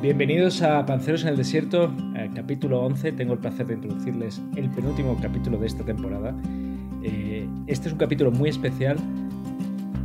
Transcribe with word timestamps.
Bienvenidos 0.00 0.62
a 0.62 0.86
Panceros 0.86 1.22
en 1.22 1.30
el 1.30 1.36
Desierto, 1.36 1.92
eh, 2.14 2.30
capítulo 2.32 2.82
11. 2.82 3.10
Tengo 3.10 3.32
el 3.32 3.40
placer 3.40 3.66
de 3.66 3.74
introducirles 3.74 4.40
el 4.54 4.70
penúltimo 4.70 5.18
capítulo 5.20 5.58
de 5.58 5.66
esta 5.66 5.84
temporada. 5.84 6.32
Eh, 7.02 7.48
este 7.66 7.88
es 7.88 7.94
un 7.94 7.98
capítulo 7.98 8.30
muy 8.30 8.48
especial. 8.48 8.96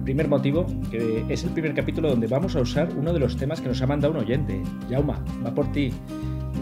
Primer 0.03 0.27
motivo, 0.27 0.65
que 0.89 1.23
es 1.29 1.43
el 1.43 1.51
primer 1.51 1.75
capítulo 1.75 2.09
donde 2.09 2.25
vamos 2.25 2.55
a 2.55 2.61
usar 2.61 2.89
uno 2.97 3.13
de 3.13 3.19
los 3.19 3.37
temas 3.37 3.61
que 3.61 3.67
nos 3.67 3.83
ha 3.83 3.85
mandado 3.85 4.15
un 4.15 4.19
oyente. 4.19 4.63
Yauma, 4.89 5.23
va 5.45 5.53
por 5.53 5.71
ti, 5.71 5.91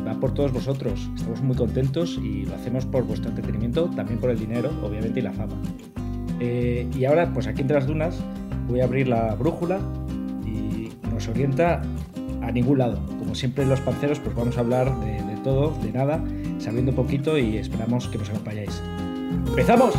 va 0.05 0.19
por 0.19 0.33
todos 0.33 0.51
vosotros. 0.51 1.09
Estamos 1.15 1.41
muy 1.41 1.55
contentos 1.55 2.19
y 2.21 2.45
lo 2.45 2.55
hacemos 2.55 2.85
por 2.85 3.05
vuestro 3.05 3.29
entretenimiento, 3.29 3.89
también 3.95 4.19
por 4.19 4.29
el 4.29 4.39
dinero, 4.39 4.71
obviamente, 4.83 5.21
y 5.21 5.23
la 5.23 5.31
fama. 5.31 5.55
Eh, 6.41 6.85
y 6.93 7.05
ahora, 7.05 7.31
pues 7.33 7.47
aquí 7.47 7.61
entre 7.61 7.77
las 7.77 7.87
dunas, 7.87 8.21
voy 8.67 8.81
a 8.81 8.83
abrir 8.83 9.07
la 9.07 9.35
brújula 9.35 9.79
y 10.45 10.89
nos 11.09 11.29
orienta 11.29 11.81
a 12.41 12.51
ningún 12.51 12.79
lado. 12.79 12.99
Como 13.31 13.39
siempre 13.39 13.65
los 13.65 13.79
panceros, 13.79 14.19
pues 14.19 14.35
vamos 14.35 14.57
a 14.57 14.59
hablar 14.59 14.93
de, 14.99 15.23
de 15.23 15.37
todo, 15.41 15.73
de 15.81 15.93
nada, 15.93 16.21
sabiendo 16.59 16.93
poquito 16.93 17.37
y 17.37 17.55
esperamos 17.55 18.09
que 18.09 18.17
nos 18.17 18.29
acompañéis. 18.29 18.83
¡Empezamos! 19.47 19.95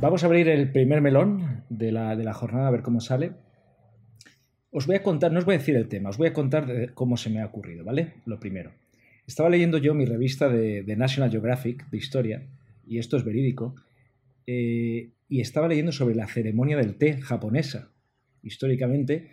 Vamos 0.00 0.22
a 0.22 0.26
abrir 0.26 0.48
el 0.48 0.70
primer 0.70 1.00
melón 1.00 1.64
de 1.68 1.90
la, 1.90 2.14
de 2.14 2.22
la, 2.22 2.32
jornada, 2.32 2.68
a 2.68 2.70
ver 2.70 2.82
cómo 2.82 3.00
sale. 3.00 3.32
Os 4.70 4.86
voy 4.86 4.94
a 4.94 5.02
contar, 5.02 5.32
no 5.32 5.40
os 5.40 5.44
voy 5.44 5.56
a 5.56 5.58
decir 5.58 5.74
el 5.74 5.88
tema, 5.88 6.10
os 6.10 6.16
voy 6.16 6.28
a 6.28 6.32
contar 6.32 6.94
cómo 6.94 7.16
se 7.16 7.28
me 7.28 7.40
ha 7.42 7.46
ocurrido, 7.46 7.84
¿vale? 7.84 8.14
Lo 8.24 8.38
primero. 8.38 8.70
Estaba 9.28 9.50
leyendo 9.50 9.76
yo 9.76 9.92
mi 9.92 10.06
revista 10.06 10.48
de, 10.48 10.82
de 10.82 10.96
National 10.96 11.30
Geographic 11.30 11.86
de 11.90 11.98
historia, 11.98 12.48
y 12.86 12.96
esto 12.96 13.18
es 13.18 13.24
verídico, 13.24 13.74
eh, 14.46 15.10
y 15.28 15.42
estaba 15.42 15.68
leyendo 15.68 15.92
sobre 15.92 16.14
la 16.14 16.26
ceremonia 16.26 16.78
del 16.78 16.94
té 16.94 17.20
japonesa, 17.20 17.92
históricamente, 18.42 19.28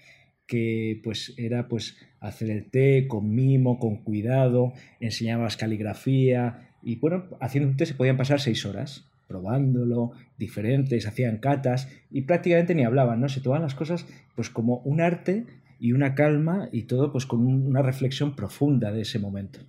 que 0.47 0.99
pues 1.01 1.33
era 1.37 1.69
pues 1.69 1.95
hacer 2.19 2.49
el 2.49 2.69
té 2.69 3.07
con 3.07 3.33
mimo, 3.33 3.79
con 3.79 4.03
cuidado, 4.03 4.73
enseñabas 4.99 5.55
caligrafía, 5.55 6.71
y 6.83 6.97
bueno, 6.97 7.29
haciendo 7.39 7.69
un 7.69 7.77
té 7.77 7.85
se 7.85 7.93
podían 7.93 8.17
pasar 8.17 8.41
seis 8.41 8.65
horas 8.65 9.09
probándolo, 9.29 10.11
diferentes, 10.37 11.07
hacían 11.07 11.37
catas 11.37 11.87
y 12.11 12.23
prácticamente 12.23 12.75
ni 12.75 12.83
hablaban, 12.83 13.21
¿no? 13.21 13.29
Se 13.29 13.39
tomaban 13.39 13.63
las 13.63 13.75
cosas 13.75 14.05
pues 14.35 14.49
como 14.49 14.79
un 14.79 14.99
arte 14.99 15.45
y 15.79 15.93
una 15.93 16.15
calma 16.15 16.67
y 16.73 16.83
todo 16.83 17.13
pues 17.13 17.25
con 17.25 17.47
una 17.47 17.81
reflexión 17.81 18.35
profunda 18.35 18.91
de 18.91 19.01
ese 19.01 19.19
momento. 19.19 19.61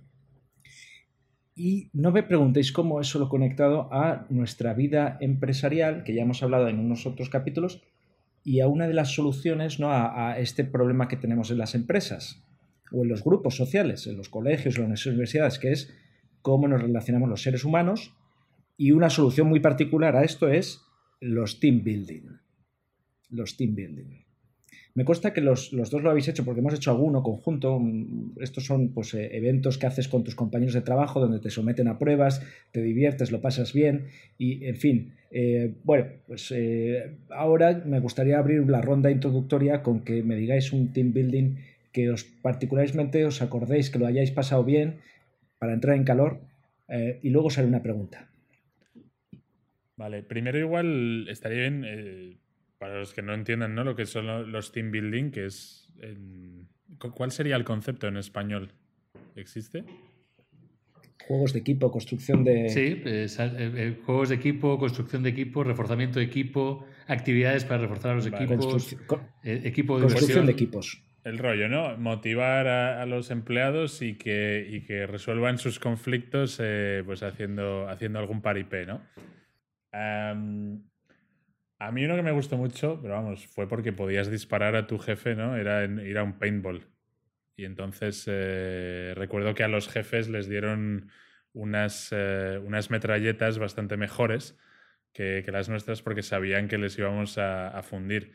Y 1.59 1.89
no 1.91 2.11
me 2.11 2.21
preguntéis 2.21 2.71
cómo 2.71 3.01
eso 3.01 3.17
lo 3.17 3.29
conectado 3.29 3.91
a 3.91 4.27
nuestra 4.29 4.75
vida 4.75 5.17
empresarial, 5.21 6.03
que 6.03 6.13
ya 6.13 6.21
hemos 6.21 6.43
hablado 6.43 6.67
en 6.67 6.77
unos 6.77 7.07
otros 7.07 7.31
capítulos, 7.31 7.81
y 8.43 8.59
a 8.59 8.67
una 8.67 8.87
de 8.87 8.93
las 8.93 9.15
soluciones 9.15 9.79
¿no? 9.79 9.89
a, 9.89 10.33
a 10.33 10.39
este 10.39 10.63
problema 10.63 11.07
que 11.07 11.17
tenemos 11.17 11.49
en 11.49 11.57
las 11.57 11.73
empresas 11.73 12.45
o 12.91 13.01
en 13.01 13.09
los 13.09 13.23
grupos 13.23 13.55
sociales, 13.55 14.05
en 14.05 14.17
los 14.17 14.29
colegios 14.29 14.77
o 14.77 14.83
en 14.83 14.91
las 14.91 15.05
universidades, 15.07 15.57
que 15.57 15.71
es 15.71 15.91
cómo 16.43 16.67
nos 16.67 16.79
relacionamos 16.79 17.27
los 17.27 17.41
seres 17.41 17.65
humanos 17.65 18.13
y 18.77 18.91
una 18.91 19.09
solución 19.09 19.47
muy 19.47 19.59
particular 19.59 20.15
a 20.15 20.23
esto 20.23 20.49
es 20.49 20.83
los 21.19 21.59
team 21.59 21.83
building. 21.83 22.37
Los 23.31 23.57
team 23.57 23.73
building. 23.73 24.26
Me 24.97 25.05
consta 25.05 25.31
que 25.31 25.41
los, 25.41 25.73
los, 25.73 25.91
dos 25.91 26.01
lo 26.01 26.09
habéis 26.09 26.27
hecho 26.27 26.43
porque 26.43 26.61
hemos 26.61 26.73
hecho 26.73 26.89
alguno 26.89 27.21
conjunto. 27.21 27.79
Estos 28.41 28.65
son 28.65 28.95
pues, 28.95 29.13
eh, 29.13 29.29
eventos 29.37 29.77
que 29.77 29.85
haces 29.85 30.07
con 30.07 30.23
tus 30.23 30.33
compañeros 30.33 30.73
de 30.73 30.81
trabajo 30.81 31.19
donde 31.19 31.39
te 31.39 31.51
someten 31.51 31.87
a 31.87 31.99
pruebas, 31.99 32.43
te 32.71 32.81
diviertes, 32.81 33.31
lo 33.31 33.39
pasas 33.39 33.73
bien 33.73 34.07
y, 34.39 34.65
en 34.65 34.75
fin. 34.75 35.13
Eh, 35.29 35.75
bueno, 35.83 36.07
pues 36.25 36.51
eh, 36.51 37.15
ahora 37.29 37.83
me 37.85 37.99
gustaría 37.99 38.39
abrir 38.39 38.67
la 38.67 38.81
ronda 38.81 39.11
introductoria 39.11 39.83
con 39.83 40.03
que 40.03 40.23
me 40.23 40.35
digáis 40.35 40.73
un 40.73 40.91
team 40.93 41.13
building 41.13 41.57
que 41.93 42.09
os 42.09 42.23
particularmente 42.23 43.23
os 43.23 43.43
acordéis 43.43 43.91
que 43.91 43.99
lo 43.99 44.07
hayáis 44.07 44.31
pasado 44.31 44.63
bien 44.63 44.95
para 45.59 45.73
entrar 45.73 45.95
en 45.95 46.05
calor 46.05 46.39
y 47.21 47.29
luego 47.29 47.51
sale 47.51 47.67
una 47.67 47.83
pregunta. 47.83 48.29
Vale, 49.95 50.23
primero 50.23 50.57
igual 50.57 51.27
estaría 51.29 51.69
bien, 51.69 52.39
para 52.77 52.99
los 52.99 53.13
que 53.13 53.21
no 53.21 53.33
entiendan 53.33 53.75
¿no? 53.75 53.83
lo 53.83 53.95
que 53.95 54.05
son 54.05 54.51
los 54.51 54.71
team 54.71 54.91
building, 54.91 55.31
que 55.31 55.45
es... 55.45 55.91
En... 56.01 56.67
¿Cuál 56.99 57.31
sería 57.31 57.55
el 57.55 57.63
concepto 57.63 58.07
en 58.07 58.17
español? 58.17 58.71
¿Existe? 59.35 59.83
Juegos 61.27 61.53
de 61.53 61.59
equipo, 61.59 61.91
construcción 61.91 62.43
de... 62.43 62.69
Sí, 62.69 63.01
eh, 63.05 63.27
eh, 63.37 63.99
juegos 64.05 64.29
de 64.29 64.35
equipo, 64.35 64.77
construcción 64.79 65.23
de 65.23 65.29
equipo, 65.29 65.63
reforzamiento 65.63 66.19
de 66.19 66.25
equipo, 66.25 66.85
actividades 67.07 67.65
para 67.65 67.81
reforzar 67.81 68.11
a 68.11 68.15
los 68.15 68.29
vale, 68.29 68.45
equipos, 68.45 68.93
eh, 69.43 69.61
equipo 69.65 69.97
de 69.97 70.03
construcción 70.03 70.45
de 70.45 70.51
equipos. 70.53 71.03
El 71.25 71.39
rollo, 71.39 71.67
¿no? 71.67 71.97
Motivar 71.97 72.67
a, 72.67 73.01
a 73.01 73.05
los 73.05 73.31
empleados 73.31 74.01
y 74.01 74.13
que, 74.13 74.65
y 74.71 74.85
que, 74.85 75.05
resuelvan 75.05 75.57
sus 75.57 75.79
conflictos 75.79 76.61
pues 77.05 77.21
haciendo, 77.21 77.89
haciendo 77.89 78.19
algún 78.19 78.41
paripé, 78.41 78.85
¿no? 78.85 79.01
Um, 79.91 80.83
a 81.79 81.91
mí 81.91 82.05
uno 82.05 82.15
que 82.15 82.23
me 82.23 82.31
gustó 82.31 82.57
mucho, 82.57 82.99
pero 83.01 83.13
vamos, 83.13 83.45
fue 83.47 83.67
porque 83.67 83.93
podías 83.93 84.29
disparar 84.31 84.75
a 84.75 84.87
tu 84.87 84.97
jefe, 84.97 85.35
¿no? 85.35 85.55
Era 85.55 85.83
en, 85.83 85.99
ir 85.99 86.17
a 86.17 86.23
un 86.23 86.39
paintball. 86.39 86.87
Y 87.55 87.65
entonces 87.65 88.23
eh, 88.27 89.13
recuerdo 89.15 89.53
que 89.53 89.63
a 89.63 89.67
los 89.67 89.87
jefes 89.87 90.29
les 90.29 90.47
dieron 90.49 91.09
unas, 91.53 92.09
eh, 92.11 92.59
unas 92.63 92.89
metralletas 92.89 93.59
bastante 93.59 93.97
mejores 93.97 94.57
que, 95.13 95.43
que, 95.45 95.51
las 95.51 95.69
nuestras 95.69 96.01
porque 96.01 96.23
sabían 96.23 96.67
que 96.67 96.77
les 96.77 96.97
íbamos 96.97 97.37
a, 97.37 97.69
a, 97.69 97.83
fundir. 97.83 98.33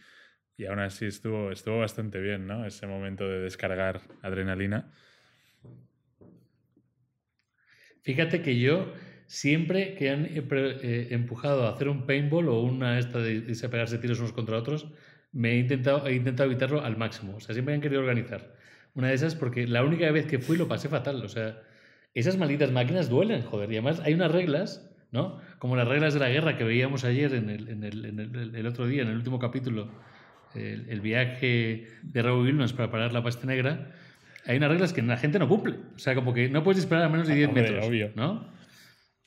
Y 0.56 0.66
aún 0.66 0.80
así 0.80 1.06
estuvo, 1.06 1.50
estuvo 1.50 1.78
bastante 1.78 2.20
bien, 2.20 2.46
¿no? 2.46 2.66
Ese 2.66 2.86
momento 2.86 3.28
de 3.28 3.40
descargar 3.40 4.02
adrenalina. 4.22 4.92
Fíjate 8.02 8.42
que 8.42 8.58
yo 8.58 8.92
siempre 9.32 9.94
que 9.94 10.10
han 10.10 10.26
eh, 10.26 11.08
empujado 11.10 11.66
a 11.66 11.70
hacer 11.70 11.88
un 11.88 12.04
paintball 12.04 12.50
o 12.50 12.60
una 12.60 12.98
esta 12.98 13.18
de 13.18 13.32
irse 13.32 13.64
a 13.64 13.70
pegarse 13.70 13.96
tiros 13.96 14.18
unos 14.18 14.32
contra 14.32 14.58
otros, 14.58 14.88
me 15.32 15.52
he 15.52 15.58
intentado, 15.58 16.06
he 16.06 16.14
intentado 16.14 16.50
evitarlo 16.50 16.84
al 16.84 16.98
máximo. 16.98 17.36
O 17.36 17.40
sea, 17.40 17.54
siempre 17.54 17.74
han 17.74 17.80
querido 17.80 18.02
organizar. 18.02 18.54
Una 18.94 19.08
de 19.08 19.14
esas 19.14 19.34
porque 19.34 19.66
la 19.66 19.84
única 19.84 20.10
vez 20.10 20.26
que 20.26 20.38
fui 20.38 20.58
lo 20.58 20.68
pasé 20.68 20.90
fatal. 20.90 21.24
O 21.24 21.30
sea, 21.30 21.62
esas 22.12 22.36
malditas 22.36 22.72
máquinas 22.72 23.08
duelen, 23.08 23.40
joder. 23.40 23.72
Y 23.72 23.76
además 23.76 24.00
hay 24.00 24.12
unas 24.12 24.30
reglas, 24.30 24.86
¿no? 25.12 25.40
Como 25.58 25.76
las 25.76 25.88
reglas 25.88 26.12
de 26.12 26.20
la 26.20 26.28
guerra 26.28 26.58
que 26.58 26.64
veíamos 26.64 27.04
ayer 27.04 27.32
en 27.32 27.48
el, 27.48 27.70
en 27.70 27.84
el, 27.84 28.04
en 28.04 28.18
el, 28.20 28.54
el 28.54 28.66
otro 28.66 28.86
día, 28.86 29.00
en 29.00 29.08
el 29.08 29.16
último 29.16 29.38
capítulo, 29.38 29.88
el, 30.54 31.00
viaje 31.00 31.88
de 32.02 32.22
Raúl 32.22 32.44
Williams 32.44 32.74
para 32.74 32.90
parar 32.90 33.14
la 33.14 33.24
peste 33.24 33.46
negra. 33.46 33.92
Hay 34.44 34.58
unas 34.58 34.68
reglas 34.68 34.92
que 34.92 35.00
la 35.00 35.16
gente 35.16 35.38
no 35.38 35.48
cumple. 35.48 35.76
O 35.96 35.98
sea, 35.98 36.14
como 36.14 36.34
que 36.34 36.50
no 36.50 36.62
puedes 36.62 36.82
disparar 36.82 37.06
a 37.06 37.08
menos 37.08 37.28
de 37.28 37.34
10 37.34 37.48
Hombre, 37.48 37.62
metros. 37.62 37.86
obvio. 37.86 38.10
¿no? 38.14 38.51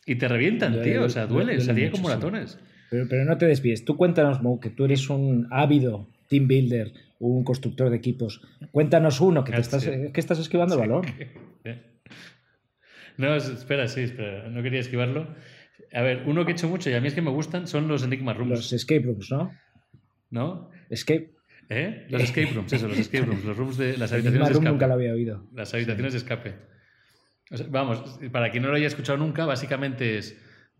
Y 0.05 0.15
te 0.15 0.27
revientan, 0.27 0.81
tío. 0.81 1.03
O 1.03 1.09
sea, 1.09 1.25
duele. 1.25 1.59
Salía 1.61 1.91
como 1.91 2.09
ratones. 2.09 2.59
Pero, 2.89 3.07
pero, 3.09 3.25
no 3.25 3.37
te 3.37 3.47
desvíes. 3.47 3.83
Tú 3.83 3.97
cuéntanos, 3.97 4.41
Mo, 4.41 4.59
que 4.59 4.69
tú 4.69 4.85
eres 4.85 5.09
un 5.09 5.47
ávido 5.51 6.07
team 6.29 6.47
builder, 6.47 6.93
un 7.19 7.43
constructor 7.43 7.89
de 7.89 7.97
equipos. 7.97 8.41
Cuéntanos 8.71 9.21
uno, 9.21 9.43
que 9.43 9.51
te 9.51 9.61
estás, 9.61 9.85
que 9.85 10.19
estás 10.19 10.39
esquivando 10.39 10.75
el 10.75 10.81
balón. 10.81 11.05
No, 13.17 13.35
espera, 13.35 13.87
sí, 13.87 14.01
espera. 14.01 14.49
No 14.49 14.61
quería 14.61 14.79
esquivarlo. 14.79 15.27
A 15.93 16.01
ver, 16.01 16.23
uno 16.25 16.45
que 16.45 16.51
he 16.51 16.53
hecho 16.53 16.67
mucho 16.67 16.89
y 16.89 16.93
a 16.93 17.01
mí 17.01 17.07
es 17.07 17.13
que 17.13 17.21
me 17.21 17.31
gustan 17.31 17.67
son 17.67 17.87
los 17.87 18.03
Enigma 18.03 18.33
Rooms. 18.33 18.49
Los 18.51 18.73
escape 18.73 19.03
rooms, 19.03 19.31
¿no? 19.31 19.51
¿No? 20.29 20.69
Escape. 20.89 21.31
¿Eh? 21.69 22.05
Los 22.09 22.23
escape 22.23 22.51
rooms, 22.53 22.73
eso, 22.73 22.87
los 22.87 22.99
escape 22.99 23.25
rooms, 23.25 23.43
los 23.43 23.57
rooms 23.57 23.77
de 23.77 23.97
las 23.97 24.11
habitaciones 24.13 24.49
de 24.49 24.53
escape. 24.53 24.69
nunca 24.69 24.87
lo 24.87 24.93
había 24.93 25.13
oído. 25.13 25.47
Las 25.53 25.73
habitaciones 25.73 26.13
de 26.13 26.19
escape. 26.19 26.55
O 27.51 27.57
sea, 27.57 27.67
vamos, 27.69 28.19
para 28.31 28.51
quien 28.51 28.63
no 28.63 28.69
lo 28.69 28.75
haya 28.75 28.87
escuchado 28.87 29.17
nunca, 29.17 29.45
básicamente 29.45 30.17
es, 30.17 30.37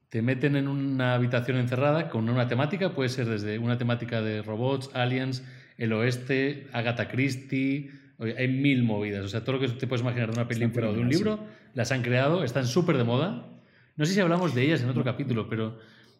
te 0.10 0.22
meten 0.22 0.56
en 0.56 0.68
una 0.68 1.14
habitación 1.14 1.58
encerrada 1.58 2.10
con 2.10 2.30
una 2.30 2.48
temática, 2.48 2.94
puede 2.94 3.10
ser 3.10 3.28
desde 3.28 3.60
una 3.60 3.78
temática 3.78 4.22
de 4.22 4.42
robots, 4.42 4.90
aliens, 4.94 5.44
el 5.78 5.94
oeste, 5.94 6.68
Agatha 6.74 7.08
Christie, 7.10 7.92
hay 8.20 8.48
mil 8.48 8.84
movidas, 8.84 9.26
o 9.26 9.28
sea, 9.28 9.44
todo 9.44 9.58
lo 9.58 9.60
que 9.60 9.68
te 9.68 9.88
puedes 9.88 10.02
imaginar 10.02 10.32
de 10.32 10.40
una 10.40 10.48
película 10.48 10.90
o 10.90 10.94
de 10.94 11.02
un 11.02 11.10
libro, 11.10 11.38
sí. 11.38 11.70
las 11.74 11.92
han 11.92 12.02
creado, 12.02 12.44
están 12.44 12.66
súper 12.66 12.98
de 12.98 13.04
moda. 13.04 13.52
No 13.98 14.06
sé 14.06 14.14
si 14.14 14.20
hablamos 14.20 14.56
de 14.56 14.64
ellas 14.64 14.82
en 14.82 14.90
otro 14.90 15.04
capítulo, 15.04 15.50
pero 15.50 15.80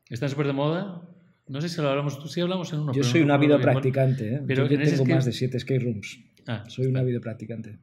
están 0.10 0.30
súper 0.30 0.48
de 0.48 0.54
moda. 0.54 1.02
No 1.48 1.62
sé 1.62 1.70
si 1.70 1.82
lo 1.82 1.90
hablamos, 1.90 2.20
tú 2.20 2.28
sí 2.28 2.42
hablamos 2.42 2.74
en 2.74 2.80
uno. 2.80 2.94
Yo 2.94 3.04
soy 3.04 3.22
un 3.22 3.32
ávido 3.32 3.60
practicante, 3.60 4.36
¿eh? 4.36 4.42
Pero 4.46 4.68
yo, 4.68 4.78
yo 4.78 4.90
tengo 4.90 5.06
más 5.06 5.26
de 5.26 5.32
siete 5.32 5.58
escape 5.58 5.80
rooms. 5.80 6.20
Ah, 6.48 6.64
soy 6.68 6.88
un 6.88 6.98
ávido 6.98 7.22
practicante. 7.22 7.80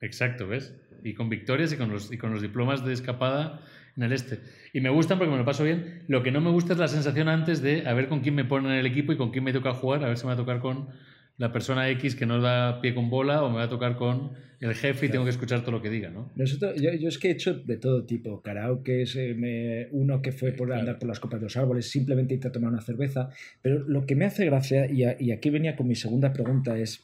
Exacto, 0.00 0.46
¿ves? 0.46 0.74
Y 1.04 1.14
con 1.14 1.28
victorias 1.28 1.72
y 1.72 1.76
con, 1.76 1.90
los, 1.90 2.12
y 2.12 2.18
con 2.18 2.32
los 2.32 2.42
diplomas 2.42 2.84
de 2.84 2.92
escapada 2.92 3.60
en 3.96 4.02
el 4.02 4.12
este. 4.12 4.40
Y 4.72 4.80
me 4.80 4.90
gustan 4.90 5.18
porque 5.18 5.30
me 5.30 5.38
lo 5.38 5.44
paso 5.44 5.62
bien. 5.62 6.02
Lo 6.08 6.22
que 6.22 6.32
no 6.32 6.40
me 6.40 6.50
gusta 6.50 6.72
es 6.72 6.78
la 6.78 6.88
sensación 6.88 7.28
antes 7.28 7.62
de 7.62 7.86
a 7.86 7.94
ver 7.94 8.08
con 8.08 8.20
quién 8.20 8.34
me 8.34 8.44
ponen 8.44 8.72
en 8.72 8.78
el 8.78 8.86
equipo 8.86 9.12
y 9.12 9.16
con 9.16 9.30
quién 9.30 9.44
me 9.44 9.52
toca 9.52 9.72
jugar, 9.74 10.02
a 10.02 10.08
ver 10.08 10.18
si 10.18 10.24
me 10.24 10.28
va 10.28 10.34
a 10.34 10.36
tocar 10.36 10.60
con 10.60 10.88
la 11.36 11.52
persona 11.52 11.88
X 11.90 12.14
que 12.14 12.26
no 12.26 12.40
da 12.40 12.80
pie 12.80 12.94
con 12.94 13.10
bola 13.10 13.42
o 13.42 13.50
me 13.50 13.56
va 13.56 13.64
a 13.64 13.68
tocar 13.68 13.96
con 13.96 14.32
el 14.60 14.74
jefe 14.74 15.06
y 15.06 15.08
tengo 15.10 15.24
que 15.24 15.30
escuchar 15.30 15.60
todo 15.60 15.72
lo 15.72 15.82
que 15.82 15.90
diga, 15.90 16.10
¿no? 16.10 16.30
Nosotros, 16.36 16.80
yo, 16.80 16.92
yo, 16.94 17.08
es 17.08 17.18
que 17.18 17.28
he 17.28 17.32
hecho 17.32 17.54
de 17.54 17.76
todo 17.76 18.04
tipo, 18.04 18.40
karaoke, 18.40 19.02
eh, 19.02 19.34
me, 19.34 19.88
uno 19.90 20.22
que 20.22 20.32
fue 20.32 20.52
por 20.52 20.72
andar 20.72 20.98
por 20.98 21.08
las 21.08 21.20
copas 21.20 21.40
de 21.40 21.46
los 21.46 21.56
árboles, 21.56 21.90
simplemente 21.90 22.34
irte 22.34 22.48
a 22.48 22.52
tomar 22.52 22.70
una 22.70 22.80
cerveza, 22.80 23.30
pero 23.60 23.80
lo 23.80 24.06
que 24.06 24.16
me 24.16 24.24
hace 24.24 24.46
gracia, 24.46 24.86
y, 24.90 25.04
y 25.18 25.32
aquí 25.32 25.50
venía 25.50 25.76
con 25.76 25.88
mi 25.88 25.96
segunda 25.96 26.32
pregunta, 26.32 26.78
es, 26.78 27.02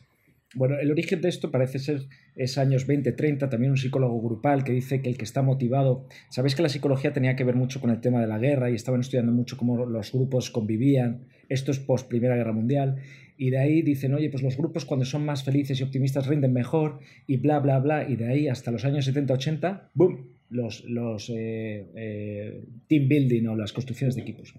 bueno, 0.54 0.78
el 0.80 0.90
origen 0.90 1.20
de 1.20 1.28
esto 1.28 1.50
parece 1.50 1.78
ser 1.78 2.02
es 2.34 2.58
años 2.58 2.86
20, 2.86 3.12
30, 3.12 3.48
también 3.48 3.70
un 3.70 3.76
psicólogo 3.76 4.20
grupal 4.20 4.64
que 4.64 4.72
dice 4.72 5.00
que 5.00 5.08
el 5.08 5.16
que 5.16 5.24
está 5.24 5.42
motivado, 5.42 6.06
sabéis 6.28 6.54
que 6.56 6.62
la 6.62 6.68
psicología 6.68 7.12
tenía 7.12 7.36
que 7.36 7.44
ver 7.44 7.54
mucho 7.54 7.80
con 7.80 7.90
el 7.90 8.00
tema 8.00 8.20
de 8.20 8.26
la 8.26 8.38
guerra 8.38 8.70
y 8.70 8.74
estaban 8.74 9.00
estudiando 9.00 9.32
mucho 9.32 9.56
cómo 9.56 9.86
los 9.86 10.12
grupos 10.12 10.50
convivían, 10.50 11.26
esto 11.48 11.70
es 11.70 11.78
post 11.78 12.08
Primera 12.08 12.36
Guerra 12.36 12.52
Mundial, 12.52 12.96
y 13.36 13.50
de 13.50 13.58
ahí 13.58 13.82
dicen, 13.82 14.12
oye, 14.12 14.28
pues 14.28 14.42
los 14.42 14.56
grupos 14.56 14.84
cuando 14.84 15.06
son 15.06 15.24
más 15.24 15.44
felices 15.44 15.80
y 15.80 15.82
optimistas 15.82 16.26
rinden 16.26 16.52
mejor 16.52 16.98
y 17.26 17.36
bla, 17.36 17.60
bla, 17.60 17.78
bla, 17.78 18.08
y 18.08 18.16
de 18.16 18.28
ahí 18.28 18.48
hasta 18.48 18.70
los 18.70 18.84
años 18.84 19.04
70, 19.04 19.34
80, 19.34 19.90
¡boom!, 19.94 20.30
los, 20.50 20.84
los 20.84 21.30
eh, 21.30 21.86
eh, 21.94 22.64
team 22.88 23.08
building 23.08 23.46
o 23.46 23.56
las 23.56 23.72
construcciones 23.72 24.16
de 24.16 24.22
equipos. 24.22 24.52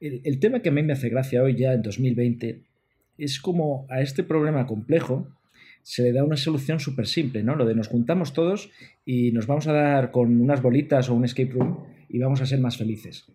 El, 0.00 0.20
el 0.24 0.40
tema 0.40 0.60
que 0.60 0.70
a 0.70 0.72
mí 0.72 0.82
me 0.82 0.92
hace 0.92 1.08
gracia 1.08 1.42
hoy 1.42 1.54
ya 1.54 1.72
en 1.72 1.82
2020 1.82 2.71
es 3.24 3.40
como 3.40 3.86
a 3.88 4.00
este 4.00 4.24
problema 4.24 4.66
complejo 4.66 5.28
se 5.82 6.02
le 6.02 6.12
da 6.12 6.24
una 6.24 6.36
solución 6.36 6.80
súper 6.80 7.06
simple, 7.06 7.42
¿no? 7.42 7.54
Lo 7.54 7.64
de 7.64 7.74
nos 7.74 7.88
juntamos 7.88 8.32
todos 8.32 8.70
y 9.04 9.32
nos 9.32 9.46
vamos 9.46 9.66
a 9.68 9.72
dar 9.72 10.10
con 10.10 10.40
unas 10.40 10.62
bolitas 10.62 11.08
o 11.08 11.14
un 11.14 11.24
escape 11.24 11.52
room 11.52 11.84
y 12.08 12.18
vamos 12.18 12.40
a 12.40 12.46
ser 12.46 12.60
más 12.60 12.76
felices. 12.76 13.26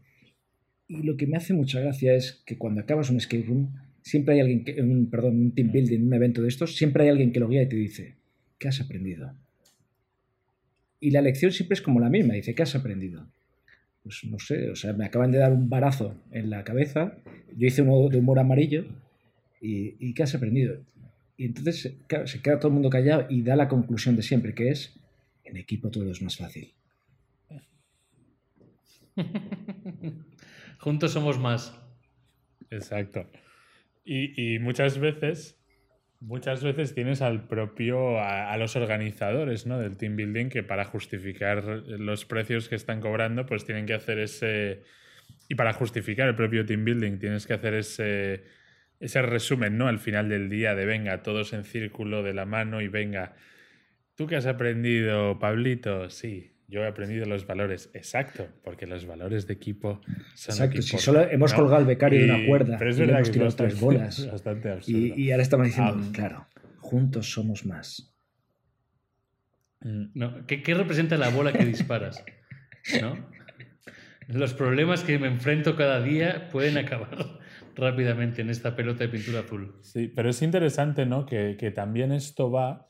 Y 0.87 1.03
lo 1.03 1.17
que 1.17 1.27
me 1.27 1.37
hace 1.37 1.53
mucha 1.53 1.79
gracia 1.79 2.15
es 2.15 2.43
que 2.45 2.57
cuando 2.57 2.81
acabas 2.81 3.09
un 3.09 3.17
escape 3.17 3.43
room, 3.43 3.73
siempre 4.01 4.35
hay 4.35 4.41
alguien, 4.41 4.63
que, 4.63 4.81
un, 4.81 5.09
perdón, 5.09 5.37
un 5.37 5.51
team 5.53 5.71
building, 5.71 6.07
un 6.07 6.13
evento 6.13 6.41
de 6.41 6.47
estos, 6.47 6.75
siempre 6.75 7.03
hay 7.03 7.09
alguien 7.09 7.31
que 7.31 7.39
lo 7.39 7.49
guía 7.49 7.63
y 7.63 7.69
te 7.69 7.75
dice, 7.75 8.15
¿qué 8.57 8.67
has 8.67 8.79
aprendido? 8.79 9.33
Y 10.99 11.11
la 11.11 11.21
lección 11.21 11.51
siempre 11.51 11.75
es 11.75 11.81
como 11.81 11.99
la 11.99 12.09
misma, 12.09 12.33
dice, 12.33 12.55
¿qué 12.55 12.63
has 12.63 12.75
aprendido? 12.75 13.27
Pues 14.03 14.23
no 14.25 14.39
sé, 14.39 14.69
o 14.69 14.75
sea, 14.75 14.93
me 14.93 15.05
acaban 15.05 15.31
de 15.31 15.39
dar 15.39 15.51
un 15.51 15.69
barazo 15.69 16.15
en 16.31 16.49
la 16.49 16.63
cabeza, 16.63 17.17
yo 17.55 17.67
hice 17.67 17.81
uno 17.81 18.09
de 18.09 18.17
humor 18.17 18.39
amarillo 18.39 18.85
¿Y, 19.59 20.13
qué 20.13 20.23
has 20.23 20.35
aprendido? 20.35 20.83
Y 21.35 21.45
entonces 21.45 21.97
claro, 22.07 22.27
se 22.27 22.41
queda 22.41 22.59
todo 22.59 22.69
el 22.69 22.73
mundo 22.73 22.89
callado 22.89 23.27
y 23.29 23.41
da 23.41 23.55
la 23.55 23.67
conclusión 23.67 24.15
de 24.15 24.23
siempre, 24.23 24.53
que 24.53 24.69
es, 24.69 24.99
en 25.43 25.57
equipo 25.57 25.89
todo 25.89 26.11
es 26.11 26.21
más 26.21 26.37
fácil. 26.37 26.73
Juntos 30.79 31.11
somos 31.11 31.39
más. 31.39 31.79
Exacto. 32.69 33.29
Y, 34.03 34.55
y, 34.55 34.59
muchas 34.59 34.99
veces, 34.99 35.59
muchas 36.19 36.63
veces 36.63 36.93
tienes 36.93 37.21
al 37.21 37.47
propio, 37.47 38.19
a, 38.19 38.51
a, 38.51 38.57
los 38.57 38.75
organizadores 38.75 39.65
¿no? 39.65 39.79
del 39.79 39.97
team 39.97 40.15
building 40.15 40.49
que 40.49 40.63
para 40.63 40.85
justificar 40.85 41.63
los 41.63 42.25
precios 42.25 42.69
que 42.69 42.75
están 42.75 43.01
cobrando, 43.01 43.45
pues 43.45 43.65
tienen 43.65 43.85
que 43.85 43.93
hacer 43.93 44.19
ese... 44.19 44.83
Y 45.49 45.55
para 45.55 45.73
justificar 45.73 46.27
el 46.27 46.35
propio 46.35 46.65
team 46.65 46.85
building 46.85 47.19
tienes 47.19 47.47
que 47.47 47.53
hacer 47.53 47.73
ese 47.73 48.43
ese 48.99 49.21
resumen, 49.21 49.77
¿no? 49.77 49.87
Al 49.87 49.99
final 49.99 50.29
del 50.29 50.49
día 50.49 50.75
de 50.75 50.85
venga, 50.85 51.21
todos 51.23 51.53
en 51.53 51.63
círculo 51.63 52.23
de 52.23 52.33
la 52.33 52.45
mano 52.45 52.81
y 52.81 52.87
venga. 52.87 53.35
¿Tú 54.15 54.25
qué 54.27 54.35
has 54.35 54.47
aprendido, 54.47 55.37
Pablito? 55.37 56.09
Sí, 56.09 56.53
yo 56.67 56.83
he 56.83 56.87
aprendido 56.87 57.25
los 57.25 57.45
valores. 57.45 57.91
Exacto, 57.93 58.47
porque 58.63 58.87
los 58.87 59.05
valores 59.05 59.45
de 59.47 59.53
equipo 59.53 60.01
son. 60.33 60.53
Exacto, 60.55 60.81
si 60.81 60.97
solo 60.97 61.21
hemos 61.29 61.53
colgado 61.53 61.77
al 61.77 61.85
becario 61.85 62.19
de 62.19 62.25
una 62.33 62.45
cuerda 62.47 62.77
pero 62.79 62.89
es 62.89 62.97
y 62.97 63.01
verdad 63.01 63.17
hemos 63.17 63.31
tirado 63.31 63.49
es 63.49 63.55
tres 63.55 63.79
bolas. 63.79 64.27
bastante 64.31 64.71
absurdo. 64.71 64.99
Y, 64.99 65.13
y, 65.15 65.31
ahora 65.31 65.43
estamos 65.43 65.67
diciendo, 65.67 65.93
Um, 65.93 66.11
claro, 66.11 66.47
juntos 66.79 67.31
somos 67.31 67.65
más. 67.65 68.13
Mm, 69.81 70.05
No, 70.15 70.45
¿qué, 70.47 70.63
¿Qué 70.63 70.73
representa 70.73 71.17
la 71.17 71.29
bola 71.29 71.53
que 71.53 71.63
disparas? 71.65 72.23
¿No? 73.01 73.29
Los 74.27 74.53
problemas 74.53 75.03
que 75.03 75.19
me 75.19 75.27
enfrento 75.27 75.75
cada 75.75 76.01
día 76.01 76.49
pueden 76.49 76.77
acabar 76.77 77.39
rápidamente 77.77 78.41
en 78.41 78.49
esta 78.49 78.75
pelota 78.75 79.03
de 79.03 79.09
pintura 79.09 79.39
azul. 79.39 79.75
Sí, 79.81 80.11
pero 80.13 80.29
es 80.29 80.41
interesante, 80.41 81.05
¿no? 81.05 81.25
Que, 81.25 81.55
que, 81.57 81.71
también 81.71 82.11
esto 82.11 82.51
va 82.51 82.89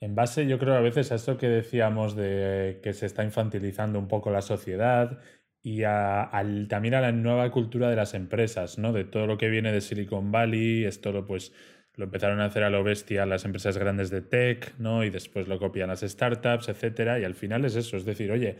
en 0.00 0.14
base, 0.14 0.46
yo 0.46 0.58
creo, 0.58 0.74
a 0.74 0.80
veces 0.80 1.12
a 1.12 1.16
esto 1.16 1.36
que 1.36 1.48
decíamos 1.48 2.16
de 2.16 2.80
que 2.82 2.92
se 2.92 3.06
está 3.06 3.22
infantilizando 3.24 3.98
un 3.98 4.08
poco 4.08 4.30
la 4.30 4.40
sociedad 4.40 5.18
y 5.62 5.82
a, 5.82 6.22
al, 6.22 6.68
también 6.68 6.94
a 6.94 7.00
la 7.00 7.12
nueva 7.12 7.50
cultura 7.50 7.90
de 7.90 7.96
las 7.96 8.14
empresas, 8.14 8.78
¿no? 8.78 8.92
De 8.92 9.04
todo 9.04 9.26
lo 9.26 9.36
que 9.36 9.48
viene 9.50 9.72
de 9.72 9.82
Silicon 9.82 10.32
Valley, 10.32 10.84
esto 10.84 11.12
lo, 11.12 11.26
pues 11.26 11.52
lo 11.96 12.04
empezaron 12.04 12.40
a 12.40 12.46
hacer 12.46 12.62
a 12.62 12.70
lo 12.70 12.82
bestia 12.82 13.26
las 13.26 13.44
empresas 13.44 13.76
grandes 13.76 14.08
de 14.10 14.22
tech, 14.22 14.74
¿no? 14.78 15.04
Y 15.04 15.10
después 15.10 15.48
lo 15.48 15.58
copian 15.58 15.88
las 15.88 16.00
startups, 16.00 16.68
etcétera, 16.68 17.20
y 17.20 17.24
al 17.24 17.34
final 17.34 17.64
es 17.66 17.76
eso, 17.76 17.96
es 17.98 18.06
decir, 18.06 18.32
oye, 18.32 18.56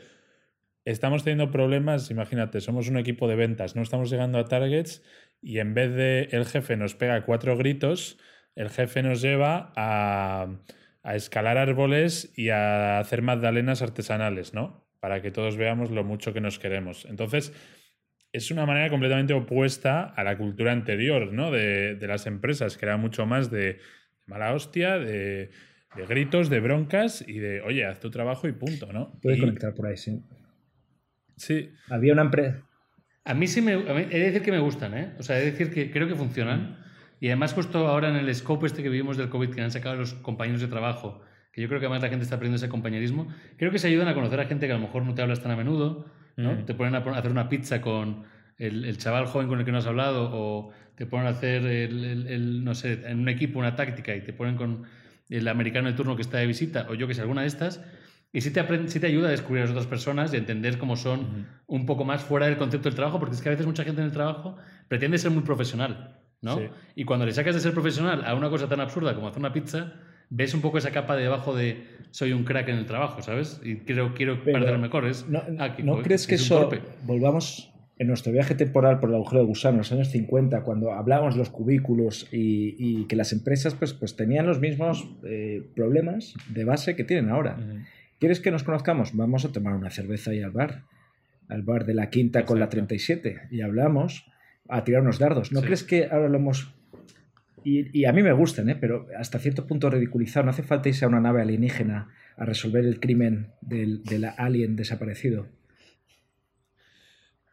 estamos 0.84 1.24
teniendo 1.24 1.50
problemas, 1.50 2.10
imagínate, 2.10 2.60
somos 2.60 2.88
un 2.88 2.96
equipo 2.96 3.28
de 3.28 3.36
ventas, 3.36 3.76
no 3.76 3.82
estamos 3.82 4.10
llegando 4.10 4.38
a 4.38 4.46
targets 4.46 5.02
y 5.42 5.58
en 5.58 5.74
vez 5.74 5.94
de 5.94 6.28
el 6.32 6.46
jefe 6.46 6.76
nos 6.76 6.94
pega 6.94 7.24
cuatro 7.24 7.56
gritos, 7.56 8.18
el 8.54 8.70
jefe 8.70 9.02
nos 9.02 9.22
lleva 9.22 9.72
a, 9.76 10.48
a, 11.02 11.16
escalar 11.16 11.58
árboles 11.58 12.32
y 12.36 12.50
a 12.50 12.98
hacer 12.98 13.22
magdalenas 13.22 13.82
artesanales, 13.82 14.54
¿no? 14.54 14.86
Para 15.00 15.22
que 15.22 15.30
todos 15.30 15.56
veamos 15.56 15.90
lo 15.90 16.04
mucho 16.04 16.32
que 16.32 16.40
nos 16.40 16.58
queremos. 16.58 17.06
Entonces, 17.06 17.52
es 18.32 18.50
una 18.50 18.66
manera 18.66 18.90
completamente 18.90 19.32
opuesta 19.32 20.02
a 20.04 20.24
la 20.24 20.36
cultura 20.36 20.72
anterior, 20.72 21.32
¿no? 21.32 21.50
De, 21.50 21.94
de 21.94 22.06
las 22.06 22.26
empresas, 22.26 22.76
que 22.76 22.86
era 22.86 22.96
mucho 22.96 23.26
más 23.26 23.50
de 23.50 23.78
mala 24.26 24.54
hostia, 24.54 24.98
de, 24.98 25.50
de, 25.96 26.06
gritos, 26.06 26.50
de 26.50 26.60
broncas 26.60 27.24
y 27.26 27.38
de, 27.38 27.60
oye, 27.62 27.84
haz 27.84 28.00
tu 28.00 28.10
trabajo 28.10 28.46
y 28.46 28.52
punto, 28.52 28.92
¿no? 28.92 29.18
Puede 29.20 29.38
y, 29.38 29.40
conectar 29.40 29.74
por 29.74 29.86
ahí, 29.86 29.96
sí. 29.96 30.22
Sí. 31.40 31.72
Había 31.88 32.12
una 32.12 32.22
empresa. 32.22 32.62
A 33.24 33.32
mí 33.32 33.46
sí 33.46 33.62
me. 33.62 33.76
Mí, 33.76 34.06
he 34.10 34.18
de 34.18 34.26
decir 34.26 34.42
que 34.42 34.52
me 34.52 34.58
gustan, 34.58 34.94
¿eh? 34.94 35.14
O 35.18 35.22
sea, 35.22 35.38
he 35.38 35.40
de 35.40 35.50
decir 35.52 35.72
que 35.72 35.90
creo 35.90 36.06
que 36.06 36.14
funcionan. 36.14 36.78
Y 37.18 37.28
además, 37.28 37.54
justo 37.54 37.88
ahora 37.88 38.10
en 38.10 38.16
el 38.16 38.34
scope 38.34 38.66
este 38.66 38.82
que 38.82 38.90
vivimos 38.90 39.16
del 39.16 39.30
COVID, 39.30 39.50
que 39.50 39.62
han 39.62 39.70
sacado 39.70 39.96
los 39.96 40.14
compañeros 40.14 40.60
de 40.60 40.68
trabajo, 40.68 41.22
que 41.52 41.62
yo 41.62 41.68
creo 41.68 41.80
que 41.80 41.86
además 41.86 42.02
la 42.02 42.08
gente 42.08 42.24
está 42.24 42.36
aprendiendo 42.36 42.64
ese 42.64 42.70
compañerismo, 42.70 43.28
creo 43.56 43.70
que 43.70 43.78
se 43.78 43.88
ayudan 43.88 44.08
a 44.08 44.14
conocer 44.14 44.38
a 44.40 44.46
gente 44.46 44.66
que 44.66 44.72
a 44.72 44.76
lo 44.76 44.82
mejor 44.82 45.02
no 45.04 45.14
te 45.14 45.22
hablas 45.22 45.42
tan 45.42 45.50
a 45.50 45.56
menudo, 45.56 46.06
¿no? 46.36 46.52
Mm. 46.52 46.64
Te 46.66 46.74
ponen 46.74 46.94
a 46.94 46.98
hacer 46.98 47.30
una 47.30 47.48
pizza 47.48 47.80
con 47.80 48.24
el, 48.58 48.84
el, 48.84 48.98
chaval 48.98 49.26
joven 49.26 49.48
con 49.48 49.58
el 49.58 49.64
que 49.64 49.72
no 49.72 49.78
has 49.78 49.86
hablado, 49.86 50.30
o 50.32 50.72
te 50.94 51.06
ponen 51.06 51.26
a 51.26 51.30
hacer, 51.30 51.64
el, 51.64 52.04
el, 52.04 52.26
el, 52.26 52.64
no 52.64 52.74
sé, 52.74 53.00
en 53.06 53.20
un 53.20 53.28
equipo 53.30 53.58
una 53.58 53.76
táctica 53.76 54.14
y 54.14 54.20
te 54.22 54.32
ponen 54.32 54.56
con 54.56 54.84
el 55.30 55.48
americano 55.48 55.88
de 55.88 55.94
turno 55.94 56.16
que 56.16 56.22
está 56.22 56.38
de 56.38 56.46
visita, 56.46 56.86
o 56.90 56.94
yo 56.94 57.06
que 57.06 57.14
sé, 57.14 57.22
alguna 57.22 57.42
de 57.42 57.48
estas 57.48 57.82
y 58.32 58.40
sí 58.42 58.50
te, 58.52 58.88
sí 58.88 59.00
te 59.00 59.06
ayuda 59.06 59.28
a 59.28 59.30
descubrir 59.30 59.62
a 59.62 59.64
las 59.64 59.72
otras 59.72 59.86
personas 59.86 60.32
y 60.32 60.36
a 60.36 60.38
entender 60.38 60.78
cómo 60.78 60.96
son 60.96 61.20
uh 61.20 61.22
-huh. 61.24 61.44
un 61.66 61.86
poco 61.86 62.04
más 62.04 62.22
fuera 62.22 62.46
del 62.46 62.56
concepto 62.56 62.88
del 62.88 62.94
trabajo, 62.94 63.18
porque 63.18 63.34
es 63.34 63.42
que 63.42 63.48
a 63.48 63.52
veces 63.52 63.66
mucha 63.66 63.84
gente 63.84 64.00
en 64.00 64.06
el 64.06 64.12
trabajo 64.12 64.56
pretende 64.88 65.18
ser 65.18 65.30
muy 65.30 65.42
profesional, 65.42 66.18
¿no? 66.40 66.56
Sí. 66.58 66.64
Y 66.94 67.04
cuando 67.04 67.26
le 67.26 67.32
sacas 67.32 67.54
de 67.54 67.60
ser 67.60 67.72
profesional 67.72 68.24
a 68.24 68.34
una 68.34 68.48
cosa 68.48 68.68
tan 68.68 68.80
absurda 68.80 69.14
como 69.14 69.28
hacer 69.28 69.40
una 69.40 69.52
pizza, 69.52 69.94
ves 70.30 70.54
un 70.54 70.60
poco 70.60 70.78
esa 70.78 70.90
capa 70.92 71.16
de 71.16 71.22
debajo 71.24 71.56
de 71.56 71.84
soy 72.12 72.32
un 72.32 72.44
crack 72.44 72.68
en 72.68 72.76
el 72.76 72.86
trabajo, 72.86 73.20
¿sabes? 73.22 73.60
Y 73.64 73.76
quiero, 73.78 74.14
quiero 74.14 74.42
parecer 74.44 74.78
mejor. 74.78 75.06
Es, 75.06 75.28
¿No, 75.28 75.42
ah, 75.58 75.74
que, 75.74 75.82
¿no 75.82 76.00
crees 76.02 76.26
que 76.26 76.36
eso, 76.36 76.60
torpe. 76.60 76.80
volvamos 77.04 77.72
en 77.98 78.06
nuestro 78.06 78.32
viaje 78.32 78.54
temporal 78.54 78.98
por 78.98 79.10
el 79.10 79.16
agujero 79.16 79.40
de 79.42 79.46
gusano 79.46 79.74
en 79.74 79.78
los 79.78 79.92
años 79.92 80.08
50, 80.08 80.62
cuando 80.62 80.92
hablábamos 80.92 81.34
de 81.34 81.40
los 81.40 81.50
cubículos 81.50 82.26
y, 82.32 82.74
y 82.78 83.04
que 83.06 83.14
las 83.16 83.32
empresas 83.32 83.74
pues, 83.74 83.92
pues 83.92 84.16
tenían 84.16 84.46
los 84.46 84.58
mismos 84.60 85.06
eh, 85.24 85.68
problemas 85.74 86.34
de 86.48 86.64
base 86.64 86.96
que 86.96 87.04
tienen 87.04 87.28
ahora? 87.30 87.56
Uh 87.58 87.62
-huh. 87.62 87.84
¿Quieres 88.20 88.38
que 88.40 88.50
nos 88.50 88.64
conozcamos? 88.64 89.16
Vamos 89.16 89.46
a 89.46 89.50
tomar 89.50 89.72
una 89.72 89.88
cerveza 89.88 90.34
y 90.34 90.42
al 90.42 90.50
bar. 90.50 90.84
Al 91.48 91.62
bar 91.62 91.86
de 91.86 91.94
la 91.94 92.10
quinta 92.10 92.40
Exacto. 92.40 92.52
con 92.52 92.60
la 92.60 92.68
37. 92.68 93.48
Y 93.50 93.62
hablamos 93.62 94.30
a 94.68 94.84
tirar 94.84 95.00
unos 95.00 95.18
dardos. 95.18 95.52
¿No 95.52 95.60
sí. 95.60 95.66
crees 95.66 95.82
que 95.82 96.04
ahora 96.04 96.28
lo 96.28 96.36
hemos... 96.36 96.74
Y, 97.64 97.98
y, 97.98 98.04
a 98.04 98.12
mí 98.12 98.22
me 98.22 98.32
gustan, 98.32 98.68
¿eh? 98.70 98.76
pero 98.76 99.06
hasta 99.18 99.38
cierto 99.38 99.66
punto 99.66 99.88
ridiculizado. 99.88 100.44
No 100.44 100.50
hace 100.50 100.62
falta 100.62 100.90
irse 100.90 101.06
a 101.06 101.08
una 101.08 101.20
nave 101.20 101.40
alienígena 101.40 102.08
a 102.36 102.44
resolver 102.44 102.84
el 102.84 103.00
crimen 103.00 103.52
del, 103.62 104.04
del 104.04 104.26
alien 104.36 104.76
desaparecido. 104.76 105.46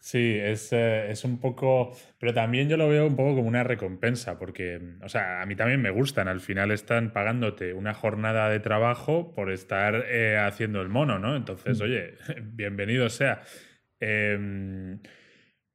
Sí, 0.07 0.37
es, 0.41 0.71
eh, 0.71 1.11
es, 1.11 1.25
un 1.25 1.37
poco. 1.37 1.91
Pero 2.17 2.33
también 2.33 2.69
yo 2.69 2.77
lo 2.77 2.87
veo 2.87 3.05
un 3.05 3.17
poco 3.17 3.35
como 3.35 3.49
una 3.49 3.65
recompensa, 3.65 4.39
porque, 4.39 4.79
o 5.03 5.09
sea, 5.09 5.41
a 5.41 5.45
mí 5.45 5.57
también 5.57 5.81
me 5.81 5.89
gustan. 5.89 6.29
Al 6.29 6.39
final 6.39 6.71
están 6.71 7.11
pagándote 7.11 7.73
una 7.73 7.93
jornada 7.93 8.49
de 8.49 8.61
trabajo 8.61 9.33
por 9.33 9.51
estar 9.51 10.05
eh, 10.07 10.37
haciendo 10.37 10.81
el 10.81 10.87
mono, 10.87 11.19
¿no? 11.19 11.35
Entonces, 11.35 11.81
mm. 11.81 11.83
oye, 11.83 12.13
bienvenido 12.41 13.09
sea. 13.09 13.41
Eh, 13.99 14.97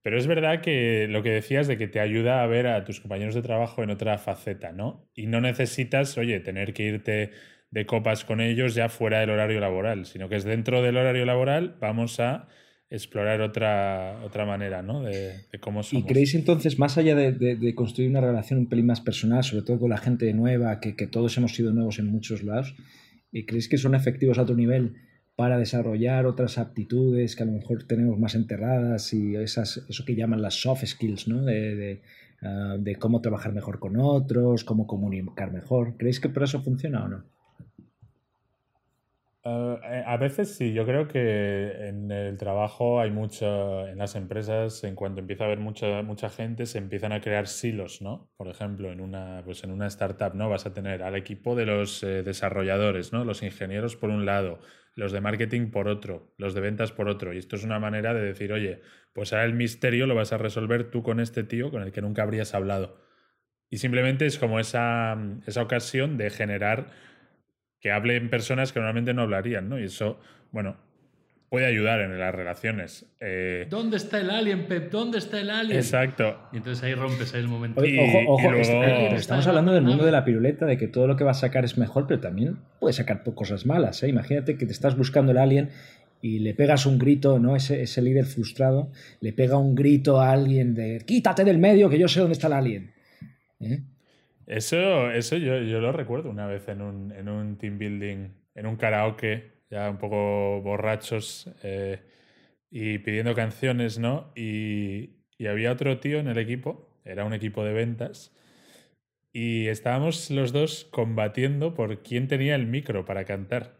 pero 0.00 0.16
es 0.16 0.26
verdad 0.26 0.62
que 0.62 1.08
lo 1.10 1.22
que 1.22 1.30
decías 1.30 1.66
de 1.66 1.76
que 1.76 1.86
te 1.86 2.00
ayuda 2.00 2.42
a 2.42 2.46
ver 2.46 2.68
a 2.68 2.84
tus 2.84 3.00
compañeros 3.00 3.34
de 3.34 3.42
trabajo 3.42 3.82
en 3.82 3.90
otra 3.90 4.16
faceta, 4.16 4.72
¿no? 4.72 5.10
Y 5.14 5.26
no 5.26 5.42
necesitas, 5.42 6.16
oye, 6.16 6.40
tener 6.40 6.72
que 6.72 6.84
irte 6.84 7.32
de 7.70 7.86
copas 7.86 8.24
con 8.24 8.40
ellos 8.40 8.74
ya 8.74 8.88
fuera 8.88 9.20
del 9.20 9.28
horario 9.28 9.60
laboral, 9.60 10.06
sino 10.06 10.30
que 10.30 10.36
es 10.36 10.44
dentro 10.44 10.80
del 10.80 10.96
horario 10.96 11.26
laboral, 11.26 11.76
vamos 11.80 12.18
a 12.18 12.48
explorar 12.92 13.40
otra, 13.40 14.20
otra 14.22 14.44
manera 14.44 14.82
¿no? 14.82 15.02
de, 15.02 15.46
cómo 15.60 15.82
somos. 15.82 16.04
¿Y 16.04 16.06
creéis 16.06 16.34
entonces, 16.34 16.78
más 16.78 16.98
allá 16.98 17.16
de, 17.16 17.74
construir 17.74 18.10
una 18.10 18.20
relación 18.20 18.60
un 18.60 18.68
pelín 18.68 18.86
más 18.86 19.00
personal, 19.00 19.42
sobre 19.42 19.64
todo 19.64 19.80
con 19.80 19.90
la 19.90 19.96
gente 19.96 20.32
nueva, 20.34 20.78
que, 20.78 20.92
todos 21.06 21.36
hemos 21.38 21.54
sido 21.54 21.72
nuevos 21.72 21.98
en 21.98 22.06
muchos 22.06 22.42
lados, 22.42 22.74
¿y 23.32 23.46
creéis 23.46 23.68
que 23.68 23.78
son 23.78 23.94
efectivos 23.94 24.38
a 24.38 24.44
tu 24.44 24.54
nivel 24.54 24.96
para 25.36 25.58
desarrollar 25.58 26.26
otras 26.26 26.58
aptitudes 26.58 27.34
que 27.34 27.42
a 27.42 27.46
lo 27.46 27.52
mejor 27.52 27.84
tenemos 27.84 28.18
más 28.18 28.34
enterradas 28.34 29.14
y 29.14 29.36
esas, 29.36 29.86
eso 29.88 30.04
que 30.04 30.14
llaman 30.14 30.42
las 30.42 30.60
soft 30.60 30.84
skills, 30.84 31.28
¿no? 31.28 31.42
de, 31.42 32.02
ah, 32.42 32.76
de 32.78 32.96
cómo 32.96 33.22
trabajar 33.22 33.54
mejor 33.54 33.78
con 33.78 33.96
otros, 33.98 34.64
cómo 34.64 34.86
comunicar 34.86 35.50
mejor? 35.50 35.96
¿Creéis 35.96 36.20
que 36.20 36.28
por 36.28 36.42
eso 36.42 36.62
funciona 36.62 37.04
o 37.04 37.08
no? 37.08 37.31
Eh, 39.44 40.04
a 40.06 40.16
veces 40.18 40.54
sí, 40.54 40.72
yo 40.72 40.86
creo 40.86 41.08
que 41.08 41.88
en 41.88 42.12
el 42.12 42.38
trabajo 42.38 43.00
hay 43.00 43.10
mucho, 43.10 43.88
en 43.88 43.98
las 43.98 44.14
empresas, 44.14 44.84
en 44.84 44.94
cuanto 44.94 45.20
empieza 45.20 45.42
a 45.44 45.46
haber 45.48 45.58
mucha, 45.58 46.02
mucha 46.02 46.30
gente, 46.30 46.64
se 46.64 46.78
empiezan 46.78 47.12
a 47.12 47.20
crear 47.20 47.48
silos, 47.48 48.02
¿no? 48.02 48.30
Por 48.36 48.46
ejemplo, 48.48 48.92
en 48.92 49.00
una, 49.00 49.42
pues 49.44 49.64
en 49.64 49.72
una 49.72 49.88
startup, 49.88 50.34
¿no? 50.34 50.48
Vas 50.48 50.66
a 50.66 50.72
tener 50.72 51.02
al 51.02 51.16
equipo 51.16 51.56
de 51.56 51.66
los 51.66 52.04
eh, 52.04 52.22
desarrolladores, 52.22 53.12
¿no? 53.12 53.24
Los 53.24 53.42
ingenieros 53.42 53.96
por 53.96 54.10
un 54.10 54.26
lado, 54.26 54.60
los 54.94 55.10
de 55.10 55.20
marketing 55.20 55.70
por 55.72 55.88
otro, 55.88 56.32
los 56.38 56.54
de 56.54 56.60
ventas 56.60 56.92
por 56.92 57.08
otro. 57.08 57.32
Y 57.32 57.38
esto 57.38 57.56
es 57.56 57.64
una 57.64 57.80
manera 57.80 58.14
de 58.14 58.20
decir, 58.20 58.52
oye, 58.52 58.80
pues 59.12 59.32
ahora 59.32 59.44
el 59.44 59.54
misterio 59.54 60.06
lo 60.06 60.14
vas 60.14 60.32
a 60.32 60.38
resolver 60.38 60.88
tú 60.90 61.02
con 61.02 61.18
este 61.18 61.42
tío 61.42 61.72
con 61.72 61.82
el 61.82 61.90
que 61.90 62.00
nunca 62.00 62.22
habrías 62.22 62.54
hablado. 62.54 62.96
Y 63.70 63.78
simplemente 63.78 64.26
es 64.26 64.38
como 64.38 64.60
esa, 64.60 65.16
esa 65.46 65.62
ocasión 65.62 66.16
de 66.16 66.30
generar 66.30 66.90
que 67.82 67.90
hablen 67.90 68.30
personas 68.30 68.72
que 68.72 68.78
normalmente 68.78 69.12
no 69.12 69.22
hablarían, 69.22 69.68
¿no? 69.68 69.78
Y 69.78 69.84
eso, 69.84 70.18
bueno, 70.52 70.76
puede 71.50 71.66
ayudar 71.66 72.00
en 72.00 72.18
las 72.18 72.34
relaciones. 72.34 73.12
Eh, 73.20 73.66
¿Dónde 73.68 73.98
está 73.98 74.20
el 74.20 74.30
alien, 74.30 74.66
Pep? 74.68 74.90
¿Dónde 74.90 75.18
está 75.18 75.40
el 75.40 75.50
alien? 75.50 75.76
Exacto. 75.76 76.48
Y 76.52 76.58
entonces 76.58 76.82
ahí 76.84 76.94
rompes 76.94 77.34
ahí 77.34 77.40
el 77.40 77.48
momento. 77.48 77.84
y, 77.84 77.98
ojo, 77.98 78.34
ojo, 78.34 78.54
estamos 79.16 79.46
hablando 79.48 79.72
del 79.72 79.82
mundo 79.82 80.06
de 80.06 80.12
la 80.12 80.24
piruleta, 80.24 80.64
de 80.64 80.78
que 80.78 80.86
todo 80.86 81.08
lo 81.08 81.16
que 81.16 81.24
va 81.24 81.32
a 81.32 81.34
sacar 81.34 81.64
es 81.64 81.76
mejor, 81.76 82.06
pero 82.06 82.20
también 82.20 82.60
puede 82.80 82.94
sacar 82.94 83.22
cosas 83.34 83.66
malas. 83.66 84.02
¿eh? 84.02 84.08
Imagínate 84.08 84.56
que 84.56 84.64
te 84.64 84.72
estás 84.72 84.96
buscando 84.96 85.32
el 85.32 85.38
alien 85.38 85.70
y 86.22 86.38
le 86.38 86.54
pegas 86.54 86.86
un 86.86 86.98
grito, 86.98 87.40
¿no? 87.40 87.56
Ese, 87.56 87.82
ese 87.82 88.00
líder 88.00 88.26
frustrado 88.26 88.92
le 89.20 89.32
pega 89.32 89.58
un 89.58 89.74
grito 89.74 90.20
a 90.20 90.30
alguien 90.30 90.72
de 90.72 91.02
quítate 91.04 91.44
del 91.44 91.58
medio 91.58 91.90
que 91.90 91.98
yo 91.98 92.06
sé 92.06 92.20
dónde 92.20 92.34
está 92.34 92.46
el 92.46 92.52
alien. 92.52 92.92
¿eh? 93.60 93.82
Eso, 94.46 95.10
eso 95.10 95.36
yo, 95.36 95.58
yo, 95.58 95.80
lo 95.80 95.92
recuerdo 95.92 96.30
una 96.30 96.46
vez 96.46 96.68
en 96.68 96.82
un, 96.82 97.12
en 97.12 97.28
un 97.28 97.56
team 97.58 97.78
building, 97.78 98.28
en 98.54 98.66
un 98.66 98.76
karaoke, 98.76 99.52
ya 99.70 99.88
un 99.88 99.98
poco 99.98 100.60
borrachos 100.62 101.50
eh, 101.62 102.00
y 102.70 102.98
pidiendo 102.98 103.34
canciones, 103.34 103.98
¿no? 103.98 104.32
Y, 104.34 105.10
y 105.38 105.46
había 105.46 105.72
otro 105.72 105.98
tío 106.00 106.18
en 106.18 106.28
el 106.28 106.38
equipo, 106.38 107.00
era 107.04 107.24
un 107.24 107.34
equipo 107.34 107.64
de 107.64 107.72
ventas, 107.72 108.34
y 109.32 109.68
estábamos 109.68 110.30
los 110.30 110.52
dos 110.52 110.86
combatiendo 110.90 111.74
por 111.74 112.02
quién 112.02 112.28
tenía 112.28 112.54
el 112.54 112.66
micro 112.66 113.04
para 113.04 113.24
cantar. 113.24 113.78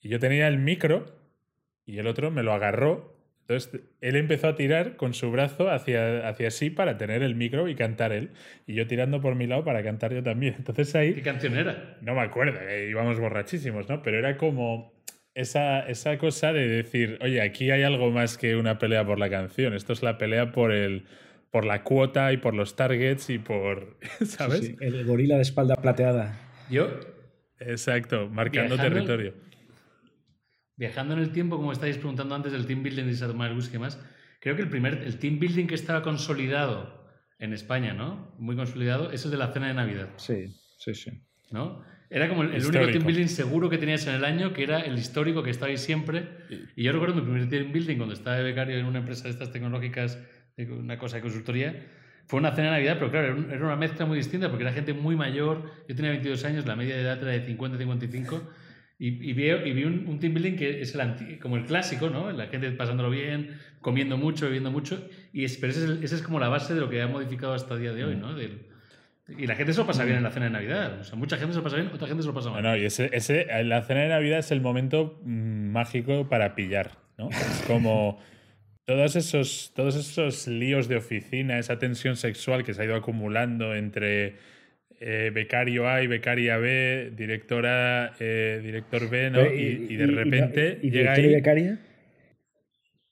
Y 0.00 0.08
yo 0.08 0.18
tenía 0.18 0.48
el 0.48 0.58
micro 0.58 1.16
y 1.86 1.98
el 1.98 2.08
otro 2.08 2.30
me 2.30 2.42
lo 2.42 2.52
agarró 2.52 3.21
entonces 3.52 3.80
él 4.00 4.16
empezó 4.16 4.48
a 4.48 4.54
tirar 4.54 4.96
con 4.96 5.14
su 5.14 5.30
brazo 5.30 5.70
hacia, 5.70 6.28
hacia 6.28 6.50
sí 6.50 6.70
para 6.70 6.96
tener 6.96 7.22
el 7.22 7.34
micro 7.34 7.68
y 7.68 7.74
cantar 7.74 8.12
él. 8.12 8.30
Y 8.66 8.74
yo 8.74 8.86
tirando 8.86 9.20
por 9.20 9.34
mi 9.34 9.46
lado 9.46 9.64
para 9.64 9.82
cantar 9.82 10.14
yo 10.14 10.22
también. 10.22 10.54
Entonces 10.58 10.94
ahí... 10.94 11.14
¿Qué 11.14 11.22
canción 11.22 11.56
era? 11.56 11.98
No 12.00 12.14
me 12.14 12.22
acuerdo, 12.22 12.60
eh, 12.60 12.88
íbamos 12.90 13.18
borrachísimos, 13.20 13.88
¿no? 13.88 14.02
Pero 14.02 14.18
era 14.18 14.36
como 14.36 14.92
esa, 15.34 15.80
esa 15.80 16.18
cosa 16.18 16.52
de 16.52 16.66
decir, 16.66 17.18
oye, 17.20 17.40
aquí 17.42 17.70
hay 17.70 17.82
algo 17.82 18.10
más 18.10 18.38
que 18.38 18.56
una 18.56 18.78
pelea 18.78 19.04
por 19.04 19.18
la 19.18 19.28
canción. 19.28 19.74
Esto 19.74 19.92
es 19.92 20.02
la 20.02 20.18
pelea 20.18 20.52
por 20.52 20.72
el 20.72 21.04
por 21.50 21.66
la 21.66 21.84
cuota 21.84 22.32
y 22.32 22.38
por 22.38 22.54
los 22.54 22.76
targets 22.76 23.28
y 23.28 23.38
por, 23.38 23.98
¿sabes? 24.24 24.74
el 24.80 25.04
gorila 25.04 25.36
de 25.36 25.42
espalda 25.42 25.76
plateada. 25.76 26.40
Yo. 26.70 26.88
Exacto, 27.60 28.28
marcando 28.30 28.76
territorio 28.78 29.34
viajando 30.82 31.14
en 31.14 31.20
el 31.20 31.30
tiempo, 31.30 31.58
como 31.58 31.70
estáis 31.70 31.96
preguntando 31.96 32.34
antes 32.34 32.50
del 32.50 32.66
team 32.66 32.82
building 32.82 33.04
de 33.04 33.34
Margus 33.34 33.72
y 33.72 33.78
más, 33.78 34.00
creo 34.40 34.56
que 34.56 34.62
el 34.62 34.68
primer, 34.68 34.94
el 34.94 35.16
team 35.16 35.38
building 35.38 35.68
que 35.68 35.76
estaba 35.76 36.02
consolidado 36.02 37.06
en 37.38 37.52
España, 37.52 37.94
¿no? 37.94 38.34
Muy 38.38 38.56
consolidado, 38.56 39.12
eso 39.12 39.28
es 39.28 39.30
de 39.30 39.36
la 39.36 39.52
cena 39.52 39.68
de 39.68 39.74
Navidad. 39.74 40.08
Sí, 40.16 40.52
sí, 40.78 40.92
sí. 40.96 41.12
¿No? 41.52 41.84
Era 42.10 42.28
como 42.28 42.42
el, 42.42 42.66
único 42.66 42.84
team 42.86 43.06
building 43.06 43.28
seguro 43.28 43.70
que 43.70 43.78
tenías 43.78 44.04
en 44.08 44.16
el 44.16 44.24
año, 44.24 44.52
que 44.52 44.64
era 44.64 44.80
el 44.80 44.98
histórico 44.98 45.44
que 45.44 45.50
estaba 45.50 45.70
ahí 45.70 45.78
siempre. 45.78 46.28
Y 46.74 46.82
yo 46.82 46.90
recuerdo 46.90 47.14
mi 47.14 47.22
primer 47.22 47.48
team 47.48 47.72
building 47.72 47.98
cuando 47.98 48.14
estaba 48.14 48.38
de 48.38 48.42
becario 48.42 48.76
en 48.76 48.84
una 48.84 48.98
empresa 48.98 49.22
de 49.24 49.30
estas 49.30 49.52
tecnológicas, 49.52 50.18
una 50.58 50.98
cosa 50.98 51.16
de 51.16 51.22
consultoría, 51.22 51.86
fue 52.26 52.40
una 52.40 52.56
cena 52.56 52.72
de 52.72 52.72
Navidad, 52.72 52.96
pero 52.98 53.12
claro, 53.12 53.52
era 53.52 53.64
una 53.64 53.76
mezcla 53.76 54.04
muy 54.04 54.16
distinta 54.16 54.48
porque 54.48 54.64
era 54.64 54.72
gente 54.72 54.94
muy 54.94 55.14
mayor. 55.14 55.62
Yo 55.88 55.94
tenía 55.94 56.10
22 56.10 56.44
años, 56.44 56.66
la 56.66 56.74
media 56.74 56.96
de 56.96 57.02
edad 57.02 57.22
era 57.22 57.30
de 57.30 57.46
50-55 57.46 58.42
y, 59.02 59.30
y, 59.30 59.32
vi, 59.32 59.50
y 59.50 59.72
vi 59.72 59.82
un, 59.82 60.20
team 60.20 60.32
building 60.32 60.54
que 60.54 60.80
es 60.80 60.94
el 60.94 61.38
como 61.40 61.56
el 61.56 61.64
clásico, 61.64 62.08
¿no? 62.08 62.30
La 62.30 62.46
gente 62.46 62.70
pasándolo 62.70 63.10
bien, 63.10 63.58
comiendo 63.80 64.16
mucho, 64.16 64.44
bebiendo 64.44 64.70
mucho. 64.70 65.08
Y 65.32 65.44
es, 65.44 65.56
pero 65.56 65.72
esa 65.72 65.92
es, 66.00 66.12
es, 66.12 66.22
como 66.22 66.38
la 66.38 66.48
base 66.48 66.72
de 66.72 66.80
lo 66.80 66.88
que 66.88 67.02
ha 67.02 67.08
modificado 67.08 67.52
hasta 67.52 67.74
el 67.74 67.80
día 67.80 67.92
de 67.92 68.04
hoy, 68.04 68.14
¿no? 68.14 68.30
y 68.40 69.46
la 69.46 69.56
gente 69.56 69.72
se 69.72 69.80
lo 69.80 69.88
pasa 69.88 70.04
bien 70.04 70.18
en 70.18 70.22
la 70.22 70.30
cena 70.30 70.46
de 70.46 70.52
Navidad. 70.52 71.00
O 71.00 71.04
sea, 71.04 71.16
mucha 71.16 71.36
gente 71.36 71.52
se 71.52 71.58
lo 71.58 71.64
pasa 71.64 71.76
bien, 71.76 71.90
otra 71.92 72.06
gente 72.06 72.22
se 72.22 72.28
lo 72.28 72.34
pasa 72.34 72.50
mal. 72.50 72.62
Bueno, 72.62 72.76
y 72.76 72.84
ese, 72.84 73.10
ese, 73.12 73.44
la 73.64 73.82
cena 73.82 74.02
de 74.02 74.08
Navidad 74.08 74.38
es 74.38 74.52
el 74.52 74.60
momento 74.60 75.18
mm, 75.24 75.72
mágico 75.72 76.28
para 76.28 76.54
pillar, 76.54 76.92
¿no? 77.18 77.28
Es 77.28 77.64
como 77.66 78.20
todos 78.84 79.16
esos, 79.16 79.72
todos 79.74 79.96
esos 79.96 80.46
líos 80.46 80.86
de 80.86 80.94
oficina, 80.94 81.58
esa 81.58 81.76
tensión 81.80 82.14
sexual 82.14 82.62
que 82.62 82.72
se 82.72 82.82
ha 82.82 82.84
ido 82.84 82.94
acumulando 82.94 83.74
entre 83.74 84.36
eh, 85.04 85.30
becario 85.34 85.88
A 85.88 86.00
y 86.02 86.06
becaria 86.06 86.58
B, 86.58 87.10
directora, 87.16 88.12
eh, 88.20 88.60
director 88.62 89.10
B, 89.10 89.30
¿no? 89.30 89.44
Y, 89.44 89.96
de 89.96 90.06
repente 90.06 90.78
y, 90.80 90.90
llega 90.90 91.14
ahí. 91.14 91.24
y 91.24 91.34
becaria? 91.34 91.78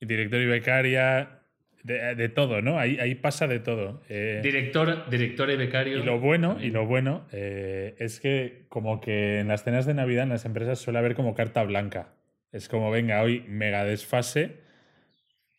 Director 0.00 0.40
y 0.40 0.46
becaria, 0.46 1.40
de, 1.82 2.28
todo, 2.28 2.62
¿no? 2.62 2.78
Ahí, 2.78 2.98
ahí 3.00 3.16
pasa 3.16 3.48
de 3.48 3.58
todo. 3.58 4.02
Eh, 4.08 4.40
director, 4.40 5.10
director 5.10 5.50
y 5.50 5.56
becario. 5.56 5.98
Y 5.98 6.02
lo 6.04 6.20
bueno, 6.20 6.58
y 6.62 6.70
lo 6.70 6.86
bueno 6.86 7.26
es 7.32 8.20
que 8.20 8.66
como 8.68 9.00
que 9.00 9.40
en 9.40 9.48
las 9.48 9.64
cenas 9.64 9.84
de 9.84 9.94
Navidad 9.94 10.22
en 10.22 10.30
las 10.30 10.44
empresas 10.44 10.78
suele 10.78 11.00
haber 11.00 11.16
como 11.16 11.34
carta 11.34 11.64
blanca. 11.64 12.14
Es 12.52 12.68
como, 12.68 12.90
venga, 12.90 13.20
hoy 13.22 13.44
mega 13.48 13.84
desfase 13.84 14.69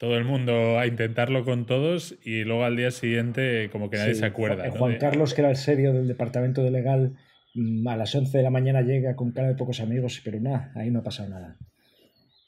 todo 0.01 0.17
el 0.17 0.25
mundo 0.25 0.79
a 0.79 0.87
intentarlo 0.87 1.45
con 1.45 1.67
todos 1.67 2.17
y 2.23 2.43
luego 2.43 2.63
al 2.63 2.75
día 2.75 2.89
siguiente 2.89 3.69
como 3.71 3.91
que 3.91 3.97
nadie 3.97 4.15
se 4.15 4.25
acuerda. 4.25 4.71
Juan 4.71 4.97
Carlos, 4.97 5.35
que 5.35 5.41
era 5.41 5.51
el 5.51 5.57
serio 5.57 5.93
del 5.93 6.07
departamento 6.07 6.63
de 6.63 6.71
legal, 6.71 7.13
mm, 7.53 7.87
a 7.87 7.97
las 7.97 8.15
11 8.15 8.35
de 8.35 8.43
la 8.43 8.49
mañana 8.49 8.81
llega 8.81 9.15
con 9.15 9.31
cara 9.31 9.49
de 9.49 9.53
pocos 9.53 9.79
amigos, 9.79 10.19
pero 10.25 10.39
nada, 10.39 10.71
ahí 10.73 10.89
no 10.89 11.01
ha 11.01 11.03
pasado 11.03 11.29
nada. 11.29 11.55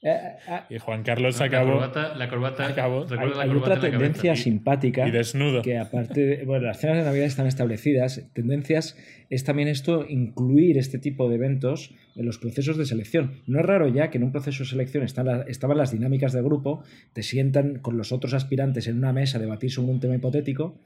Eh, 0.04 0.10
eh, 0.10 0.36
ah. 0.50 0.66
y 0.70 0.78
Juan 0.80 1.04
Carlos 1.04 1.40
acabó. 1.40 1.80
La 1.80 2.30
corbata, 2.30 2.68
acabó. 2.68 3.06
Hay, 3.18 3.50
otra 3.50 3.80
tendencia 3.80 4.36
simpática. 4.36 5.08
Y 5.08 5.12
desnudo. 5.12 5.62
Que 5.62 5.78
aparte, 5.78 6.26
de, 6.26 6.46
bueno, 6.46 6.66
las 6.68 6.80
cenas 6.80 6.98
de 6.98 7.04
Navidad 7.04 7.26
están 7.26 7.48
establecidas. 7.48 8.28
Tendencias 8.34 8.98
es 9.30 9.46
también 9.46 9.70
esto, 9.70 10.06
incluir 10.08 10.78
este 10.78 11.00
tipo 11.00 11.30
de 11.30 11.36
eventos 11.36 11.96
en 12.16 12.26
los 12.26 12.38
procesos 12.38 12.78
de 12.78 12.86
selección. 12.86 13.42
No 13.48 13.60
es 13.60 13.66
raro 13.66 13.88
ya 13.88 14.10
que 14.10 14.18
en 14.18 14.26
un 14.26 14.32
proceso 14.32 14.64
de 14.64 14.70
selección 14.70 15.04
están 15.04 15.46
estaban 15.48 15.78
las 15.78 15.92
dinámicas 15.92 16.34
de 16.34 16.42
grupo, 16.42 16.84
te 17.14 17.24
sientan 17.24 17.80
con 17.80 17.98
los 17.98 18.12
otros 18.12 18.34
aspirantes 18.34 18.88
en 18.88 18.98
una 18.98 19.14
mesa 19.14 19.38
a 19.38 19.42
debatir 19.42 19.72
sobre 19.72 19.92
un 19.92 20.00
tema 20.02 20.16
hipotético 20.16 20.78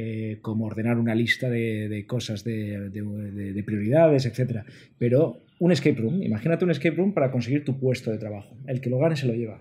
eh, 0.00 0.38
como 0.42 0.66
ordenar 0.66 0.96
una 0.96 1.12
lista 1.12 1.50
de, 1.50 2.04
cosas, 2.06 2.44
de, 2.44 3.62
prioridades, 3.66 4.26
etc. 4.26 4.60
Pero 4.96 5.42
un 5.58 5.72
escape 5.72 6.00
room, 6.00 6.22
imagínate 6.22 6.64
un 6.64 6.70
escape 6.70 6.94
room 6.94 7.12
para 7.12 7.32
conseguir 7.32 7.64
tu 7.64 7.80
puesto 7.80 8.12
de 8.12 8.18
trabajo. 8.18 8.56
El 8.68 8.80
que 8.80 8.90
lo 8.90 9.00
gane 9.00 9.16
se 9.16 9.26
lo 9.26 9.34
lleva. 9.34 9.60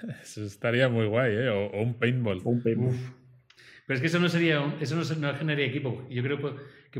Eso 0.22 0.44
estaría 0.44 0.88
muy 0.88 1.06
guay, 1.06 1.32
¿eh? 1.34 1.48
O, 1.48 1.82
un 1.82 1.94
paintball. 1.94 2.40
un 2.44 2.62
paintball. 2.62 2.94
Pero 3.88 3.96
es 3.96 4.00
que 4.02 4.06
eso 4.06 4.20
no 4.20 4.28
sería, 4.28 4.76
eso 4.80 4.94
no, 4.94 5.02
no 5.16 5.34
generaría 5.34 5.66
equipo. 5.66 6.06
Yo 6.08 6.22
creo 6.22 6.38
que 6.38 6.44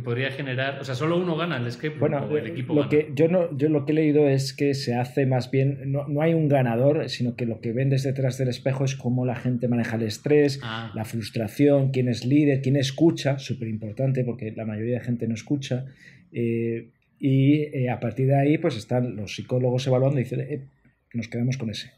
podría 0.00 0.31
generar, 0.31 0.81
o 0.81 0.85
sea, 0.85 0.95
solo 0.95 1.17
uno 1.17 1.37
gana 1.37 1.57
el 1.57 1.67
escape 1.67 1.99
bueno, 1.99 2.19
o 2.19 2.37
el 2.37 2.47
eh, 2.47 2.50
equipo 2.50 2.75
lo 2.75 2.88
Que 2.88 3.11
yo, 3.14 3.28
no, 3.28 3.57
yo 3.57 3.69
lo 3.69 3.85
que 3.85 3.93
he 3.93 3.95
leído 3.95 4.28
es 4.28 4.52
que 4.52 4.75
se 4.75 4.95
hace 4.95 5.26
más 5.26 5.50
bien, 5.50 5.93
no, 5.93 6.07
no, 6.09 6.23
hay 6.23 6.35
un 6.35 6.49
ganador, 6.49 7.09
sino 7.09 7.37
que 7.37 7.47
lo 7.47 7.61
que 7.61 7.73
vendes 7.73 8.02
detrás 8.02 8.38
del 8.38 8.49
espejo 8.49 8.85
es 8.85 8.97
cómo 8.97 9.26
la 9.26 9.37
gente 9.37 9.69
maneja 9.69 9.97
el 9.97 10.02
estrés, 10.02 10.61
ah. 10.62 10.93
la 10.95 11.05
frustración, 11.05 11.90
quién 11.90 12.09
es 12.09 12.25
líder, 12.25 12.61
quién 12.62 12.76
escucha, 12.76 13.38
súper 13.38 13.69
importante 13.69 14.25
porque 14.25 14.52
la 14.52 14.64
mayoría 14.64 14.99
de 14.99 15.05
gente 15.05 15.28
no 15.28 15.35
escucha. 15.35 15.87
Eh, 16.33 16.88
y 17.19 17.62
eh, 17.76 17.90
a 17.90 17.99
partir 17.99 18.28
de 18.28 18.37
ahí, 18.37 18.59
pues 18.59 18.76
están 18.76 19.17
los 19.17 19.35
psicólogos 19.35 19.87
evaluando 19.87 20.21
y 20.21 20.25
dicen, 20.25 20.69
nos 21.12 21.28
quedamos 21.28 21.57
con 21.57 21.71
ese. 21.71 21.98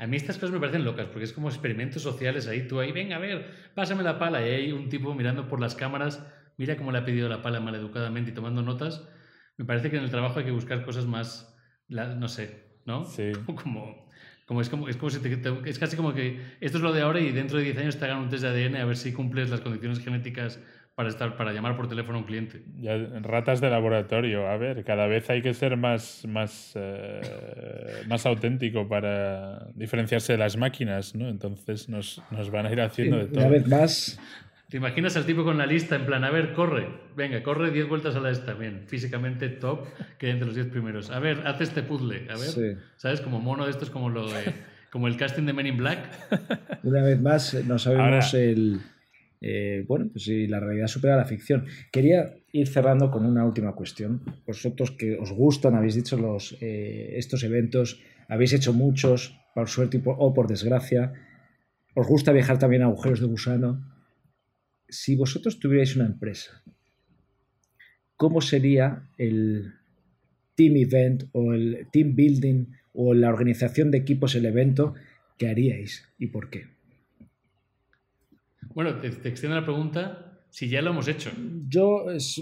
A 0.00 0.06
mí 0.06 0.16
estas 0.16 0.36
cosas 0.36 0.50
me 0.52 0.58
parecen 0.60 0.84
locas, 0.84 1.06
porque 1.08 1.24
es 1.24 1.32
como 1.32 1.48
experimentos 1.50 2.02
sociales 2.02 2.46
ahí, 2.48 2.66
tú 2.66 2.80
ahí, 2.80 2.90
venga, 2.90 3.16
a 3.16 3.18
ver, 3.18 3.50
pásame 3.74 4.02
la 4.02 4.18
pala, 4.18 4.40
y 4.46 4.50
hay 4.50 4.72
un 4.72 4.88
tipo 4.88 5.14
mirando 5.14 5.46
por 5.46 5.60
las 5.60 5.74
cámaras, 5.74 6.26
mira 6.56 6.76
cómo 6.76 6.90
le 6.90 6.98
ha 6.98 7.04
pedido 7.04 7.28
la 7.28 7.42
pala 7.42 7.60
maleducadamente 7.60 8.30
y 8.30 8.34
tomando 8.34 8.62
notas. 8.62 9.06
Me 9.58 9.66
parece 9.66 9.90
que 9.90 9.98
en 9.98 10.04
el 10.04 10.10
trabajo 10.10 10.38
hay 10.38 10.46
que 10.46 10.52
buscar 10.52 10.84
cosas 10.86 11.04
más, 11.04 11.54
no 11.88 12.28
sé, 12.28 12.78
¿no? 12.86 13.04
Sí. 13.04 13.32
Como, 13.62 14.08
como 14.46 14.62
es, 14.62 14.68
como, 14.68 14.88
es, 14.88 14.96
como 14.96 15.10
si 15.10 15.20
te- 15.20 15.36
te- 15.36 15.70
es 15.70 15.78
casi 15.78 15.96
como 15.96 16.12
que 16.12 16.40
esto 16.60 16.78
es 16.78 16.82
lo 16.82 16.92
de 16.92 17.02
ahora 17.02 17.20
y 17.20 17.30
dentro 17.30 17.58
de 17.58 17.64
10 17.64 17.78
años 17.78 17.98
te 17.98 18.04
hagan 18.06 18.18
un 18.18 18.30
test 18.30 18.42
de 18.42 18.48
ADN 18.48 18.80
a 18.80 18.84
ver 18.84 18.96
si 18.96 19.12
cumples 19.12 19.48
las 19.48 19.60
condiciones 19.60 20.00
genéticas 20.00 20.58
para, 21.00 21.08
estar, 21.08 21.34
para 21.34 21.52
llamar 21.54 21.76
por 21.78 21.88
teléfono 21.88 22.18
a 22.18 22.20
un 22.20 22.26
cliente. 22.26 22.62
Ya, 22.78 22.94
ratas 23.22 23.62
de 23.62 23.70
laboratorio. 23.70 24.46
A 24.46 24.58
ver, 24.58 24.84
cada 24.84 25.06
vez 25.06 25.30
hay 25.30 25.40
que 25.40 25.54
ser 25.54 25.78
más, 25.78 26.26
más, 26.28 26.72
eh, 26.74 27.22
más 28.06 28.26
auténtico 28.26 28.86
para 28.86 29.66
diferenciarse 29.74 30.32
de 30.34 30.38
las 30.38 30.58
máquinas, 30.58 31.14
¿no? 31.14 31.26
Entonces 31.30 31.88
nos, 31.88 32.22
nos 32.30 32.50
van 32.50 32.66
a 32.66 32.72
ir 32.72 32.82
haciendo 32.82 33.16
de 33.16 33.24
Una 33.24 33.32
todo. 33.32 33.48
vez 33.50 33.66
más, 33.66 34.20
¿Te 34.68 34.76
imaginas 34.76 35.16
al 35.16 35.24
tipo 35.24 35.42
con 35.42 35.56
la 35.56 35.64
lista 35.64 35.96
en 35.96 36.04
plan, 36.04 36.22
a 36.22 36.30
ver, 36.30 36.52
corre, 36.52 36.86
venga, 37.16 37.42
corre 37.42 37.70
10 37.70 37.88
vueltas 37.88 38.14
a 38.14 38.20
la 38.20 38.30
esta, 38.30 38.52
bien, 38.52 38.82
físicamente 38.86 39.48
top, 39.48 39.86
que 40.18 40.28
entre 40.28 40.44
los 40.46 40.54
10 40.54 40.66
primeros. 40.68 41.10
A 41.10 41.18
ver, 41.18 41.42
haz 41.46 41.62
este 41.62 41.82
puzzle, 41.82 42.26
a 42.28 42.34
ver, 42.34 42.38
Sí. 42.50 42.72
¿sabes? 42.96 43.22
Como 43.22 43.40
mono 43.40 43.64
de 43.64 43.70
esto 43.70 43.84
es 43.84 43.90
como 43.90 44.10
lo 44.10 44.30
de, 44.30 44.52
como 44.90 45.08
el 45.08 45.16
casting 45.16 45.44
de 45.46 45.54
Men 45.54 45.66
in 45.66 45.76
Black. 45.78 46.00
una 46.82 47.02
vez 47.02 47.18
más 47.20 47.54
eh, 47.54 47.64
no 47.66 47.78
sabemos 47.78 48.32
Ahora- 48.34 48.44
el. 48.44 48.80
Eh, 49.40 49.84
bueno, 49.88 50.08
pues 50.12 50.24
si 50.24 50.46
la 50.46 50.60
realidad 50.60 50.86
supera 50.86 51.16
la 51.16 51.24
ficción. 51.24 51.66
Quería 51.90 52.34
ir 52.52 52.68
cerrando 52.68 53.10
con 53.10 53.24
una 53.24 53.44
última 53.44 53.74
cuestión. 53.74 54.22
Vosotros 54.46 54.90
que 54.90 55.16
os 55.16 55.32
gustan, 55.32 55.74
habéis 55.74 55.94
dicho 55.94 56.16
los, 56.16 56.56
eh, 56.60 57.14
estos 57.16 57.42
eventos, 57.42 58.00
habéis 58.28 58.52
hecho 58.52 58.72
muchos, 58.72 59.38
por 59.54 59.68
suerte 59.68 60.02
o 60.04 60.34
por 60.34 60.46
desgracia. 60.46 61.12
Os 61.94 62.06
gusta 62.06 62.32
viajar 62.32 62.58
también 62.58 62.82
a 62.82 62.86
agujeros 62.86 63.20
de 63.20 63.26
gusano. 63.26 63.86
Si 64.88 65.16
vosotros 65.16 65.58
tuvierais 65.58 65.96
una 65.96 66.06
empresa, 66.06 66.62
¿cómo 68.16 68.40
sería 68.40 69.08
el 69.16 69.74
team 70.54 70.76
event 70.76 71.24
o 71.32 71.54
el 71.54 71.86
team 71.92 72.14
building 72.14 72.66
o 72.92 73.14
la 73.14 73.28
organización 73.28 73.90
de 73.90 73.98
equipos, 73.98 74.34
el 74.34 74.46
evento 74.46 74.94
que 75.38 75.48
haríais 75.48 76.08
y 76.18 76.26
por 76.26 76.50
qué? 76.50 76.79
Bueno, 78.82 78.98
te, 78.98 79.10
te 79.10 79.28
extiendo 79.28 79.58
la 79.58 79.64
pregunta 79.64 80.40
si 80.48 80.70
ya 80.70 80.80
lo 80.80 80.90
hemos 80.90 81.06
hecho. 81.06 81.30
Yo, 81.68 82.10
es- 82.10 82.40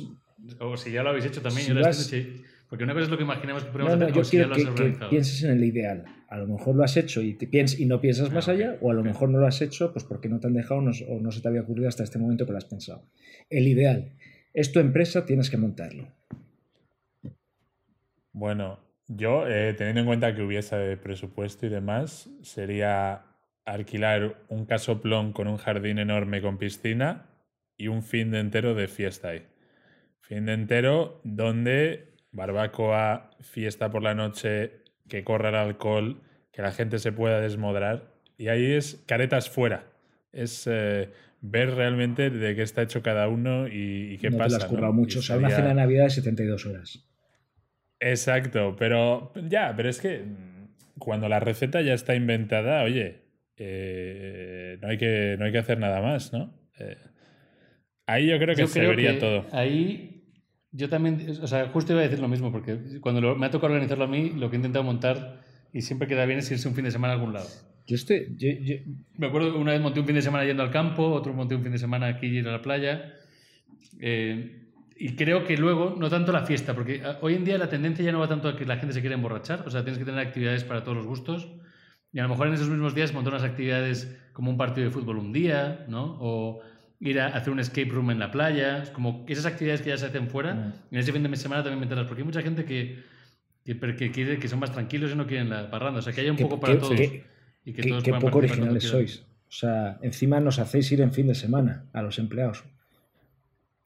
O 0.61 0.77
si 0.77 0.93
ya 0.93 1.03
lo 1.03 1.11
habéis 1.11 1.25
hecho 1.27 1.43
también. 1.43 1.67
Si 1.67 1.75
yo 1.75 1.81
has- 1.81 1.99
extiendo, 1.99 2.39
sí. 2.39 2.45
Porque 2.69 2.85
una 2.85 2.93
es 3.01 3.09
lo 3.09 3.17
que 3.17 3.25
imaginamos 3.25 3.65
que 3.65 3.71
podemos 3.73 3.99
no, 3.99 4.05
hacer 4.05 4.15
yo 4.15 4.23
ya 4.23 4.47
lo 4.47 4.55
que, 4.55 4.63
has 4.63 4.69
que 5.01 5.07
pienses 5.11 5.43
en 5.43 5.51
el 5.51 5.65
ideal. 5.65 6.05
A 6.29 6.37
lo 6.39 6.47
mejor 6.47 6.77
lo 6.77 6.85
has 6.85 6.97
hecho 6.97 7.23
y, 7.23 7.35
te 7.35 7.51
piens- 7.51 7.77
y 7.81 7.87
no 7.87 8.01
piensas 8.01 8.29
Ah, 8.31 8.35
más 8.35 8.49
allá, 8.49 8.77
o 8.81 8.91
a 8.93 8.95
lo 8.95 9.03
mejor 9.03 9.31
no 9.31 9.39
lo 9.39 9.47
has 9.49 9.61
hecho 9.63 9.93
pues 9.93 10.05
porque 10.05 10.29
no 10.29 10.39
te 10.39 10.47
han 10.47 10.53
dejado 10.55 10.81
no- 10.81 10.93
o 11.09 11.19
no 11.21 11.33
se 11.33 11.41
te 11.41 11.49
había 11.49 11.63
ocurrido 11.63 11.89
hasta 11.89 12.05
este 12.05 12.19
momento 12.21 12.47
que 12.47 12.53
lo 12.53 12.59
has 12.59 12.67
pensado. 12.67 13.03
El 13.51 13.67
ideal. 13.67 14.13
Es 14.55 14.71
tu 14.71 14.79
empresa, 14.79 15.27
tienes 15.27 15.51
que 15.51 15.57
montarlo. 15.57 16.07
Bueno, 18.33 18.79
yo, 19.09 19.49
eh, 19.49 19.75
teniendo 19.75 20.03
en 20.03 20.07
cuenta 20.07 20.35
que 20.37 20.43
hubiese 20.43 20.97
presupuesto 20.99 21.67
y 21.67 21.71
demás, 21.71 22.31
sería 22.43 23.23
alquilar 23.73 24.37
un 24.49 24.65
casoplón 24.65 25.33
con 25.33 25.47
un 25.49 25.57
jardín 25.57 25.99
enorme 25.99 26.41
con 26.41 26.59
piscina 26.59 27.27
y 27.77 27.89
un 27.89 28.03
fin 28.03 28.31
de 28.31 28.41
entero 28.41 28.75
de 28.75 28.89
fiesta 28.89 29.29
ahí. 29.29 29.47
Fin 30.21 30.47
de 30.47 30.55
entero 30.55 31.21
donde 31.25 32.09
barbacoa, 32.33 33.31
fiesta 33.41 33.91
por 33.91 34.03
la 34.03 34.15
noche, 34.15 34.83
que 35.09 35.25
corra 35.25 35.51
el 35.51 35.55
alcohol, 35.55 36.21
que 36.53 36.63
la 36.63 36.73
gente 36.73 36.99
se 36.99 37.13
pueda 37.13 37.41
desmodrar. 37.41 38.13
Y 38.37 38.49
ahí 38.49 38.73
es 38.73 39.03
caretas 39.07 39.49
fuera. 39.51 39.85
Es 40.33 40.67
eh, 40.67 41.11
ver 41.41 41.75
realmente 41.75 42.31
de 42.31 42.55
qué 42.55 42.63
está 42.63 42.83
hecho 42.83 43.03
cada 43.03 43.29
uno 43.29 43.69
y, 43.69 44.13
y 44.13 44.19
qué 44.19 44.31
no 44.31 44.39
pasa. 44.39 44.59
te 44.59 44.67
currado 44.67 44.93
¿no? 44.93 45.01
Mucho. 45.01 45.21
O 45.21 45.23
sea, 45.23 45.37
una 45.37 45.51
cena 45.51 45.69
de 45.69 45.75
Navidad 45.75 46.05
de 46.05 46.11
72 46.11 46.67
horas. 46.67 47.05
Exacto, 48.01 48.77
pero 48.79 49.33
ya, 49.49 49.75
pero 49.77 49.89
es 49.89 50.01
que 50.01 50.23
cuando 50.99 51.29
la 51.29 51.41
receta 51.41 51.81
ya 51.81 51.95
está 51.95 52.15
inventada, 52.15 52.83
oye, 52.85 53.28
eh, 53.59 54.79
no, 54.81 54.89
hay 54.89 54.99
que, 54.99 55.37
no 55.39 55.45
hay 55.45 55.53
que 55.53 55.59
hacer 55.59 55.79
nada 55.79 56.01
más, 56.01 56.33
¿no? 56.33 56.55
Eh, 56.79 56.97
ahí 58.07 58.29
yo 58.29 58.39
creo 58.39 58.55
que 58.55 58.63
Yo 58.63 58.69
se 58.69 58.79
creo 58.81 58.91
vería 58.91 59.15
que 59.15 59.21
todo. 59.21 59.47
Ahí 59.53 60.15
yo 60.71 60.89
también, 60.89 61.27
o 61.43 61.47
sea, 61.47 61.69
justo 61.69 61.93
iba 61.93 62.01
a 62.01 62.05
decir 62.05 62.21
lo 62.21 62.29
mismo, 62.29 62.53
porque 62.53 62.79
cuando 63.01 63.21
lo- 63.21 63.37
me 63.37 63.47
ha 63.47 63.51
tocado 63.51 63.73
organizarlo 63.73 64.05
a 64.05 64.09
mí, 64.09 64.31
lo 64.37 64.51
que 64.51 64.57
he 64.57 64.59
intentado 64.59 64.85
montar 64.85 65.41
y 65.73 65.83
siempre 65.83 66.07
queda 66.09 66.25
bien 66.27 66.39
es 66.39 66.51
irse 66.51 66.69
un 66.69 66.75
fin 66.75 66.85
de 66.85 66.91
semana 66.91 67.15
a 67.15 67.17
algún 67.17 67.33
lado. 67.33 67.49
Yo 67.87 67.95
estoy. 67.97 68.27
yo- 68.37 68.49
yo- 68.61 68.77
Me 69.17 69.27
acuerdo 69.29 69.53
que 69.53 69.59
una 69.59 69.73
vez 69.73 69.81
monté 69.81 70.01
un 70.01 70.07
fin 70.07 70.15
de 70.15 70.23
semana 70.23 70.45
yendo 70.45 70.63
al 70.63 70.71
campo, 70.71 71.07
otro 71.11 71.33
monté 71.33 71.55
un 71.55 71.63
fin 71.63 71.73
de 71.73 71.79
semana 71.79 72.07
aquí 72.07 72.31
yendo 72.31 72.51
a 72.51 72.53
la 72.53 72.63
playa. 72.63 73.15
eh, 74.01 74.65
y 75.01 75.15
creo 75.15 75.45
que 75.45 75.57
luego, 75.57 75.95
no 75.99 76.11
tanto 76.11 76.33
la 76.33 76.45
fiesta, 76.45 76.75
porque 76.75 77.03
ah, 77.05 77.19
hoy 77.23 77.35
en 77.35 77.45
día 77.45 77.57
la 77.57 77.69
tendencia 77.69 78.05
ya 78.05 78.11
no 78.13 78.19
va 78.19 78.29
tanto 78.29 78.49
a 78.49 78.57
que 78.57 78.65
la 78.67 78.77
gente 78.79 78.93
se 78.93 79.01
quiera 79.01 79.15
emborrachar, 79.15 79.63
o 79.67 79.71
sea, 79.71 79.83
tienes 79.85 79.99
que 79.99 80.05
tener 80.05 80.21
actividades 80.21 80.65
para 80.65 80.83
todos 80.83 80.97
los 80.97 81.07
gustos. 81.07 81.49
Y 82.13 82.19
a 82.21 82.23
lo 82.23 82.29
mejor 82.31 82.47
en 82.49 82.55
esos 82.55 82.69
mismos 82.69 82.95
días 82.95 83.13
montar 83.13 83.33
unas 83.35 83.45
actividades 83.45 84.17
como 84.33 84.51
un 84.51 84.57
partido 84.57 84.87
de 84.87 84.91
fútbol 84.93 85.19
un 85.19 85.33
día, 85.33 85.85
¿no? 85.89 86.17
O 86.21 86.61
ir 87.01 87.21
a 87.21 87.29
hacer 87.29 87.53
un 87.53 87.61
escape 87.61 87.91
room 87.91 88.11
en 88.11 88.19
la 88.19 88.31
playa, 88.31 88.85
como 88.93 89.25
esas 89.29 89.47
actividades 89.47 89.83
que 89.83 89.91
ya 89.91 89.99
se 89.99 90.07
hacen 90.07 90.29
fuera, 90.29 90.55
Mm. 90.55 90.73
en 90.93 90.99
ese 90.99 91.13
fin 91.13 91.23
de 91.23 91.37
semana 91.37 91.63
también 91.63 91.81
meterlas, 91.81 92.07
porque 92.07 92.23
hay 92.23 92.27
mucha 92.27 92.43
gente 92.43 92.65
que, 92.65 93.03
que, 93.65 93.79
que 93.97 94.11
quiere, 94.11 94.39
que 94.39 94.49
son 94.49 94.59
más 94.59 94.73
tranquilos 94.73 95.13
y 95.13 95.15
no 95.17 95.27
quieren 95.27 95.51
la 95.51 95.71
parranda, 95.71 95.99
o 96.01 96.03
sea, 96.03 96.13
que 96.13 96.23
haya 96.23 96.33
un 96.33 96.39
poco 96.39 96.59
para 96.59 96.73
qué- 96.75 96.79
todos. 96.81 96.97
qué- 96.97 97.25
y 97.65 97.73
que 97.73 97.83
qué- 97.83 97.89
todos 97.91 98.03
qué 98.05 98.11
puedan 98.11 98.23
poco 98.23 98.39
originales 98.39 98.85
sois. 98.85 99.23
O 99.49 99.53
sea, 99.53 99.99
encima 100.03 100.41
nos 100.41 100.59
hacéis 100.59 100.91
ir 100.93 101.01
en 101.03 101.13
fin 101.13 101.27
de 101.27 101.35
semana 101.35 101.85
a 101.93 102.03
los 102.03 102.19
empleados. 102.19 102.65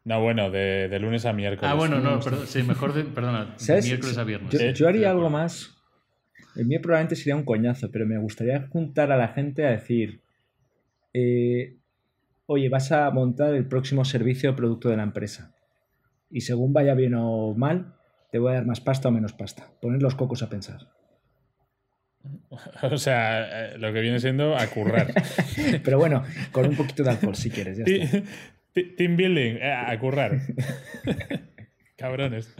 No, 0.05 0.21
bueno, 0.21 0.51
de, 0.51 0.89
de 0.89 0.99
lunes 0.99 1.25
a 1.27 1.33
miércoles. 1.33 1.71
Ah, 1.71 1.75
bueno, 1.75 2.01
no, 2.01 2.17
no, 2.17 2.21
perdón, 2.21 2.47
sí, 2.47 2.63
mejor 2.65 2.93
de, 2.93 3.05
perdona, 3.05 3.55
de 3.59 3.83
miércoles 3.83 4.19
a 4.19 4.25
viernes. 4.25 4.75
Yo, 4.79 4.89
haría 4.89 5.11
algo 5.11 5.31
más. 5.31 5.77
El 6.57 6.67
mío 6.67 6.81
probablemente 6.83 7.17
sería 7.17 7.37
un 7.37 7.45
coñazo, 7.45 7.91
pero 7.91 8.07
me 8.07 8.19
gustaría 8.19 8.67
juntar 8.69 9.13
a 9.13 9.17
la 9.17 9.29
gente 9.29 9.67
a 9.67 9.71
decir: 9.71 10.21
eh, 11.13 11.77
Oye, 12.47 12.69
vas 12.69 12.93
a 12.93 13.11
montar 13.11 13.55
el 13.55 13.67
próximo 13.67 14.05
servicio 14.05 14.51
o 14.51 14.57
producto 14.57 14.89
de 14.89 14.97
la 14.97 15.05
empresa. 15.05 15.55
Y 16.31 16.43
según 16.43 16.73
vaya 16.73 16.95
bien 16.95 17.15
o 17.15 17.55
mal, 17.55 17.95
te 18.31 18.39
voy 18.39 18.53
a 18.53 18.55
dar 18.55 18.67
más 18.67 18.81
pasta 18.81 19.09
o 19.09 19.13
menos 19.13 19.33
pasta. 19.33 19.71
Poner 19.81 20.03
los 20.03 20.15
cocos 20.15 20.43
a 20.43 20.51
pensar. 20.51 20.89
O 22.83 22.99
sea, 22.99 23.73
eh, 23.73 23.79
lo 23.79 23.93
que 23.93 24.01
viene 24.01 24.21
siendo 24.21 24.57
a 24.57 24.67
currar. 24.69 25.13
Pero 25.85 25.99
bueno, 25.99 26.23
con 26.53 26.67
un 26.67 26.77
poquito 26.77 27.03
de 27.03 27.11
alcohol 27.11 27.35
si 27.35 27.51
quieres. 27.51 27.79
Ya 27.79 27.85
está. 27.85 28.23
Team 28.97 29.17
building, 29.17 29.57
eh, 29.57 29.73
a 29.73 29.99
currar. 29.99 30.39
Cabrones. 31.97 32.53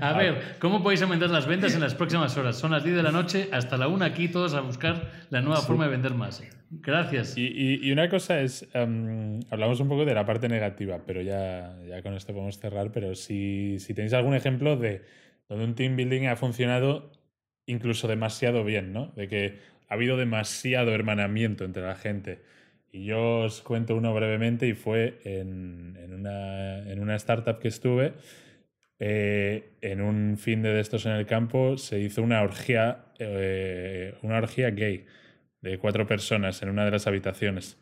A 0.00 0.12
ver, 0.16 0.56
¿cómo 0.60 0.82
podéis 0.82 1.02
aumentar 1.02 1.28
las 1.30 1.46
ventas 1.46 1.74
en 1.74 1.80
las 1.80 1.94
próximas 1.94 2.36
horas? 2.38 2.56
Son 2.56 2.70
las 2.70 2.84
10 2.84 2.96
de 2.96 3.02
la 3.02 3.10
noche, 3.10 3.48
hasta 3.52 3.76
la 3.76 3.88
1 3.88 4.04
aquí, 4.04 4.28
todos 4.28 4.54
a 4.54 4.60
buscar 4.60 5.10
la 5.30 5.40
nueva 5.42 5.60
forma 5.60 5.84
de 5.84 5.90
vender 5.90 6.14
más. 6.14 6.42
Gracias. 6.70 7.36
Y, 7.36 7.46
y- 7.48 7.80
y 7.86 7.92
una 7.92 8.08
cosa 8.08 8.40
es, 8.40 8.66
em, 8.72 9.40
hablamos 9.50 9.80
un 9.80 9.88
poco 9.88 10.04
de 10.04 10.14
la 10.14 10.24
parte 10.24 10.48
negativa, 10.48 11.00
pero 11.06 11.20
ya, 11.20 11.76
ya 11.86 12.02
con 12.02 12.14
esto 12.14 12.32
podemos 12.32 12.58
cerrar, 12.58 12.92
pero 12.92 13.14
si, 13.14 13.78
si 13.78 13.94
tenéis 13.94 14.14
algún 14.14 14.34
ejemplo 14.34 14.76
de 14.76 15.02
donde 15.48 15.64
un 15.64 15.74
team 15.74 15.96
building 15.96 16.26
ha 16.28 16.36
funcionado 16.36 17.12
incluso 17.66 18.08
demasiado 18.08 18.64
bien, 18.64 18.92
¿no? 18.92 19.08
De 19.16 19.28
que 19.28 19.58
ha 19.88 19.94
habido 19.94 20.16
demasiado 20.16 20.92
hermanamiento 20.92 21.64
entre 21.64 21.82
la 21.82 21.96
gente. 21.96 22.42
Y 22.90 23.04
yo 23.06 23.40
os 23.40 23.60
cuento 23.60 23.96
uno 23.96 24.14
brevemente 24.14 24.66
y 24.68 24.74
fue 24.74 25.18
en, 25.24 25.98
en 26.00 26.14
una, 26.14 26.78
en 26.90 27.00
una 27.00 27.16
startup 27.16 27.58
que 27.58 27.68
estuve, 27.68 28.14
eh, 29.04 29.70
en 29.80 30.00
un 30.00 30.38
fin 30.38 30.62
de 30.62 30.78
estos 30.78 31.06
en 31.06 31.12
el 31.12 31.26
campo 31.26 31.76
se 31.76 31.98
hizo 31.98 32.22
una 32.22 32.40
orgía, 32.40 33.06
eh, 33.18 34.14
una 34.22 34.38
orgía 34.38 34.70
gay 34.70 35.06
de 35.60 35.76
cuatro 35.78 36.06
personas 36.06 36.62
en 36.62 36.68
una 36.68 36.84
de 36.84 36.92
las 36.92 37.08
habitaciones. 37.08 37.78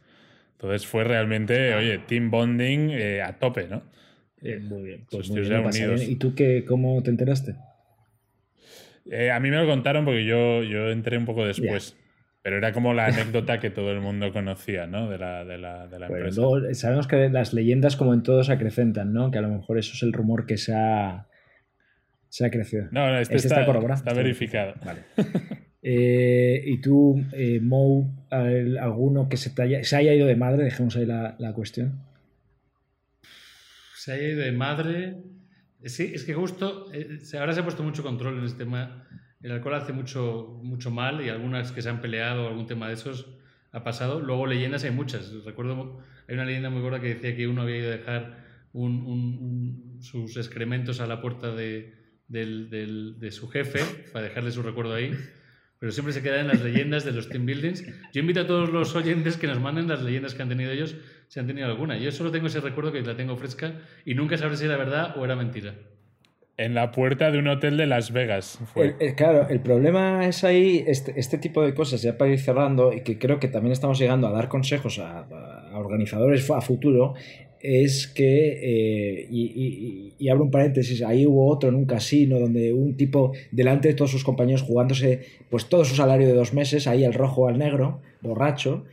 Entonces 0.52 0.87
fue 0.87 1.04
realmente, 1.04 1.74
oye, 1.74 1.98
team 1.98 2.30
bonding 2.30 2.88
eh, 2.92 3.20
a 3.20 3.38
tope, 3.38 3.68
¿no? 3.68 3.83
Muy 4.40 4.83
bien. 4.83 5.06
Pues 5.11 5.28
muy 5.28 5.42
bien, 5.42 5.61
unidos. 5.61 6.00
bien. 6.00 6.11
¿Y 6.11 6.16
tú 6.16 6.35
qué, 6.35 6.64
cómo 6.66 7.02
te 7.02 7.11
enteraste? 7.11 7.54
A 9.30 9.40
mí 9.40 9.50
me 9.50 9.56
lo 9.59 9.66
contaron 9.66 10.06
porque 10.06 10.24
yo, 10.24 10.62
yo 10.62 10.90
entré 10.90 11.18
un 11.18 11.26
poco 11.26 11.44
después. 11.44 11.98
Pero 12.42 12.57
era 12.57 12.72
como 12.72 12.94
la 12.94 13.07
anécdota 13.07 13.61
que 13.61 13.68
todo 13.70 13.90
el 13.92 14.00
mundo 14.00 14.33
conocía, 14.33 14.87
¿no? 14.87 15.11
De 15.11 15.18
la, 15.18 15.44
de 15.44 15.59
la, 15.59 15.87
de 15.88 15.98
la 15.98 16.09
Bueno, 16.09 16.26
empresa. 16.29 16.40
luego 16.40 16.74
sabemos 16.74 17.07
que 17.07 17.29
las 17.29 17.53
leyendas, 17.53 17.96
como 17.96 18.14
en 18.14 18.22
todo, 18.22 18.42
se 18.44 18.53
acrecentan, 18.53 19.12
¿no? 19.12 19.31
Que 19.31 19.38
a 19.38 19.42
lo 19.42 19.48
mejor 19.48 19.79
eso 19.79 19.92
es 19.94 20.03
el 20.03 20.12
rumor 20.14 20.46
que 20.46 20.57
se 20.57 20.74
ha, 20.74 21.26
se 22.31 22.46
ha 22.46 22.50
crecido. 22.50 22.87
No, 22.92 23.09
no, 23.11 23.18
este, 23.18 23.35
Este 23.37 23.48
está, 23.48 23.61
está 23.61 23.66
corroborado. 23.66 23.98
está 23.98 24.11
Está 24.11 24.22
verificado. 24.22 24.74
Vale. 24.85 25.00
Eh, 25.83 26.62
y 26.64 26.81
tú, 26.81 27.22
eh, 27.33 27.61
Mo, 27.61 28.26
al- 28.31 28.79
alguno 28.79 29.29
que 29.29 29.37
se, 29.37 29.50
te 29.50 29.62
haya, 29.62 29.85
se 29.85 29.96
haya 29.96 30.14
ido 30.14 30.26
de 30.26 30.37
madre, 30.37 30.64
dejemos 30.64 30.96
ahí 30.96 31.05
la, 31.07 31.37
la 31.38 31.53
cuestión. 31.53 32.00
Se 33.96 34.12
ha 34.12 34.18
ido 34.22 34.40
de 34.40 34.53
madre. 34.53 35.16
Sí, 35.85 36.11
es 36.14 36.24
que 36.24 36.35
justo 36.35 36.90
eh, 36.92 37.18
ahora 37.38 37.53
se 37.53 37.61
ha 37.61 37.64
puesto 37.64 37.83
mucho 37.83 38.03
control 38.03 38.38
en 38.38 38.44
este 38.44 38.59
tema. 38.64 39.07
El 39.42 39.53
alcohol 39.53 39.74
hace 39.74 39.92
mucho, 39.92 40.61
mucho 40.62 40.90
mal 40.90 41.24
y 41.24 41.29
algunas 41.31 41.72
que 41.72 41.81
se 41.83 41.88
han 41.88 42.00
peleado, 42.00 42.48
algún 42.48 42.66
tema 42.66 42.88
de 42.88 42.94
esos 42.94 43.26
ha 43.72 43.83
pasado. 43.85 44.20
Luego 44.20 44.46
leyendas 44.46 44.85
hay 44.85 44.90
muchas. 44.90 45.33
Recuerdo, 45.44 45.98
hay 46.29 46.35
una 46.35 46.44
leyenda 46.44 46.68
muy 46.70 46.83
gorda 46.83 47.00
que 47.00 47.14
decía 47.14 47.35
que 47.37 47.46
uno 47.48 47.62
había 47.62 47.79
ido 47.79 47.88
a 47.88 47.96
dejar 47.96 48.44
un- 48.72 49.03
un- 49.07 49.38
un- 49.40 50.03
sus 50.03 50.37
excrementos 50.37 51.00
a 51.00 51.07
la 51.07 51.20
puerta 51.20 51.55
de, 51.55 51.94
del- 52.29 52.68
del- 52.70 53.18
de 53.18 53.31
su 53.31 53.48
jefe, 53.48 53.81
para 54.12 54.26
dejarle 54.26 54.50
su 54.53 54.62
recuerdo 54.62 54.94
ahí, 54.94 55.12
pero 55.79 55.90
siempre 55.92 56.12
se 56.12 56.22
queda 56.22 56.40
en 56.40 56.48
las 56.48 56.61
leyendas 56.61 57.05
de 57.05 57.12
los 57.12 57.29
team 57.31 57.46
buildings. 57.46 57.85
Yo 58.12 58.20
invito 58.20 58.40
a 58.40 58.46
todos 58.46 58.70
los 58.70 58.94
oyentes 58.94 59.37
que 59.38 59.46
nos 59.46 59.59
manden 59.61 59.88
las 59.88 60.03
leyendas 60.03 60.35
que 60.35 60.42
han 60.42 60.48
tenido 60.50 60.70
ellos, 60.70 60.94
si 61.29 61.40
han 61.40 61.46
tenido 61.46 61.66
alguna. 61.66 61.96
Yo 61.98 62.12
solo 62.12 62.31
tengo 62.31 62.48
ese 62.48 62.61
recuerdo 62.61 62.92
que 62.92 63.00
la 63.03 63.16
tengo 63.16 63.37
fresca 63.37 63.81
y 64.05 64.14
nunca 64.14 64.37
sabré 64.37 64.57
si 64.59 64.66
era 64.66 64.76
verdad 64.76 65.16
o 65.16 65.24
era 65.24 65.35
mentira. 65.37 65.74
En 66.64 66.74
la 66.74 66.90
puerta 66.90 67.30
de 67.30 67.38
un 67.38 67.48
hotel 67.48 67.76
de 67.78 67.86
Las 67.86 68.12
Vegas. 68.12 68.58
Claro, 69.16 69.48
el 69.48 69.60
problema 69.60 70.26
es 70.26 70.44
ahí, 70.44 70.84
este, 70.86 71.18
este 71.18 71.38
tipo 71.38 71.62
de 71.62 71.72
cosas, 71.74 72.02
ya 72.02 72.18
para 72.18 72.30
ir 72.32 72.38
cerrando, 72.38 72.92
y 72.92 73.00
que 73.00 73.18
creo 73.18 73.40
que 73.40 73.48
también 73.48 73.72
estamos 73.72 73.98
llegando 73.98 74.28
a 74.28 74.32
dar 74.32 74.48
consejos 74.48 74.98
a, 74.98 75.26
organizadores 75.74 76.50
a 76.50 76.60
futuro, 76.60 77.14
es 77.60 78.06
que, 78.06 78.58
eh, 79.22 79.26
y, 79.30 79.42
y- 79.54 80.14
y 80.18 80.28
abro 80.28 80.44
un 80.44 80.50
paréntesis, 80.50 81.02
ahí 81.02 81.24
hubo 81.26 81.46
otro 81.48 81.68
en 81.70 81.74
un 81.76 81.86
casino 81.86 82.38
donde 82.38 82.72
un 82.72 82.96
tipo 82.96 83.32
delante 83.52 83.88
de 83.88 83.94
todos 83.94 84.10
sus 84.10 84.24
compañeros 84.24 84.62
jugándose 84.62 85.20
pues 85.50 85.66
todo 85.68 85.84
su 85.84 85.94
salario 85.94 86.26
de 86.26 86.34
dos 86.34 86.52
meses, 86.54 86.86
ahí 86.86 87.04
el 87.04 87.14
rojo 87.14 87.48
al 87.48 87.58
negro, 87.58 88.00
borracho, 88.22 88.84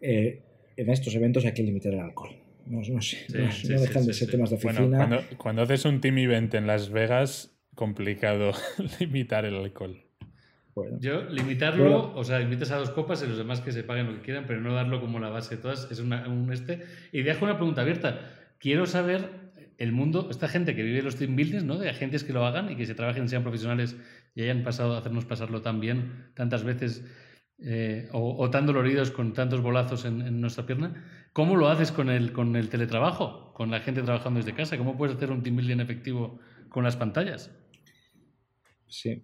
eh, 0.00 0.38
en 0.76 0.90
estos 0.90 1.14
eventos 1.14 1.44
hay 1.44 1.52
que 1.52 1.62
limitar 1.62 1.92
el 1.94 2.00
alcohol. 2.00 2.30
No, 2.66 2.78
no 2.80 3.00
sé, 3.02 3.26
Sí, 3.28 3.38
no, 3.38 3.50
sí, 3.50 3.68
no 3.68 3.78
sí, 3.78 3.86
dejan 3.86 4.06
de 4.06 4.12
ser 4.14 4.26
sí. 4.28 4.30
temas 4.32 4.50
de 4.50 4.56
Bueno, 4.62 4.80
oficina. 4.80 4.96
cuando, 4.98 5.22
cuando 5.36 5.62
haces 5.62 5.84
un 5.84 6.00
team 6.00 6.18
event 6.18 6.54
en 6.54 6.66
Las 6.66 6.90
Vegas, 6.90 7.54
complicado 7.74 8.52
limitar 9.00 9.44
el 9.44 9.56
alcohol. 9.56 9.96
Bueno. 10.74 10.96
Yo, 11.00 11.24
limitarlo, 11.24 11.84
Bueno. 11.84 12.12
o 12.16 12.24
sea, 12.24 12.40
invitas 12.40 12.70
a 12.70 12.76
dos 12.76 12.90
copas 12.90 13.22
y 13.22 13.26
los 13.26 13.36
demás 13.36 13.60
que 13.60 13.72
se 13.72 13.82
paguen 13.84 14.06
lo 14.06 14.14
que 14.14 14.22
quieran, 14.22 14.44
pero 14.46 14.60
no 14.60 14.72
darlo 14.74 15.00
como 15.00 15.18
la 15.20 15.28
base 15.28 15.56
de 15.56 15.62
todas, 15.62 15.90
es 15.90 15.98
una- 16.00 16.26
un 16.28 16.50
este. 16.52 16.82
Y 17.12 17.22
dejo 17.22 17.44
una 17.44 17.56
pregunta 17.56 17.82
abierta. 17.82 18.30
Quiero 18.58 18.86
saber 18.86 19.28
el 19.76 19.92
mundo, 19.92 20.28
esta 20.30 20.48
gente 20.48 20.74
que 20.74 20.82
vive 20.82 21.02
los 21.02 21.16
team 21.16 21.36
buildings, 21.36 21.64
¿no? 21.64 21.76
De 21.76 21.90
agentes 21.90 22.24
que 22.24 22.32
lo 22.32 22.46
hagan 22.46 22.70
y 22.70 22.76
que 22.76 22.86
se 22.86 22.94
trabajen, 22.94 23.28
sean 23.28 23.42
profesionales 23.42 23.96
y 24.34 24.42
hayan 24.42 24.62
pasado 24.62 24.94
a 24.94 24.98
hacernos 24.98 25.24
pasarlo 25.26 25.60
tan 25.60 25.80
bien 25.80 26.30
tantas 26.34 26.62
veces 26.64 27.04
eh, 27.64 28.08
o, 28.12 28.36
o 28.42 28.50
tan 28.50 28.64
doloridos 28.66 29.10
con 29.10 29.34
tantos 29.34 29.60
bolazos 29.60 30.04
en, 30.04 30.22
en 30.22 30.40
nuestra 30.40 30.64
pierna. 30.66 31.04
¿Cómo 31.32 31.56
lo 31.56 31.68
haces 31.68 31.92
con 31.92 32.10
el, 32.10 32.32
con 32.32 32.56
el 32.56 32.68
teletrabajo? 32.68 33.52
Con 33.54 33.70
la 33.70 33.80
gente 33.80 34.02
trabajando 34.02 34.38
desde 34.38 34.54
casa. 34.54 34.76
¿Cómo 34.76 34.96
puedes 34.96 35.16
hacer 35.16 35.30
un 35.30 35.42
team 35.42 35.56
building 35.56 35.80
efectivo 35.80 36.38
con 36.68 36.84
las 36.84 36.96
pantallas? 36.96 37.50
Sí. 38.86 39.22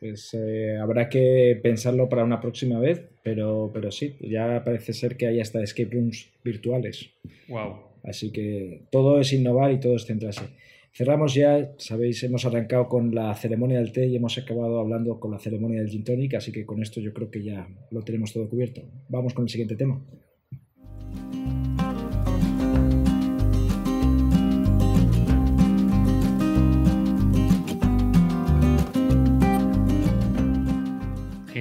Pues 0.00 0.34
eh, 0.34 0.78
habrá 0.80 1.08
que 1.08 1.60
pensarlo 1.62 2.08
para 2.08 2.24
una 2.24 2.40
próxima 2.40 2.78
vez, 2.80 3.02
pero, 3.22 3.70
pero 3.72 3.90
sí, 3.90 4.16
ya 4.20 4.64
parece 4.64 4.92
ser 4.94 5.16
que 5.16 5.26
hay 5.26 5.40
hasta 5.40 5.62
escape 5.62 5.90
rooms 5.92 6.30
virtuales. 6.42 7.10
Wow. 7.48 7.92
Así 8.02 8.32
que 8.32 8.86
todo 8.90 9.20
es 9.20 9.32
innovar 9.32 9.70
y 9.70 9.78
todo 9.78 9.96
es 9.96 10.06
centrarse. 10.06 10.42
Cerramos 10.94 11.34
ya, 11.34 11.72
sabéis, 11.78 12.22
hemos 12.22 12.44
arrancado 12.44 12.88
con 12.88 13.14
la 13.14 13.34
ceremonia 13.34 13.78
del 13.78 13.92
té 13.92 14.06
y 14.06 14.16
hemos 14.16 14.36
acabado 14.38 14.80
hablando 14.80 15.20
con 15.20 15.30
la 15.30 15.38
ceremonia 15.38 15.80
del 15.80 15.88
gin 15.88 16.04
tonic, 16.04 16.34
así 16.34 16.52
que 16.52 16.66
con 16.66 16.82
esto 16.82 17.00
yo 17.00 17.12
creo 17.14 17.30
que 17.30 17.42
ya 17.42 17.68
lo 17.90 18.02
tenemos 18.02 18.32
todo 18.32 18.48
cubierto. 18.48 18.82
Vamos 19.08 19.34
con 19.34 19.44
el 19.44 19.50
siguiente 19.50 19.76
tema. 19.76 20.02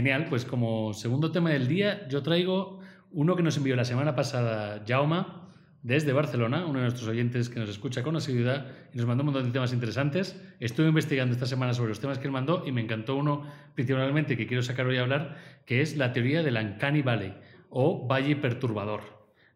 Genial, 0.02 0.26
pues 0.30 0.46
como 0.46 0.96
segundo 0.96 1.32
tema 1.32 1.52
del 1.52 1.68
día, 1.68 2.08
yo 2.08 2.24
traigo 2.24 2.80
uno 3.12 3.36
que 3.36 3.44
nos 3.44 3.56
envió 3.58 3.76
la 3.76 3.86
semana 3.86 4.16
pasada 4.16 4.84
Jauma 4.88 5.54
desde 5.84 6.12
Barcelona, 6.12 6.66
uno 6.66 6.80
de 6.80 6.86
nuestros 6.86 7.08
oyentes 7.08 7.50
que 7.50 7.60
nos 7.60 7.70
escucha 7.70 8.02
con 8.02 8.16
asiduidad 8.16 8.66
y 8.92 8.98
nos 8.98 9.06
mandó 9.06 9.22
un 9.22 9.28
montón 9.28 9.46
de 9.46 9.52
temas 9.52 9.74
interesantes. 9.74 10.42
Estuve 10.60 10.88
investigando 10.88 11.36
esta 11.36 11.46
semana 11.46 11.76
sobre 11.76 11.90
los 11.90 12.00
temas 12.00 12.18
que 12.18 12.26
él 12.26 12.32
mandó 12.32 12.64
y 12.66 12.72
me 12.72 12.82
encantó 12.82 13.16
uno 13.16 13.46
principalmente 13.76 14.36
que 14.36 14.48
quiero 14.48 14.64
sacar 14.64 14.88
hoy 14.88 14.98
a 14.98 15.02
hablar, 15.02 15.38
que 15.68 15.82
es 15.82 15.96
la 15.96 16.14
teoría 16.14 16.42
del 16.42 16.58
Uncanny 16.58 17.04
Valley 17.04 17.36
o 17.70 18.08
Valle 18.08 18.36
Perturbador. 18.38 19.02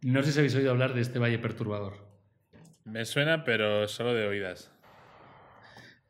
No 0.03 0.21
sé 0.21 0.31
si 0.31 0.37
habéis 0.37 0.53
oído 0.53 0.69
hablar 0.69 0.93
de 0.93 1.01
este 1.01 1.17
Valle 1.17 1.39
Perturbador. 1.39 2.05
Me 2.83 3.03
suena, 3.05 3.43
pero 3.43 3.87
solo 3.87 4.13
de 4.13 4.27
oídas. 4.27 4.74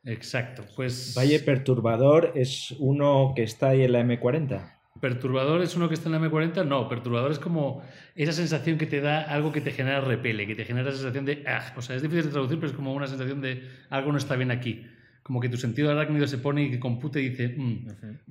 Exacto, 0.06 0.63
pues... 0.76 1.13
Valle 1.18 1.39
Perturbador 1.39 2.32
es 2.36 2.72
uno 2.80 3.34
que 3.36 3.44
está 3.44 3.70
ahí 3.70 3.82
en 3.84 3.91
la 3.94 4.02
M40. 4.02 4.72
¿Perturbador 5.02 5.62
es 5.62 5.76
uno 5.76 5.88
que 5.89 5.96
está 5.96 6.08
en 6.10 6.13
la 6.13 6.20
M40? 6.30 6.65
No, 6.65 6.88
perturbador 6.88 7.32
es 7.32 7.39
como 7.39 7.82
esa 8.15 8.32
sensación 8.32 8.78
que 8.78 8.86
te 8.86 9.02
da 9.02 9.22
algo 9.24 9.52
que 9.52 9.60
te 9.60 9.72
genera 9.72 10.00
repele, 10.00 10.48
que 10.48 10.56
te 10.56 10.63
genera 10.63 10.89
esa 10.89 11.00
sensación 11.00 11.26
de. 11.26 11.44
"Ah", 11.46 11.74
o 11.76 11.82
sea, 11.82 11.96
es 11.98 12.02
difícil 12.02 12.26
de 12.26 12.32
traducir, 12.32 12.58
pero 12.60 12.70
es 12.72 12.76
como 12.78 12.94
una 12.94 13.08
sensación 13.08 13.41
de 13.41 13.68
algo 13.89 14.12
no 14.13 14.18
está 14.18 14.36
bien 14.38 14.52
aquí. 14.52 14.86
Como 15.22 15.41
que 15.41 15.50
tu 15.50 15.58
sentido 15.58 15.91
arácnido 15.91 16.28
se 16.28 16.38
pone 16.38 16.63
y 16.63 16.72
que 16.72 16.80
compute 16.80 17.22
y 17.22 17.30
dice, 17.30 17.50
"Mm, 17.58 17.88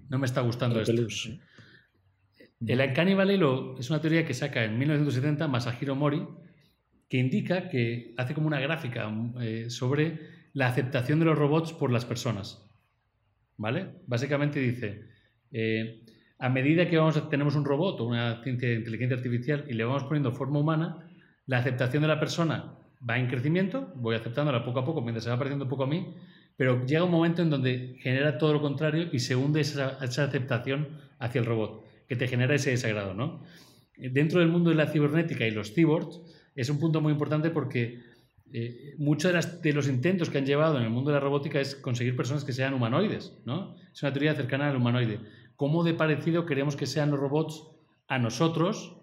no 0.08 0.18
me 0.18 0.24
está 0.26 0.40
gustando 0.40 0.80
esto. 0.80 0.92
Repelús. 0.92 1.38
El 2.66 2.80
Uncanny 2.80 3.14
Valley 3.14 3.36
lo- 3.36 3.78
es 3.78 3.90
una 3.90 4.00
teoría 4.00 4.24
que 4.24 4.32
saca 4.32 4.64
en 4.64 4.78
1970 4.78 5.48
Masahiro 5.48 5.94
Mori, 5.96 6.22
que 7.10 7.18
indica 7.18 7.68
que 7.68 8.14
hace 8.16 8.32
como 8.32 8.46
una 8.46 8.60
gráfica 8.60 9.12
eh, 9.40 9.66
sobre 9.68 10.18
la 10.54 10.68
aceptación 10.68 11.18
de 11.18 11.26
los 11.26 11.36
robots 11.36 11.72
por 11.72 11.92
las 11.92 12.06
personas. 12.06 12.64
¿Vale? 13.56 13.90
Básicamente 14.06 14.58
dice, 14.58 15.04
eh, 15.52 16.02
a 16.38 16.48
medida 16.48 16.88
que 16.88 16.96
vamos 16.96 17.28
tenemos 17.28 17.54
un 17.54 17.64
robot 17.64 18.00
o 18.00 18.04
una 18.04 18.40
inteligencia 18.44 19.16
artificial 19.16 19.64
y 19.68 19.74
le 19.74 19.84
vamos 19.84 20.04
poniendo 20.04 20.32
forma 20.32 20.58
humana, 20.58 21.06
la 21.46 21.58
aceptación 21.58 22.02
de 22.02 22.08
la 22.08 22.18
persona 22.18 22.74
va 23.08 23.18
en 23.18 23.28
crecimiento, 23.28 23.92
voy 23.96 24.16
aceptándola 24.16 24.64
poco 24.64 24.80
a 24.80 24.84
poco 24.84 25.02
mientras 25.02 25.24
se 25.24 25.30
va 25.30 25.36
pareciendo 25.36 25.68
poco 25.68 25.84
a 25.84 25.86
mí, 25.86 26.14
pero 26.56 26.86
llega 26.86 27.04
un 27.04 27.10
momento 27.10 27.42
en 27.42 27.50
donde 27.50 27.96
genera 28.00 28.38
todo 28.38 28.54
lo 28.54 28.60
contrario 28.60 29.08
y 29.12 29.18
se 29.18 29.36
hunde 29.36 29.60
esa, 29.60 29.98
esa 30.02 30.24
aceptación 30.24 30.88
hacia 31.18 31.40
el 31.40 31.46
robot, 31.46 31.84
que 32.08 32.16
te 32.16 32.28
genera 32.28 32.54
ese 32.54 32.70
desagrado, 32.70 33.14
¿no? 33.14 33.42
Dentro 33.96 34.40
del 34.40 34.48
mundo 34.48 34.70
de 34.70 34.76
la 34.76 34.86
cibernética 34.86 35.46
y 35.46 35.50
los 35.50 35.72
cyborgs 35.72 36.20
es 36.56 36.68
un 36.68 36.78
punto 36.78 37.00
muy 37.00 37.12
importante 37.12 37.50
porque 37.50 38.00
eh, 38.56 38.94
muchos 38.98 39.32
de, 39.62 39.72
los 39.72 39.88
intentos 39.88 40.30
que 40.30 40.38
han 40.38 40.46
llevado 40.46 40.78
en 40.78 40.84
el 40.84 40.90
mundo 40.90 41.10
de 41.10 41.16
la 41.16 41.20
robótica 41.20 41.60
es 41.60 41.74
conseguir 41.74 42.14
personas 42.14 42.44
que 42.44 42.52
sean 42.52 42.72
humanoides, 42.72 43.36
¿no? 43.44 43.74
Es 43.92 44.00
una 44.04 44.12
teoría 44.12 44.32
cercana 44.36 44.70
al 44.70 44.76
humanoide. 44.76 45.18
¿Cómo 45.56 45.82
de 45.82 45.92
parecido 45.92 46.46
queremos 46.46 46.76
que 46.76 46.86
sean 46.86 47.10
los 47.10 47.18
robots 47.18 47.66
a 48.06 48.20
nosotros? 48.20 48.96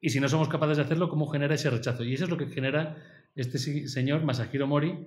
Y 0.00 0.10
si 0.10 0.18
no 0.18 0.28
somos 0.28 0.48
capaces 0.48 0.78
de 0.78 0.82
hacerlo, 0.82 1.08
¿cómo 1.08 1.28
genera 1.28 1.54
ese 1.54 1.70
rechazo? 1.70 2.02
Y 2.02 2.14
eso 2.14 2.24
es 2.24 2.30
lo 2.30 2.36
que 2.36 2.48
genera 2.48 2.96
este 3.36 3.58
señor 3.58 4.24
Masahiro 4.24 4.66
Mori, 4.66 4.98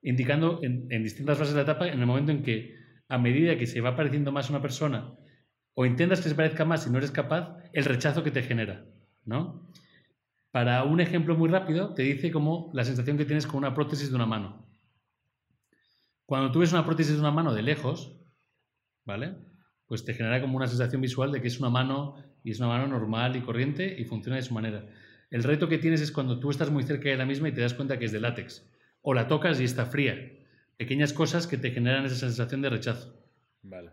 indicando 0.00 0.60
en, 0.62 0.86
en 0.88 1.02
distintas 1.02 1.36
fases 1.36 1.52
de 1.52 1.58
la 1.58 1.70
etapa, 1.70 1.88
en 1.88 2.00
el 2.00 2.06
momento 2.06 2.32
en 2.32 2.42
que 2.42 2.74
a 3.10 3.18
medida 3.18 3.58
que 3.58 3.66
se 3.66 3.82
va 3.82 3.96
pareciendo 3.96 4.32
más 4.32 4.48
a 4.48 4.54
una 4.54 4.62
persona, 4.62 5.12
o 5.74 5.84
intentas 5.84 6.22
que 6.22 6.30
se 6.30 6.34
parezca 6.34 6.64
más 6.64 6.86
y 6.86 6.90
no 6.90 6.96
eres 6.96 7.10
capaz, 7.10 7.54
el 7.74 7.84
rechazo 7.84 8.24
que 8.24 8.30
te 8.30 8.44
genera, 8.44 8.86
¿no? 9.26 9.68
Para 10.52 10.84
un 10.84 11.00
ejemplo 11.00 11.34
muy 11.34 11.48
rápido, 11.48 11.94
te 11.94 12.02
dice 12.02 12.30
como 12.30 12.70
la 12.74 12.84
sensación 12.84 13.16
que 13.16 13.24
tienes 13.24 13.46
con 13.46 13.56
una 13.56 13.74
prótesis 13.74 14.10
de 14.10 14.16
una 14.16 14.26
mano. 14.26 14.66
Cuando 16.26 16.52
tú 16.52 16.60
ves 16.60 16.72
una 16.72 16.84
prótesis 16.84 17.14
de 17.14 17.20
una 17.20 17.30
mano 17.30 17.54
de 17.54 17.62
lejos, 17.62 18.20
¿vale? 19.06 19.34
Pues 19.86 20.04
te 20.04 20.12
genera 20.12 20.42
como 20.42 20.58
una 20.58 20.66
sensación 20.66 21.00
visual 21.00 21.32
de 21.32 21.40
que 21.40 21.48
es 21.48 21.58
una 21.58 21.70
mano 21.70 22.16
y 22.44 22.50
es 22.50 22.58
una 22.58 22.68
mano 22.68 22.86
normal 22.86 23.34
y 23.34 23.40
corriente 23.40 23.96
y 23.98 24.04
funciona 24.04 24.36
de 24.36 24.42
su 24.42 24.52
manera. 24.52 24.86
El 25.30 25.42
reto 25.42 25.70
que 25.70 25.78
tienes 25.78 26.02
es 26.02 26.12
cuando 26.12 26.38
tú 26.38 26.50
estás 26.50 26.70
muy 26.70 26.82
cerca 26.82 27.08
de 27.08 27.16
la 27.16 27.24
misma 27.24 27.48
y 27.48 27.52
te 27.52 27.62
das 27.62 27.72
cuenta 27.72 27.98
que 27.98 28.04
es 28.04 28.12
de 28.12 28.20
látex. 28.20 28.70
O 29.00 29.14
la 29.14 29.28
tocas 29.28 29.58
y 29.58 29.64
está 29.64 29.86
fría. 29.86 30.32
Pequeñas 30.76 31.14
cosas 31.14 31.46
que 31.46 31.56
te 31.56 31.70
generan 31.70 32.04
esa 32.04 32.16
sensación 32.16 32.60
de 32.60 32.68
rechazo. 32.68 33.18
Vale. 33.62 33.92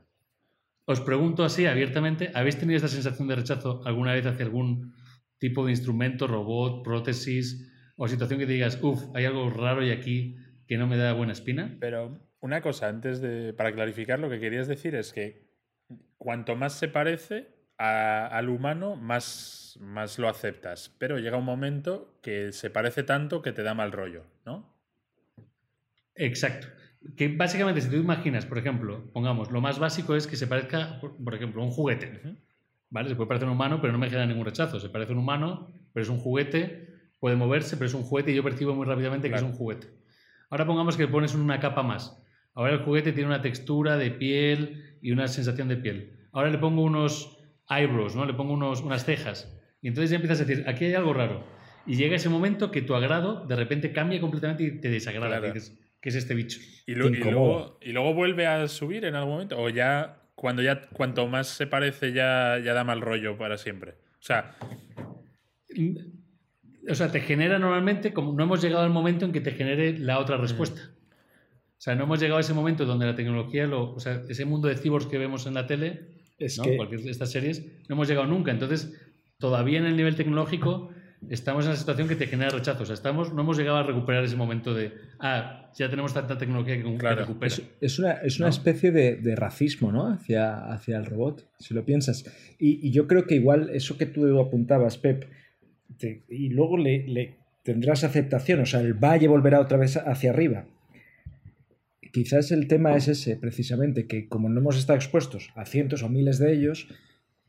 Os 0.83 0.99
pregunto 0.99 1.45
así 1.45 1.65
abiertamente, 1.65 2.31
¿habéis 2.33 2.57
tenido 2.57 2.75
esta 2.75 2.89
sensación 2.89 3.29
de 3.29 3.35
rechazo 3.35 3.81
alguna 3.85 4.11
vez 4.11 4.25
hacia 4.25 4.43
algún 4.43 4.93
tipo 5.39 5.65
de 5.65 5.71
instrumento, 5.71 6.27
robot, 6.27 6.83
prótesis 6.83 7.71
o 7.95 8.07
situación 8.07 8.39
que 8.39 8.45
te 8.45 8.53
digas, 8.53 8.79
uff, 8.81 9.03
hay 9.13 9.25
algo 9.25 9.49
raro 9.49 9.83
y 9.85 9.91
aquí 9.91 10.37
que 10.67 10.77
no 10.77 10.87
me 10.87 10.97
da 10.97 11.13
buena 11.13 11.33
espina? 11.33 11.75
Pero 11.79 12.19
una 12.39 12.61
cosa, 12.61 12.87
antes 12.87 13.19
de. 13.21 13.53
Para 13.53 13.73
clarificar, 13.73 14.19
lo 14.19 14.29
que 14.29 14.39
querías 14.39 14.67
decir 14.67 14.95
es 14.95 15.11
que 15.11 15.49
cuanto 16.17 16.55
más 16.55 16.73
se 16.73 16.87
parece 16.87 17.47
a- 17.77 18.27
al 18.27 18.49
humano, 18.49 18.95
más, 18.95 19.77
más 19.81 20.19
lo 20.19 20.29
aceptas. 20.29 20.95
Pero 20.99 21.17
llega 21.17 21.37
un 21.37 21.45
momento 21.45 22.19
que 22.21 22.51
se 22.51 22.69
parece 22.69 23.03
tanto 23.03 23.41
que 23.41 23.51
te 23.53 23.63
da 23.63 23.73
mal 23.73 23.91
rollo, 23.91 24.25
¿no? 24.45 24.77
Exacto. 26.15 26.67
Que 27.15 27.29
básicamente, 27.29 27.81
si 27.81 27.89
tú 27.89 27.95
imaginas, 27.95 28.45
por 28.45 28.57
ejemplo, 28.57 29.09
pongamos, 29.13 29.51
lo 29.51 29.61
más 29.61 29.79
básico 29.79 30.15
es 30.15 30.27
que 30.27 30.35
se 30.35 30.47
parezca, 30.47 30.99
por, 30.99 31.15
por 31.23 31.33
ejemplo, 31.33 31.61
a 31.61 31.65
un 31.65 31.71
juguete. 31.71 32.21
¿Vale? 32.89 33.09
Se 33.09 33.15
puede 33.15 33.27
parecer 33.27 33.47
un 33.47 33.53
humano, 33.53 33.79
pero 33.81 33.93
no 33.93 33.99
me 33.99 34.07
genera 34.07 34.25
ningún 34.25 34.45
rechazo. 34.45 34.79
Se 34.79 34.89
parece 34.89 35.11
a 35.11 35.15
un 35.15 35.19
humano, 35.19 35.67
pero 35.93 36.03
es 36.03 36.09
un 36.09 36.17
juguete, 36.17 36.87
puede 37.19 37.35
moverse, 37.35 37.77
pero 37.77 37.87
es 37.87 37.93
un 37.93 38.03
juguete 38.03 38.31
y 38.31 38.35
yo 38.35 38.43
percibo 38.43 38.73
muy 38.73 38.85
rápidamente 38.85 39.27
que 39.27 39.33
Claro. 39.33 39.47
es 39.47 39.51
un 39.51 39.57
juguete. 39.57 39.87
Ahora 40.49 40.65
pongamos 40.65 40.97
que 40.97 41.03
le 41.03 41.09
pones 41.09 41.35
una 41.35 41.59
capa 41.59 41.83
más. 41.83 42.21
Ahora 42.55 42.73
el 42.73 42.79
juguete 42.79 43.11
tiene 43.13 43.27
una 43.27 43.41
textura 43.41 43.97
de 43.97 44.09
piel 44.11 44.97
y 45.01 45.11
una 45.11 45.27
sensación 45.27 45.67
de 45.67 45.77
piel. 45.77 46.27
Ahora 46.31 46.49
le 46.49 46.57
pongo 46.57 46.81
unos 46.81 47.37
eyebrows, 47.69 48.15
¿no? 48.15 48.25
Le 48.25 48.33
pongo 48.33 48.53
unos, 48.53 48.81
unas 48.81 49.05
cejas. 49.05 49.55
Y 49.81 49.87
entonces 49.87 50.09
ya 50.09 50.15
empiezas 50.15 50.41
a 50.41 50.45
decir, 50.45 50.65
aquí 50.67 50.85
hay 50.85 50.93
algo 50.95 51.13
raro. 51.13 51.43
Y 51.85 51.95
llega 51.95 52.15
ese 52.15 52.29
momento 52.29 52.71
que 52.71 52.81
tu 52.81 52.95
agrado 52.95 53.45
de 53.45 53.55
repente 53.55 53.91
cambia 53.93 54.19
completamente 54.19 54.63
y 54.63 54.81
te 54.81 54.89
desagrada. 54.89 55.37
Claro. 55.39 55.53
Dices, 55.53 55.79
¿qué 56.01 56.09
es 56.09 56.15
este 56.15 56.33
bicho? 56.33 56.59
¿Y, 56.87 56.95
lo- 56.95 57.07
y 57.09 57.15
luego, 57.17 57.77
¿Y 57.81 57.91
luego 57.91 58.13
vuelve 58.13 58.47
a 58.47 58.67
subir 58.67 59.05
en 59.05 59.15
algún 59.15 59.33
momento? 59.33 59.57
¿O 59.59 59.69
ya, 59.69 60.18
cuando 60.39 60.61
ya 60.61 60.81
cuanto 60.93 61.27
más 61.27 61.47
se 61.47 61.67
parece, 61.67 62.13
ya, 62.13 62.57
ya 62.63 62.73
da 62.73 62.85
mal 62.85 63.01
rollo 63.01 63.37
para 63.37 63.57
siempre? 63.57 63.91
O 63.91 64.21
sea, 64.21 64.55
O 66.89 66.95
sea, 66.95 67.11
te 67.11 67.19
genera 67.19 67.59
normalmente, 67.59 68.13
como 68.13 68.31
no 68.33 68.43
hemos 68.43 68.61
llegado 68.61 68.83
al 68.83 68.89
momento 68.89 69.25
en 69.25 69.33
que 69.33 69.41
te 69.41 69.51
genere 69.51 69.99
la 69.99 70.17
otra 70.17 70.37
respuesta. 70.37 70.81
O 71.77 71.81
sea, 71.81 71.95
no 71.95 72.05
hemos 72.05 72.19
llegado 72.19 72.37
a 72.37 72.41
ese 72.41 72.53
momento 72.53 72.85
donde 72.85 73.05
la 73.05 73.15
tecnología, 73.15 73.67
lo, 73.67 73.93
o 73.93 73.99
sea, 73.99 74.21
ese 74.29 74.45
mundo 74.45 74.69
de 74.69 74.77
cyborgs 74.77 75.07
que 75.07 75.17
vemos 75.17 75.45
en 75.45 75.55
la 75.55 75.67
tele, 75.67 76.21
Es 76.37 76.57
¿no? 76.57 76.63
que 76.63 76.77
cualquier 76.77 77.01
de 77.01 77.11
estas 77.11 77.31
series, 77.31 77.65
no 77.89 77.95
hemos 77.95 78.07
llegado 78.07 78.25
nunca. 78.25 78.51
Entonces, 78.51 78.93
todavía 79.39 79.79
en 79.79 79.85
el 79.85 79.97
nivel 79.97 80.15
tecnológico 80.15 80.91
estamos 81.29 81.65
en 81.65 81.71
la 81.71 81.77
situación 81.77 82.07
que 82.07 82.15
te 82.15 82.27
genera 82.27 82.49
rechazo. 82.51 82.83
O 82.83 82.85
sea, 82.85 82.93
estamos, 82.93 83.33
no 83.33 83.41
hemos 83.41 83.57
llegado 83.57 83.77
a 83.77 83.83
recuperar 83.83 84.23
ese 84.23 84.35
momento 84.35 84.73
de, 84.73 84.93
ah, 85.19 85.69
ya 85.75 85.89
tenemos 85.89 86.13
tanta 86.13 86.37
tecnología 86.37 86.77
que, 86.77 86.83
que 86.83 86.97
Claro. 86.97 87.21
recupera. 87.21 87.47
Es, 87.47 87.61
es 87.81 87.99
una, 87.99 88.11
es 88.13 88.37
una 88.39 88.47
¿No? 88.47 88.51
especie 88.51 88.91
de, 88.91 89.15
de 89.17 89.35
racismo, 89.35 89.91
¿no? 89.91 90.07
Hacia, 90.07 90.71
hacia 90.71 90.97
el 90.97 91.05
robot, 91.05 91.45
si 91.59 91.73
lo 91.73 91.83
piensas. 91.83 92.25
Y, 92.57 92.85
y 92.87 92.91
yo 92.91 93.07
creo 93.07 93.25
que 93.25 93.35
igual 93.35 93.69
eso 93.73 93.97
que 93.97 94.05
tú 94.05 94.39
apuntabas, 94.39 94.97
Pep, 94.97 95.25
te- 95.97 96.23
y 96.29 96.49
luego 96.49 96.77
le, 96.77 97.07
le 97.07 97.35
tendrás 97.63 98.03
aceptación, 98.03 98.61
o 98.61 98.65
sea, 98.65 98.79
el 98.81 98.93
valle 98.93 99.27
volverá 99.27 99.59
otra 99.59 99.77
vez 99.77 99.97
hacia 99.97 100.31
arriba. 100.31 100.65
Quizás 102.11 102.51
el 102.51 102.67
tema 102.67 102.95
es 102.95 103.07
ese, 103.07 103.35
precisamente, 103.35 104.07
que 104.07 104.27
como 104.27 104.49
no 104.49 104.59
hemos 104.61 104.77
estado 104.77 104.97
expuestos 104.97 105.51
a 105.55 105.65
cientos 105.65 106.01
o 106.01 106.09
miles 106.09 106.39
de 106.39 106.53
ellos, 106.53 106.87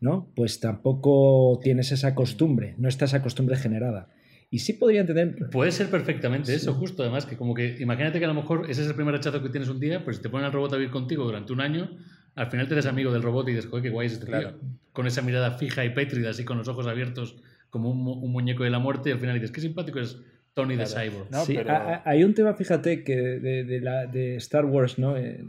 ¿no? 0.01 0.29
Pues 0.35 0.61
tampoco 0.61 1.61
tienes 1.63 1.93
esa 1.93 2.15
costumbre, 2.15 2.75
no 2.79 2.89
está 2.89 3.05
esa 3.05 3.23
costumbre 3.23 3.57
generada. 3.57 4.09
Y 4.53 4.59
sí 4.61 4.73
podría 4.73 5.03
entender 5.03 5.49
Puede 5.51 5.71
ser 5.71 5.89
perfectamente 5.91 6.53
eso, 6.53 6.75
justo. 6.75 7.03
Además, 7.03 7.25
que 7.25 7.37
como 7.37 7.55
que 7.55 7.77
imagínate 7.79 8.19
que 8.19 8.25
a 8.25 8.29
lo 8.29 8.35
mejor 8.35 8.67
ese 8.69 8.83
es 8.83 8.89
el 8.89 8.95
primer 8.97 9.15
rechazo 9.15 9.41
que 9.43 9.49
tienes 9.49 9.69
un 9.69 9.79
día, 9.79 10.03
pues 10.05 10.17
si 10.17 10.23
te 10.23 10.29
ponen 10.29 10.47
al 10.47 10.53
robot 10.53 10.73
a 10.73 10.77
vivir 10.77 10.91
contigo 10.91 11.25
durante 11.25 11.53
un 11.53 11.61
año, 11.61 11.89
al 12.35 12.51
final 12.51 12.67
te 12.67 12.75
eres 12.75 12.87
amigo 12.87 13.13
del 13.13 13.23
robot 13.23 13.47
y 13.49 13.53
dices, 13.53 13.67
joder, 13.71 13.85
qué 13.85 13.91
guay 13.91 14.07
es 14.09 14.15
este 14.15 14.27
Claro. 14.27 14.55
tío. 14.55 14.69
Con 14.93 15.07
esa 15.07 15.23
mirada 15.23 15.53
fija 15.53 15.85
y 15.85 15.91
pétrida, 15.91 16.31
así 16.31 16.45
con 16.45 16.59
los 16.59 16.67
ojos 16.67 16.87
abiertos, 16.89 17.37
como 17.71 17.91
un, 17.91 17.99
mu- 17.99 18.15
un 18.15 18.33
muñeco 18.33 18.65
de 18.65 18.71
la 18.71 18.81
muerte, 18.81 19.11
y 19.11 19.13
al 19.13 19.21
final 19.21 19.35
dices, 19.35 19.53
qué 19.53 19.61
simpático 19.61 20.01
es 20.01 20.17
Tony 20.55 20.75
de 20.75 20.85
Claro. 20.85 21.01
Cyborg. 21.11 21.31
No, 21.31 21.45
sí, 21.45 21.55
pero- 21.55 21.71
ha- 21.71 21.95
ha- 21.95 22.03
hay 22.05 22.25
un 22.25 22.35
tema, 22.35 22.55
fíjate, 22.55 23.05
que 23.05 23.15
de, 23.17 23.63
de 23.63 23.81
la, 23.81 24.07
de 24.07 24.35
Star 24.37 24.65
Wars, 24.65 24.99
¿no? 24.99 25.17
Eh, 25.17 25.45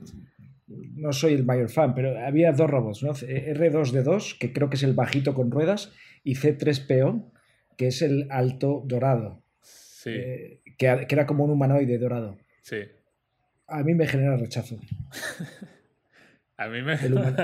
no 0.93 1.11
soy 1.13 1.33
el 1.33 1.45
mayor 1.45 1.69
fan, 1.69 1.93
pero 1.95 2.17
había 2.19 2.51
dos 2.51 2.69
robots, 2.69 3.03
¿no? 3.03 3.11
R2D2, 3.11 4.37
que 4.37 4.53
creo 4.53 4.69
que 4.69 4.75
es 4.77 4.83
el 4.83 4.93
bajito 4.93 5.33
con 5.33 5.51
ruedas, 5.51 5.91
y 6.23 6.35
C3PO, 6.35 7.31
que 7.77 7.87
es 7.87 8.01
el 8.01 8.27
alto 8.29 8.83
dorado, 8.85 9.43
sí, 9.61 10.11
eh, 10.13 10.61
que, 10.77 11.05
que 11.07 11.15
era 11.15 11.25
como 11.25 11.43
un 11.45 11.51
humanoide 11.51 11.97
dorado. 11.97 12.37
sí. 12.61 12.77
A 13.73 13.83
mí 13.83 13.93
me 13.93 14.05
genera 14.05 14.35
rechazo. 14.35 14.77
A 16.57 16.67
mí 16.67 16.81
me, 16.83 16.93
a 16.95 16.97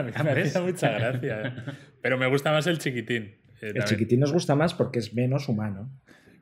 mí 0.04 0.12
me 0.24 0.62
mucha 0.62 0.92
gracia. 0.92 1.42
eh. 1.48 1.54
Pero 2.02 2.18
me 2.18 2.28
gusta 2.28 2.52
más 2.52 2.68
el 2.68 2.78
chiquitín. 2.78 3.24
eh, 3.24 3.40
El 3.62 3.68
también. 3.74 3.86
chiquitín 3.86 4.20
nos 4.20 4.32
gusta 4.32 4.54
más 4.56 4.74
porque 4.76 5.00
es 5.00 5.14
menos 5.16 5.50
humano. 5.50 5.90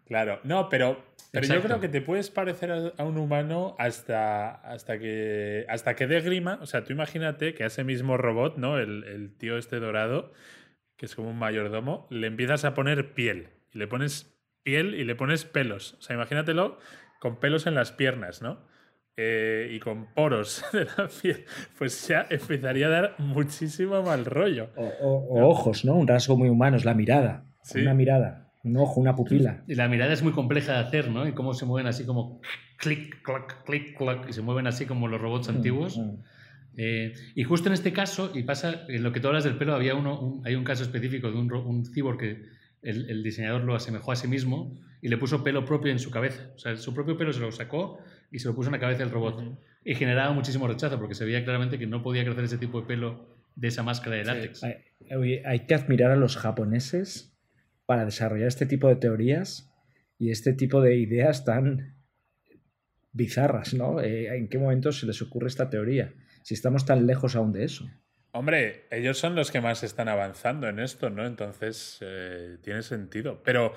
Claro, 0.06 0.40
no, 0.44 0.70
pero, 0.70 1.04
pero 1.32 1.48
yo 1.48 1.62
creo 1.64 1.80
que 1.82 1.90
te 1.90 2.02
puedes 2.02 2.30
parecer 2.30 2.72
a, 2.72 2.94
a 2.98 3.04
un 3.04 3.18
humano 3.18 3.76
hasta, 3.80 4.52
hasta, 4.52 5.00
que, 5.00 5.66
hasta 5.68 5.96
que 5.96 6.06
dé 6.08 6.22
grima. 6.22 6.60
O 6.62 6.66
sea, 6.68 6.84
tú 6.84 6.94
imagínate 6.94 7.54
que 7.56 7.64
a 7.64 7.68
ese 7.68 7.84
mismo 7.84 8.16
robot, 8.18 8.58
¿no? 8.58 8.78
El, 8.78 9.04
el 9.06 9.36
tío 9.36 9.58
este 9.58 9.80
dorado, 9.80 10.32
que 10.96 11.08
es 11.08 11.16
como 11.16 11.30
un 11.32 11.40
mayordomo, 11.40 12.06
le 12.12 12.28
empiezas 12.28 12.66
a 12.66 12.74
poner 12.76 13.14
piel. 13.14 13.50
Y 13.74 13.80
le 13.80 13.88
pones 13.88 14.38
piel 14.64 14.94
y 14.94 15.04
le 15.06 15.16
pones 15.16 15.44
pelos. 15.46 15.96
O 15.96 16.02
sea, 16.02 16.16
imagínatelo 16.16 16.78
con 17.20 17.40
pelos 17.40 17.66
en 17.66 17.74
las 17.74 17.92
piernas, 17.92 18.42
¿no? 18.44 18.60
Eh, 19.18 19.70
y 19.72 19.80
con 19.80 20.14
poros 20.14 20.64
de 20.74 20.86
la 20.86 21.08
piel. 21.08 21.46
Pues 21.80 22.08
ya 22.08 22.28
empezaría 22.30 22.88
a 22.88 22.90
dar 22.90 23.16
muchísimo 23.18 24.04
mal 24.04 24.26
rollo. 24.26 24.70
O, 24.76 24.84
o- 24.86 25.40
o 25.42 25.48
ojos, 25.50 25.84
¿no? 25.84 25.96
Un 25.96 26.08
rasgo 26.08 26.38
muy 26.38 26.50
humano, 26.50 26.78
es 26.78 26.86
la 26.86 26.94
mirada. 26.94 27.46
Sí. 27.64 27.82
Una 27.82 27.94
mirada, 27.96 28.45
un 28.66 28.76
ojo, 28.78 29.00
una 29.00 29.16
pupila. 29.16 29.64
Y 29.68 29.76
la 29.76 29.88
mirada 29.88 30.12
es 30.14 30.24
muy 30.24 30.34
compleja 30.34 30.74
de 30.74 30.80
hacer, 30.80 31.10
¿no? 31.10 31.28
Y 31.28 31.34
cómo 31.34 31.54
se 31.54 31.66
mueven 31.66 31.88
así 31.88 32.04
como 32.06 32.42
clic, 32.78 33.22
clac, 33.22 33.64
clic, 33.64 33.98
clac, 33.98 34.28
y 34.30 34.34
se 34.34 34.42
mueven 34.42 34.68
así 34.68 34.86
como 34.86 35.08
los 35.08 35.22
robots 35.22 35.48
antiguos. 35.50 35.98
Mm. 35.98 36.12
Eh, 36.78 37.14
y 37.36 37.44
justo 37.44 37.70
en 37.70 37.74
este 37.74 37.94
caso, 37.94 38.32
y 38.34 38.44
pasa, 38.44 38.86
en 38.90 39.02
lo 39.04 39.14
que 39.14 39.20
tú 39.22 39.28
hablas 39.28 39.44
del 39.46 39.58
pelo, 39.58 39.74
había 39.76 39.96
uno, 39.96 40.20
un- 40.20 40.46
hay 40.46 40.56
un 40.56 40.64
caso 40.66 40.84
específico 40.84 41.32
de 41.32 41.38
un, 41.38 41.52
un 41.54 41.84
que 42.18 42.44
el, 42.82 43.10
el 43.10 43.24
diseñador 43.24 43.64
lo 43.64 43.76
asemejó 43.76 44.12
a 44.12 44.16
sí 44.16 44.28
mismo 44.28 44.76
y 45.02 45.08
le 45.08 45.18
puso 45.18 45.44
pelo 45.44 45.64
propio 45.64 45.92
en 45.92 46.00
su 46.00 46.12
cabeza. 46.12 46.50
O 46.56 46.60
sea, 46.60 46.76
su 46.76 46.94
propio 46.94 47.18
pelo 47.18 47.32
se 47.34 47.40
lo 47.40 47.52
sacó 47.52 48.00
y 48.32 48.40
se 48.40 48.48
lo 48.48 48.56
puso 48.56 48.68
en 48.70 48.74
la 48.74 48.80
cabeza 48.80 49.00
del 49.00 49.12
robot. 49.12 49.58
Y 49.86 49.96
generaba 49.96 50.34
muchísimo 50.34 50.68
rechazo 50.68 50.98
porque 51.00 51.16
se 51.16 51.24
veía 51.26 51.44
claramente 51.44 51.78
que 51.80 51.88
no 51.88 52.02
podía 52.04 52.24
crecer 52.26 52.44
ese 52.44 52.58
tipo 52.58 52.82
de 52.82 52.88
pelo 52.88 53.28
de 53.56 53.68
esa 53.70 53.84
máscara 53.84 54.18
de 54.18 54.24
Sí. 54.26 54.28
látex. 54.32 54.64
Hay, 54.64 55.38
hay 55.46 55.60
que 55.62 55.76
admirar 55.76 56.12
a 56.12 56.16
los 56.16 56.36
japoneses 56.36 57.35
para 57.86 58.06
desarrollar 58.06 58.48
este 58.48 58.66
tipo 58.66 58.88
de 58.88 58.96
teorías 58.96 59.72
y 60.18 60.32
este 60.32 60.54
tipo 60.54 60.82
de 60.82 60.96
ideas 60.96 61.46
tan 61.46 61.96
bizarras, 63.12 63.74
¿no? 63.74 64.02
Eh, 64.02 64.36
¿En 64.36 64.50
qué 64.50 64.58
momento 64.58 64.92
se 64.92 65.06
les 65.06 65.22
ocurre 65.22 65.48
esta 65.48 65.70
teoría? 65.70 66.14
Si 66.44 66.54
estamos 66.54 66.86
tan 66.86 67.08
lejos 67.08 67.36
aún 67.36 67.52
de 67.54 67.64
eso. 67.64 67.90
Hombre, 68.32 68.86
ellos 68.92 69.18
son 69.18 69.36
los 69.36 69.52
que 69.52 69.62
más 69.62 69.84
están 69.84 70.10
avanzando 70.10 70.68
en 70.68 70.80
esto, 70.80 71.10
¿no? 71.10 71.26
Entonces, 71.26 72.00
eh, 72.02 72.58
tiene 72.62 72.82
sentido. 72.82 73.42
Pero 73.44 73.74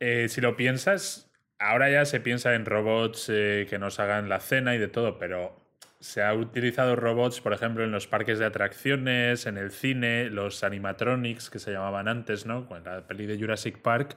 eh, 0.00 0.28
si 0.28 0.40
lo 0.40 0.56
piensas, 0.56 1.30
ahora 1.58 1.90
ya 1.90 2.04
se 2.06 2.20
piensa 2.20 2.54
en 2.54 2.64
robots 2.64 3.26
que 3.26 3.76
nos 3.78 4.00
hagan 4.00 4.28
la 4.30 4.40
cena 4.40 4.74
y 4.74 4.78
de 4.78 4.88
todo, 4.88 5.18
pero 5.18 5.61
se 6.02 6.20
ha 6.20 6.34
utilizado 6.34 6.96
robots, 6.96 7.40
por 7.40 7.52
ejemplo, 7.52 7.84
en 7.84 7.92
los 7.92 8.08
parques 8.08 8.40
de 8.40 8.44
atracciones, 8.44 9.46
en 9.46 9.56
el 9.56 9.70
cine, 9.70 10.30
los 10.30 10.64
animatronics 10.64 11.48
que 11.48 11.60
se 11.60 11.70
llamaban 11.70 12.08
antes, 12.08 12.44
¿no? 12.44 12.66
Con 12.66 12.82
la 12.82 13.06
peli 13.06 13.24
de 13.26 13.38
Jurassic 13.38 13.78
Park, 13.78 14.16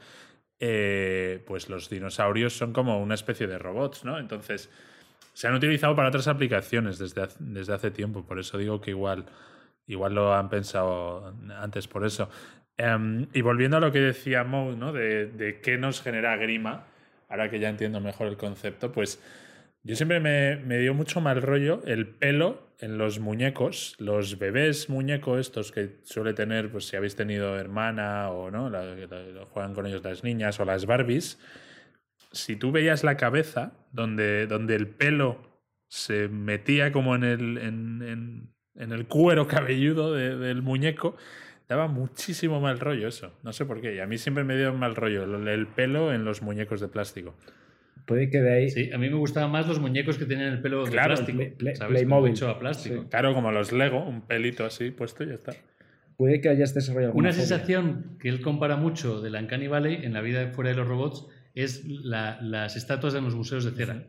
eh, 0.60 1.43
pues 1.45 1.69
los 1.69 1.88
dinosaurios 1.88 2.58
son 2.58 2.74
como 2.74 3.00
una 3.00 3.13
especie 3.13 3.45
de 3.45 3.60
robots, 3.60 4.04
¿no? 4.04 4.17
Entonces, 4.17 4.71
se 5.34 5.48
han 5.48 5.54
utilizado 5.54 5.95
para 5.95 6.08
otras 6.08 6.28
aplicaciones 6.28 6.98
desde 6.98 7.21
hace, 7.21 7.38
desde 7.39 7.74
hace 7.74 7.91
tiempo, 7.91 8.26
por 8.26 8.39
eso 8.39 8.58
digo 8.58 8.82
que 8.82 8.89
igual, 8.89 9.26
igual 9.86 10.15
lo 10.15 10.34
han 10.34 10.50
pensado 10.50 11.36
antes 11.60 11.88
por 11.88 12.04
eso. 12.04 12.32
Em, 12.78 13.28
y 13.32 13.41
volviendo 13.41 13.78
a 13.78 13.80
lo 13.80 13.91
que 13.91 14.00
decía 14.00 14.43
Mo, 14.43 14.71
¿no? 14.71 14.91
De, 14.91 15.28
de 15.28 15.62
qué 15.62 15.78
nos 15.78 16.02
genera 16.02 16.36
grima, 16.36 16.88
ahora 17.30 17.52
que 17.52 17.60
ya 17.60 17.69
entiendo 17.69 18.02
mejor 18.02 18.26
el 18.26 18.38
concepto, 18.38 18.91
pues 18.91 19.21
yo 19.86 19.95
siempre 19.95 20.19
me, 20.19 20.58
me 20.58 20.78
dio 20.80 20.93
mucho 20.93 21.21
mal 21.21 21.41
rollo 21.41 21.82
el 21.86 22.08
pelo 22.08 22.67
en 22.80 22.98
los 22.98 23.19
muñecos, 23.19 23.95
los 24.00 24.38
bebés 24.38 24.89
muñecos 24.89 25.39
estos 25.39 25.71
que 25.71 26.00
suele 26.04 26.34
tener, 26.34 26.69
pues 26.71 26.86
si 26.88 26.98
habéis 26.98 27.15
tenido 27.15 27.58
hermana 27.58 28.30
o 28.32 28.52
no, 28.52 28.69
juegan 29.52 29.74
con 29.74 29.86
ellos 29.86 30.04
las 30.04 30.24
niñas 30.24 30.60
o 30.60 30.65
las 30.65 30.86
Barbies, 30.86 31.39
si 32.32 32.56
tú 32.58 32.71
veías 32.71 33.04
la 33.04 33.15
cabeza 33.15 33.71
donde, 33.93 34.48
donde 34.48 34.76
el 34.76 34.88
pelo 34.88 35.38
se 35.88 36.28
metía 36.28 36.91
como 36.91 37.15
en 37.15 37.24
el, 37.24 37.58
en, 37.60 38.02
en- 38.76 38.91
el 38.91 39.08
cuero 39.08 39.48
cabelludo 39.48 40.13
de- 40.13 40.36
del 40.36 40.62
muñeco, 40.62 41.15
daba 41.69 41.88
muchísimo 41.88 42.60
mal 42.60 42.80
rollo 42.80 43.08
eso. 43.08 43.32
No 43.43 43.54
sé 43.54 43.65
por 43.65 43.80
qué. 43.80 43.95
Y 43.95 44.00
a 44.00 44.06
mí 44.08 44.17
siempre 44.17 44.43
me 44.43 44.58
dio 44.58 44.74
mal 44.74 44.95
rollo 44.95 45.24
el 45.24 45.67
pelo 45.67 46.12
en 46.13 46.26
los 46.26 46.41
muñecos 46.41 46.82
de 46.82 46.89
plástico. 46.89 47.36
Puede 48.05 48.29
que 48.29 48.39
de 48.41 48.53
ahí... 48.53 48.69
Sí, 48.69 48.91
a 48.91 48.97
mí 48.97 49.09
me 49.09 49.15
gustaban 49.15 49.51
más 49.51 49.67
los 49.67 49.79
muñecos 49.79 50.17
que 50.17 50.25
tenían 50.25 50.53
el 50.53 50.61
pelo 50.61 50.83
Claro, 50.85 51.15
de 51.15 51.23
plástico. 51.23 51.37
Play- 51.37 51.49
Play- 51.51 51.75
¿sabes? 51.75 51.91
Playmobil. 51.97 52.31
Mucho 52.31 52.49
a 52.49 52.59
plástico. 52.59 53.01
Sí. 53.03 53.07
Claro, 53.09 53.33
como 53.33 53.51
los 53.51 53.71
Lego, 53.71 54.03
un 54.05 54.21
pelito 54.21 54.63
así 54.65 54.91
puesto 54.91 55.23
y 55.23 55.27
ya 55.29 55.33
está. 55.35 55.53
Puede 56.17 56.39
que 56.39 56.49
hayas 56.49 56.73
desarrollado 56.73 57.13
Una 57.13 57.31
fobia. 57.31 57.45
sensación 57.45 58.17
que 58.19 58.29
él 58.29 58.41
compara 58.41 58.75
mucho 58.77 59.21
de 59.21 59.29
la 59.31 59.39
Uncanny 59.39 59.67
Valley 59.67 60.05
en 60.05 60.13
la 60.13 60.21
vida 60.21 60.47
fuera 60.53 60.69
de 60.69 60.75
los 60.77 60.87
robots 60.87 61.25
es 61.55 61.83
la- 61.85 62.39
las 62.41 62.75
estatuas 62.75 63.15
en 63.15 63.23
los 63.23 63.35
museos 63.35 63.65
de 63.65 63.71
cera. 63.71 64.03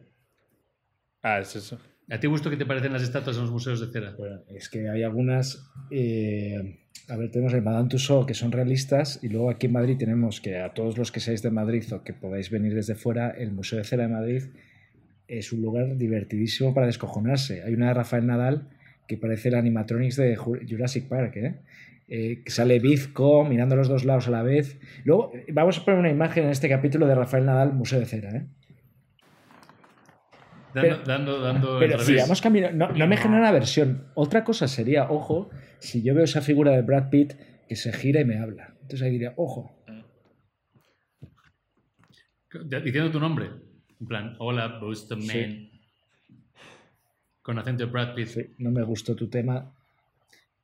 Ah, 1.22 1.40
es 1.40 1.56
eso. 1.56 1.80
¿A 2.10 2.20
ti 2.20 2.26
gusto 2.28 2.50
qué 2.50 2.56
te 2.56 2.66
parecen 2.66 2.92
las 2.92 3.02
estatuas 3.02 3.36
en 3.36 3.42
los 3.42 3.50
museos 3.50 3.80
de 3.80 3.88
cera? 3.92 4.14
Es 4.54 4.68
que 4.68 4.88
hay 4.88 5.02
algunas. 5.02 5.68
eh, 5.90 6.78
a 7.08 7.16
ver, 7.16 7.30
tenemos 7.30 7.52
el 7.54 7.62
Madame 7.62 7.88
Tussauds 7.88 8.26
que 8.26 8.34
son 8.34 8.52
realistas, 8.52 9.20
y 9.22 9.28
luego 9.28 9.50
aquí 9.50 9.66
en 9.66 9.72
Madrid 9.72 9.96
tenemos 9.98 10.40
que 10.40 10.58
a 10.58 10.72
todos 10.74 10.98
los 10.98 11.10
que 11.12 11.20
seáis 11.20 11.42
de 11.42 11.50
Madrid 11.50 11.84
o 11.92 12.02
que 12.04 12.12
podáis 12.12 12.50
venir 12.50 12.74
desde 12.74 12.94
fuera, 12.94 13.30
el 13.30 13.52
Museo 13.52 13.78
de 13.78 13.84
Cera 13.84 14.04
de 14.04 14.08
Madrid 14.12 14.42
es 15.28 15.52
un 15.52 15.60
lugar 15.62 15.96
divertidísimo 15.96 16.74
para 16.74 16.86
descojonarse. 16.86 17.62
Hay 17.62 17.74
una 17.74 17.88
de 17.88 17.94
Rafael 17.94 18.26
Nadal 18.26 18.68
que 19.08 19.16
parece 19.16 19.48
el 19.48 19.56
animatronics 19.56 20.16
de 20.16 20.36
Ju- 20.36 20.64
Jurassic 20.68 21.08
Park, 21.08 21.36
¿eh? 21.36 21.54
Eh, 22.08 22.42
que 22.44 22.50
sale 22.52 22.78
bizco 22.78 23.44
mirando 23.44 23.74
a 23.74 23.78
los 23.78 23.88
dos 23.88 24.04
lados 24.04 24.28
a 24.28 24.30
la 24.30 24.44
vez. 24.44 24.78
Luego, 25.04 25.32
vamos 25.52 25.78
a 25.78 25.84
poner 25.84 25.98
una 25.98 26.10
imagen 26.10 26.44
en 26.44 26.50
este 26.50 26.68
capítulo 26.68 27.08
de 27.08 27.16
Rafael 27.16 27.44
Nadal, 27.44 27.72
Museo 27.72 27.98
de 27.98 28.06
Cera, 28.06 28.30
¿eh? 28.36 28.46
Dando, 30.76 30.90
Pero- 30.96 31.02
dando, 31.06 31.40
dando 31.40 31.78
Pero 31.78 31.94
el 31.94 32.00
si 32.00 32.08
revés. 32.08 32.24
vamos 32.24 32.40
camino, 32.42 32.70
no, 32.70 32.88
no 32.92 33.06
me 33.06 33.16
genera 33.16 33.48
aversión. 33.48 34.08
Otra 34.14 34.44
cosa 34.44 34.68
sería, 34.68 35.10
ojo, 35.10 35.48
si 35.78 36.02
yo 36.02 36.14
veo 36.14 36.24
esa 36.24 36.42
figura 36.42 36.72
de 36.72 36.82
Brad 36.82 37.08
Pitt 37.08 37.32
que 37.66 37.76
se 37.76 37.92
gira 37.94 38.20
y 38.20 38.24
me 38.26 38.38
habla. 38.38 38.74
Entonces 38.82 39.02
ahí 39.02 39.10
diría, 39.12 39.32
ojo. 39.36 39.72
Diciendo 42.82 43.10
tu 43.10 43.20
nombre. 43.20 43.50
En 44.00 44.06
plan, 44.06 44.36
hola, 44.38 44.78
Boston 44.80 45.22
Sí. 45.22 45.38
Man. 45.38 45.70
con 47.42 47.58
acento 47.60 47.86
de 47.86 47.90
Brad 47.92 48.14
Pitt. 48.14 48.26
Sí, 48.26 48.46
no 48.58 48.70
me 48.72 48.82
gustó 48.82 49.14
tu 49.14 49.28
tema. 49.28 49.72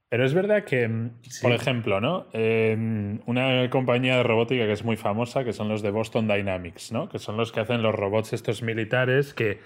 Pero 0.08 0.26
es 0.26 0.34
verdad 0.34 0.64
que, 0.64 0.86
mm, 0.88 1.10
por 1.40 1.52
ejemplo, 1.52 2.00
¿no? 2.00 2.26
Eh, 2.32 3.18
una 3.26 3.70
compañía 3.70 4.16
de 4.16 4.22
robótica 4.24 4.66
que 4.66 4.72
es 4.72 4.84
muy 4.84 4.96
famosa, 4.96 5.44
que 5.44 5.52
son 5.54 5.68
los 5.68 5.80
de 5.80 5.90
Boston 5.90 6.26
Dynamics, 6.28 6.90
¿no? 6.92 7.08
Que 7.08 7.18
son 7.20 7.36
los 7.36 7.50
que 7.52 7.60
hacen 7.60 7.82
los 7.82 7.94
robots 7.94 8.32
estos 8.32 8.62
militares 8.62 9.32
que, 9.32 9.60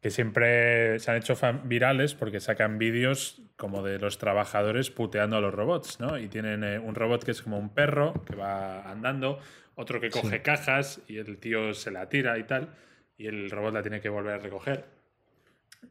que 0.00 0.10
siempre 0.10 0.98
se 1.00 1.10
han 1.10 1.16
hecho 1.16 1.34
virales 1.64 2.14
porque 2.14 2.40
sacan 2.40 2.78
vídeos 2.78 3.42
como 3.56 3.82
de 3.82 3.98
los 3.98 4.18
trabajadores 4.18 4.90
puteando 4.90 5.36
a 5.36 5.40
los 5.40 5.52
robots, 5.52 5.98
¿no? 5.98 6.18
Y 6.18 6.28
tienen 6.28 6.62
eh, 6.62 6.78
un 6.78 6.94
robot 6.94 7.24
que 7.24 7.32
es 7.32 7.42
como 7.42 7.58
un 7.58 7.74
perro 7.74 8.24
que 8.24 8.36
va 8.36 8.88
andando, 8.88 9.40
otro 9.74 10.00
que 10.00 10.10
coge 10.10 10.42
cajas 10.42 11.00
y 11.08 11.18
el 11.18 11.38
tío 11.38 11.74
se 11.74 11.90
la 11.90 12.08
tira 12.08 12.38
y 12.38 12.44
tal, 12.44 12.74
y 13.16 13.26
el 13.26 13.50
robot 13.50 13.74
la 13.74 13.82
tiene 13.82 14.00
que 14.00 14.08
volver 14.08 14.34
a 14.34 14.38
recoger. 14.38 14.84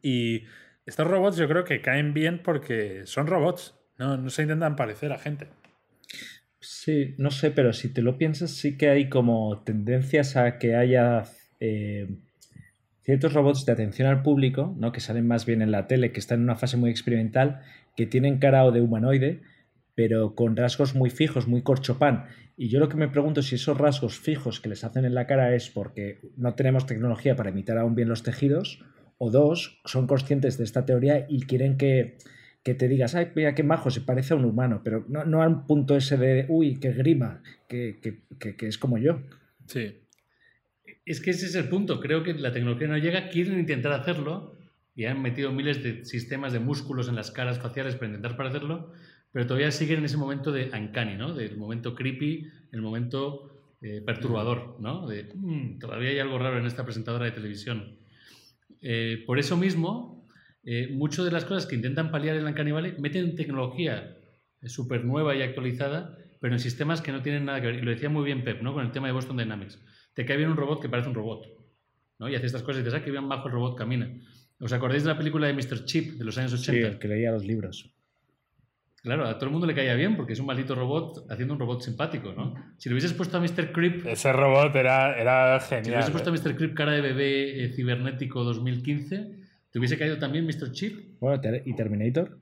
Y 0.02 0.46
estos 0.86 1.08
robots 1.08 1.36
yo 1.36 1.48
creo 1.50 1.66
que 1.66 1.82
caen 1.82 2.14
bien 2.14 2.42
porque 2.42 3.06
son 3.06 3.28
robots, 3.28 3.76
no, 3.98 4.30
se 4.30 4.44
intentan 4.44 4.78
parecer 4.78 5.12
a 5.12 5.18
gente. 5.18 5.48
Sí, 6.62 7.16
no 7.18 7.30
sé, 7.30 7.52
pero 7.52 7.74
si 7.74 7.94
te 7.94 8.02
lo 8.02 8.18
piensas, 8.18 8.52
sí 8.52 8.78
que 8.78 8.90
hay 8.90 9.10
como 9.10 9.64
tendencias 9.64 10.38
a 10.38 10.58
que 10.58 10.76
haya 10.76 11.24
eh, 11.60 12.08
ciertos 13.08 13.34
robots 13.34 13.66
de 13.66 13.72
atención 13.72 14.08
al 14.08 14.22
público, 14.22 14.76
¿no? 14.78 14.92
que 14.92 15.00
salen 15.00 15.26
más 15.26 15.46
bien 15.48 15.64
en 15.64 15.72
la 15.72 15.88
tele, 15.88 16.12
que 16.12 16.20
están 16.20 16.40
en 16.40 16.44
una 16.44 16.58
fase 16.58 16.78
muy 16.78 16.92
experimental, 16.92 17.62
que 17.96 18.06
tienen 18.06 18.38
cara 18.38 18.66
o 18.66 18.72
de 18.72 18.82
humanoide, 18.82 19.42
pero 19.96 20.36
con 20.36 20.56
rasgos 20.56 20.94
muy 20.94 21.10
fijos, 21.10 21.48
muy 21.48 21.64
corchopán. 21.64 22.26
Y 22.56 22.68
yo 22.68 22.80
lo 22.80 22.90
que 22.90 22.98
me 22.98 23.08
pregunto 23.08 23.40
es 23.40 23.48
si 23.48 23.56
esos 23.56 23.78
rasgos 23.78 24.20
fijos 24.20 24.60
que 24.60 24.70
les 24.70 24.84
hacen 24.84 25.06
en 25.06 25.16
la 25.16 25.26
cara 25.26 25.56
es 25.56 25.70
porque 25.70 26.20
no 26.36 26.54
tenemos 26.54 26.86
tecnología 26.86 27.36
para 27.36 27.50
imitar 27.50 27.78
aún 27.78 27.96
bien 27.96 28.10
los 28.10 28.24
tejidos, 28.24 28.84
o 29.18 29.32
dos, 29.32 29.82
son 29.86 30.06
conscientes 30.06 30.60
de 30.60 30.66
esta 30.66 30.86
teoría 30.86 31.26
y 31.28 31.48
quieren 31.48 31.78
que 31.78 32.18
que 32.68 32.76
te 32.76 32.90
digas, 32.90 33.16
ay, 33.16 33.32
mira 33.34 33.56
qué 33.56 33.64
majo, 33.64 33.90
se 33.90 34.02
parece 34.02 34.34
a 34.34 34.36
un 34.36 34.44
humano, 34.44 34.82
pero 34.84 35.06
no, 35.08 35.24
no 35.24 35.42
al 35.42 35.66
punto 35.66 35.96
ese 35.96 36.18
de, 36.18 36.46
uy, 36.50 36.82
qué 36.82 36.92
grima, 36.92 37.42
que, 37.70 37.98
es 38.60 38.78
como 38.78 38.98
yo. 38.98 39.22
Sí. 39.68 39.96
Es 41.08 41.22
que 41.22 41.30
ese 41.32 41.46
es 41.46 41.56
el 41.56 41.70
punto. 41.70 42.02
Creo 42.02 42.22
que 42.22 42.34
la 42.34 42.52
tecnología 42.52 42.90
no 42.90 42.98
llega, 42.98 43.30
quieren 43.30 43.58
intentar 43.60 43.94
hacerlo 43.94 44.58
y 44.94 45.06
han 45.06 45.22
metido 45.22 45.54
miles 45.54 45.82
de 45.82 46.04
sistemas 46.04 46.52
de 46.52 46.60
músculos 46.60 47.08
en 47.08 47.16
las 47.16 47.32
caras 47.32 47.60
faciales 47.60 47.96
para 47.96 48.08
intentar 48.08 48.36
parecerlo, 48.36 48.92
pero 49.32 49.48
todavía 49.48 49.72
siguen 49.72 50.00
en 50.00 50.06
ese 50.06 50.18
momento 50.18 50.52
de 50.52 50.66
uncanny, 50.66 51.16
¿no? 51.16 51.34
Del 51.34 51.56
momento 51.56 51.96
creepy, 51.96 52.48
el 52.74 52.82
momento 52.82 53.76
eh, 53.82 54.02
perturbador, 54.06 54.76
¿no? 54.82 55.08
De, 55.08 55.32
mm, 55.34 55.80
todavía 55.80 56.10
hay 56.10 56.20
algo 56.20 56.40
raro 56.40 56.58
en 56.58 56.66
esta 56.66 56.84
presentadora 56.84 57.24
de 57.24 57.32
televisión. 57.32 57.96
Eh, 58.82 59.24
por 59.26 59.40
eso 59.40 59.56
mismo, 59.56 60.28
eh, 60.66 60.90
muchas 60.92 61.24
de 61.24 61.32
las 61.32 61.46
cosas 61.46 61.68
que 61.68 61.76
intentan 61.76 62.12
paliar 62.12 62.36
en 62.36 62.44
la 62.44 62.52
Valley 62.52 62.96
meten 63.00 63.36
tecnología 63.36 64.18
súper 64.66 65.06
nueva 65.06 65.34
y 65.38 65.42
actualizada, 65.42 66.18
pero 66.42 66.54
en 66.54 66.60
sistemas 66.60 67.00
que 67.00 67.14
no 67.14 67.22
tienen 67.22 67.46
nada 67.46 67.62
que 67.62 67.68
ver. 67.68 67.76
Y 67.76 67.82
lo 67.82 67.92
decía 67.92 68.10
muy 68.10 68.26
bien 68.26 68.44
Pep, 68.44 68.62
¿no? 68.62 68.74
Con 68.74 68.86
el 68.86 68.92
tema 68.92 69.08
de 69.08 69.14
Boston 69.14 69.38
Dynamics. 69.38 69.80
Te 70.18 70.26
cae 70.26 70.36
bien 70.36 70.50
un 70.50 70.58
robot 70.58 70.82
que 70.82 70.90
parece 70.90 71.10
un 71.10 71.14
robot, 71.14 71.46
¿no? 72.18 72.28
Y 72.28 72.34
hace 72.34 72.48
estas 72.48 72.64
cosas 72.64 72.82
y 72.82 72.84
dices, 72.84 73.00
ah, 73.00 73.06
que 73.06 73.12
bien 73.12 73.30
bajo 73.30 73.50
el 73.50 73.54
robot 73.54 73.78
camina. 73.78 74.12
¿Os 74.60 74.74
acordáis 74.74 75.04
de 75.04 75.10
la 75.10 75.16
película 75.16 75.46
de 75.46 75.54
Mr. 75.54 75.86
Chip 75.86 76.14
de 76.14 76.26
los 76.26 76.36
años 76.40 76.54
80? 76.54 76.94
Sí, 76.94 76.98
que 76.98 77.08
leía 77.08 77.32
los 77.32 77.46
libros. 77.46 77.94
Claro, 79.04 79.28
a 79.28 79.36
todo 79.36 79.46
el 79.46 79.52
mundo 79.52 79.68
le 79.68 79.76
caía 79.76 79.94
bien 79.94 80.18
porque 80.18 80.34
es 80.34 80.40
un 80.40 80.48
maldito 80.48 80.74
robot 80.74 81.28
haciendo 81.30 81.54
un 81.54 81.60
robot 81.60 81.84
simpático, 81.84 82.34
¿no? 82.34 82.56
Si 82.80 82.90
le 82.90 82.96
hubieses 82.96 83.14
puesto 83.14 83.38
a 83.38 83.42
Mr. 83.42 83.72
Creep... 83.72 84.08
Ese 84.08 84.34
robot 84.34 84.76
era, 84.76 85.16
era 85.22 85.60
genial. 85.60 85.86
Si 85.86 85.92
le 85.92 85.98
hubieses 85.98 86.12
puesto 86.12 86.32
a 86.32 86.34
Mr. 86.34 86.58
Creep 86.58 86.74
cara 86.74 86.94
de 86.94 87.02
bebé 87.02 87.64
eh, 87.64 87.70
cibernético 87.74 88.44
2015 88.44 89.38
¿Te 89.70 89.78
hubiese 89.78 90.00
caído 90.00 90.18
también 90.18 90.48
Mr. 90.48 90.72
Chip? 90.72 91.20
Bueno, 91.20 91.40
¿y 91.64 91.76
Terminator? 91.76 92.42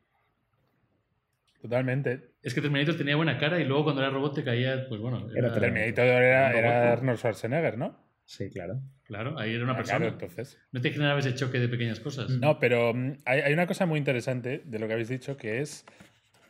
Totalmente. 1.61 2.34
Es 2.45 2.53
que 2.53 2.61
Terminator 2.61 2.95
tenía 2.95 3.15
buena 3.15 3.39
cara 3.39 3.59
y 3.59 3.63
luego 3.63 3.85
cuando 3.85 4.03
era 4.03 4.11
robot 4.11 4.35
te 4.35 4.43
caía, 4.43 4.85
pues 4.87 5.01
bueno. 5.01 5.27
Era, 5.35 5.51
Terminator 5.51 6.05
era, 6.05 6.91
Arnold 6.91 7.17
Schwarzenegger, 7.17 7.75
¿no? 7.75 7.99
Sí, 8.23 8.51
claro. 8.51 8.81
Claro, 9.03 9.39
ahí 9.39 9.55
era 9.55 9.63
una 9.63 9.73
ah, 9.73 9.77
persona. 9.77 9.97
Claro, 9.97 10.13
entonces. 10.13 10.59
No 10.71 10.79
te 10.79 10.91
generaba 10.91 11.19
ese 11.19 11.33
choque 11.33 11.59
de 11.59 11.67
pequeñas 11.67 11.99
cosas. 11.99 12.29
No, 12.29 12.59
pero 12.59 12.93
mm, 12.93 13.21
hay, 13.25 13.41
hay, 13.41 13.53
una 13.53 13.65
cosa 13.65 13.87
muy 13.87 13.97
interesante 13.97 14.61
de 14.63 14.77
lo 14.77 14.85
que 14.85 14.93
habéis 14.93 15.09
dicho 15.09 15.37
que 15.37 15.59
es 15.59 15.85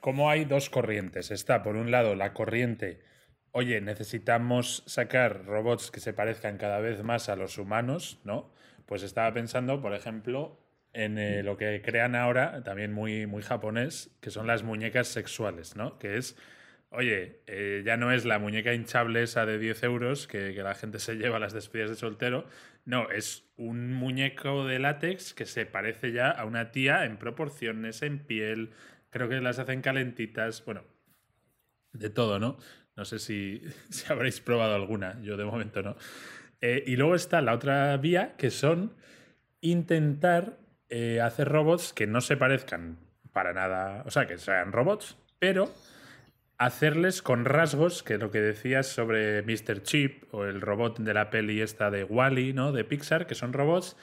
cómo 0.01 0.29
hay 0.29 0.43
dos 0.43 0.69
corrientes. 0.69 1.31
Está, 1.31 1.63
por 1.63 1.77
un 1.77 1.91
lado, 1.91 2.13
la 2.13 2.33
corriente, 2.33 2.99
oye, 3.51 3.79
necesitamos 3.79 4.83
sacar 4.87 5.45
robots 5.45 5.91
que 5.91 6.01
se 6.01 6.11
parezcan 6.11 6.57
cada 6.57 6.79
vez 6.79 7.03
más 7.03 7.29
a 7.29 7.37
los 7.37 7.57
humanos, 7.57 8.19
¿no? 8.25 8.51
Pues 8.85 9.01
estaba 9.01 9.33
pensando, 9.33 9.81
por 9.81 9.93
ejemplo, 9.93 10.59
en 10.95 11.17
eh, 11.17 11.43
lo 11.43 11.57
que 11.57 11.81
crean 11.83 12.15
ahora, 12.15 12.63
también 12.63 12.93
muy, 12.93 13.27
muy 13.27 13.43
japonés, 13.43 14.15
que 14.21 14.31
son 14.31 14.47
las 14.47 14.63
muñecas 14.63 15.07
sexuales, 15.09 15.75
¿no? 15.75 15.99
Que 15.99 16.17
es, 16.17 16.37
oye, 16.89 17.41
eh, 17.47 17.83
ya 17.85 17.97
no 17.97 18.13
es 18.13 18.23
la 18.23 18.39
muñeca 18.39 18.73
hinchable 18.73 19.21
esa 19.21 19.45
de 19.45 19.59
10 19.59 19.83
euros 19.83 20.25
que, 20.25 20.53
la 20.53 20.73
gente 20.73 20.99
se 20.99 21.15
lleva 21.15 21.35
a 21.35 21.39
las 21.39 21.53
despedidas 21.53 21.89
de 21.89 21.97
soltero, 21.97 22.47
no, 22.85 23.11
es 23.11 23.43
un 23.57 23.93
muñeco 23.93 24.65
de 24.65 24.79
látex 24.79 25.33
que 25.33 25.45
se 25.45 25.65
parece 25.65 26.13
ya 26.13 26.31
a 26.31 26.45
una 26.45 26.71
tía 26.71 27.03
en 27.03 27.17
proporciones, 27.17 28.01
en 28.01 28.19
piel, 28.19 28.71
creo 29.09 29.27
que 29.27 29.41
las 29.41 29.59
hacen 29.59 29.81
calentitas, 29.81 30.63
bueno, 30.63 30.83
de 31.91 32.09
todo, 32.09 32.39
¿no? 32.39 32.57
No 32.95 33.03
sé 33.03 33.19
si, 33.19 33.61
si 33.89 34.11
habréis 34.11 34.39
probado 34.39 34.75
alguna, 34.75 35.19
yo 35.21 35.35
de 35.35 35.43
momento 35.43 35.81
no. 35.81 35.97
Eh, 36.61 36.85
y 36.87 36.95
luego 36.95 37.15
está 37.15 37.41
la 37.41 37.53
otra 37.53 37.97
vía, 37.97 38.35
que 38.37 38.49
son 38.49 38.93
intentar 39.59 40.57
eh, 40.97 41.19
hacer 41.19 41.49
robots 41.49 41.91
que 41.91 42.07
no 42.07 42.21
se 42.21 42.37
parezcan 42.37 42.95
para 43.33 43.51
nada, 43.51 44.03
o 44.05 44.11
sea, 44.11 44.27
que 44.27 44.37
sean 44.37 44.71
robots, 44.71 45.17
pero 45.39 45.69
hacerles 46.57 47.21
con 47.21 47.43
rasgos, 47.43 48.01
que 48.01 48.17
lo 48.17 48.31
que 48.31 48.39
decías 48.39 48.87
sobre 48.87 49.41
Mr. 49.41 49.83
Chip 49.83 50.33
o 50.33 50.45
el 50.45 50.61
robot 50.61 50.99
de 50.99 51.13
la 51.13 51.29
peli 51.29 51.59
esta 51.59 51.91
de 51.91 52.05
Wally, 52.05 52.53
¿no? 52.53 52.71
De 52.71 52.85
Pixar, 52.85 53.27
que 53.27 53.35
son 53.35 53.51
robots 53.51 53.97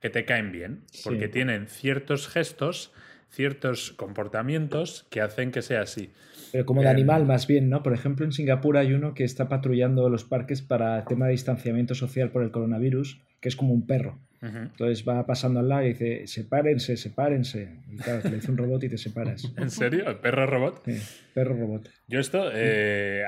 que 0.00 0.08
te 0.08 0.24
caen 0.24 0.50
bien, 0.50 0.84
porque 1.04 1.28
tienen 1.28 1.66
ciertos 1.66 2.28
gestos, 2.28 2.94
ciertos 3.28 3.92
comportamientos 3.92 5.06
que 5.10 5.20
hacen 5.20 5.50
que 5.50 5.60
sea 5.60 5.82
así. 5.82 6.14
Pero 6.50 6.64
como 6.64 6.80
de 6.80 6.86
em, 6.86 6.94
animal 6.94 7.26
más 7.26 7.46
bien, 7.46 7.68
¿no? 7.68 7.82
Por 7.82 7.92
ejemplo, 7.92 8.24
en 8.24 8.32
Singapur 8.32 8.78
hay 8.78 8.94
uno 8.94 9.12
que 9.12 9.24
está 9.24 9.50
patrullando 9.50 10.08
los 10.08 10.24
parques 10.24 10.62
para 10.62 11.00
el 11.00 11.04
tema 11.04 11.26
de 11.26 11.32
distanciamiento 11.32 11.94
social 11.94 12.30
por 12.30 12.42
el 12.42 12.52
coronavirus, 12.52 13.20
que 13.38 13.50
es 13.50 13.56
como 13.56 13.74
un 13.74 13.86
perro. 13.86 14.18
Entonces 14.40 15.04
va 15.06 15.26
pasando 15.26 15.58
al 15.60 15.68
lado 15.68 15.82
y 15.82 15.94
dice, 15.94 16.26
sepárense, 16.26 16.96
sepárense. 16.96 17.80
Y 17.90 17.96
claro, 17.96 18.22
te 18.22 18.30
le 18.30 18.36
dice 18.36 18.50
un 18.50 18.56
robot 18.56 18.84
y 18.84 18.88
te 18.88 18.98
separas. 18.98 19.52
¿En 19.56 19.70
serio? 19.70 20.08
¿El 20.08 20.16
perro 20.16 20.46
robot? 20.46 20.82
Sí, 20.84 21.00
perro 21.34 21.56
robot. 21.56 21.90
Yo 22.06 22.20
esto, 22.20 22.50
eh, 22.52 23.24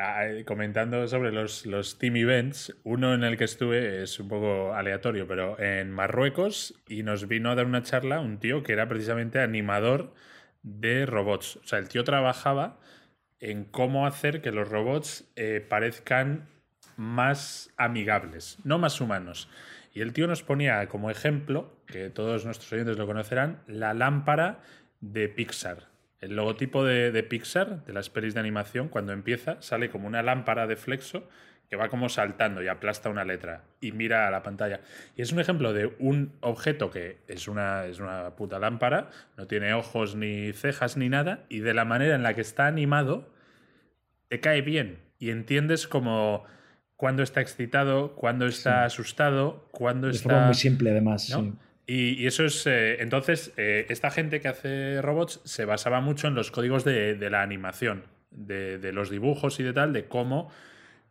comentando 0.47 1.07
sobre 1.09 1.33
los, 1.33 1.67
los 1.67 1.99
team 1.99 2.17
events, 2.17 2.75
uno 2.85 3.13
en 3.15 3.25
el 3.25 3.37
que 3.37 3.45
estuve 3.45 4.03
es 4.03 4.21
un 4.21 4.29
poco 4.29 4.73
aleatorio, 4.73 5.27
pero 5.27 5.61
en 5.61 5.91
Marruecos 5.91 6.75
y 6.89 7.03
nos 7.03 7.27
vino 7.27 7.51
a 7.51 7.55
dar 7.57 7.67
una 7.67 7.83
charla 7.83 8.21
un 8.21 8.39
tío 8.39 8.63
que 8.63 8.73
era 8.73 8.89
precisamente 8.89 9.41
animador 9.41 10.15
de 10.63 11.07
robots. 11.07 11.57
O 11.57 11.67
sea, 11.67 11.79
el 11.79 11.89
tío 11.89 12.05
trabajaba 12.05 12.79
en 13.41 13.65
cómo 13.65 14.07
hacer 14.07 14.43
que 14.43 14.53
los 14.53 14.69
robots 14.69 15.25
eh, 15.37 15.65
parezcan 15.67 16.49
más 16.97 17.71
amigables, 17.77 18.59
no 18.65 18.79
más 18.79 19.01
humanos. 19.01 19.49
Y 19.93 20.03
el 20.03 20.13
tío 20.13 20.27
nos 20.27 20.43
ponía 20.43 20.87
como 20.89 21.11
ejemplo, 21.11 21.75
que 21.87 22.11
todos 22.11 22.45
nuestros 22.45 22.73
oyentes 22.73 22.97
lo 22.97 23.07
conocerán, 23.07 23.63
la 23.67 23.95
lámpara 23.95 24.61
de 25.01 25.29
Pixar. 25.29 25.89
El 26.21 26.37
logotipo 26.37 26.85
de, 26.85 27.23
Pixar, 27.23 27.85
de 27.85 27.93
las 27.93 28.11
pelis 28.11 28.35
de 28.35 28.41
animación, 28.41 28.89
cuando 28.89 29.13
empieza, 29.13 29.61
sale 29.63 29.91
como 29.91 30.07
una 30.07 30.23
lámpara 30.23 30.67
de 30.67 30.77
flexo 30.77 31.29
que 31.69 31.77
va 31.77 31.89
como 31.89 32.09
saltando 32.09 32.63
y 32.63 32.69
aplasta 32.69 33.09
una 33.09 33.25
letra 33.25 33.63
y 33.81 33.93
mira 33.93 34.27
a 34.27 34.31
la 34.31 34.43
pantalla. 34.43 34.81
Y 35.17 35.23
es 35.23 35.33
un 35.33 35.41
ejemplo 35.41 35.73
de 35.73 35.95
un 35.99 36.37
objeto 36.41 36.91
que 36.91 37.19
es 37.29 37.49
una, 37.49 37.87
es 37.87 38.01
una 38.01 38.35
puta 38.37 38.59
lámpara, 38.59 39.11
no 39.37 39.47
tiene 39.47 39.73
ojos 39.73 40.17
ni 40.17 40.53
cejas 40.53 40.97
ni 40.97 41.09
nada, 41.09 41.45
y 41.49 41.61
de 41.61 41.73
la 41.73 41.85
manera 41.85 42.17
en 42.17 42.25
la 42.25 42.35
que 42.35 42.41
está 42.41 42.67
animado, 42.67 43.33
te 44.29 44.41
cae 44.41 44.63
bien 44.63 44.99
y 45.19 45.31
entiendes 45.31 45.87
como 45.87 46.45
cuándo 47.01 47.23
está 47.23 47.41
excitado, 47.41 48.13
cuándo 48.15 48.47
está 48.47 48.85
asustado, 48.85 49.67
cuándo 49.71 50.11
está... 50.11 50.25
Forma 50.25 50.45
muy 50.45 50.55
simple 50.55 50.91
además. 50.91 51.35
Y, 51.87 52.27
eso 52.27 52.45
es... 52.45 52.67
Eh, 52.67 53.01
entonces, 53.01 53.55
eh, 53.57 53.87
esta 53.89 54.11
gente 54.11 54.43
que 54.43 54.49
hace 54.49 55.01
robots 55.01 55.41
se 55.45 55.65
basaba 55.65 56.03
mucho 56.03 56.29
en 56.29 56.35
los 56.35 56.51
códigos 56.51 56.85
de, 56.85 57.17
la 57.31 57.41
animación, 57.41 58.03
de, 58.31 58.93
los 58.93 59.09
dibujos 59.09 59.59
y 59.61 59.63
de 59.63 59.73
tal, 59.73 59.95
de 59.95 60.09
cómo, 60.09 60.51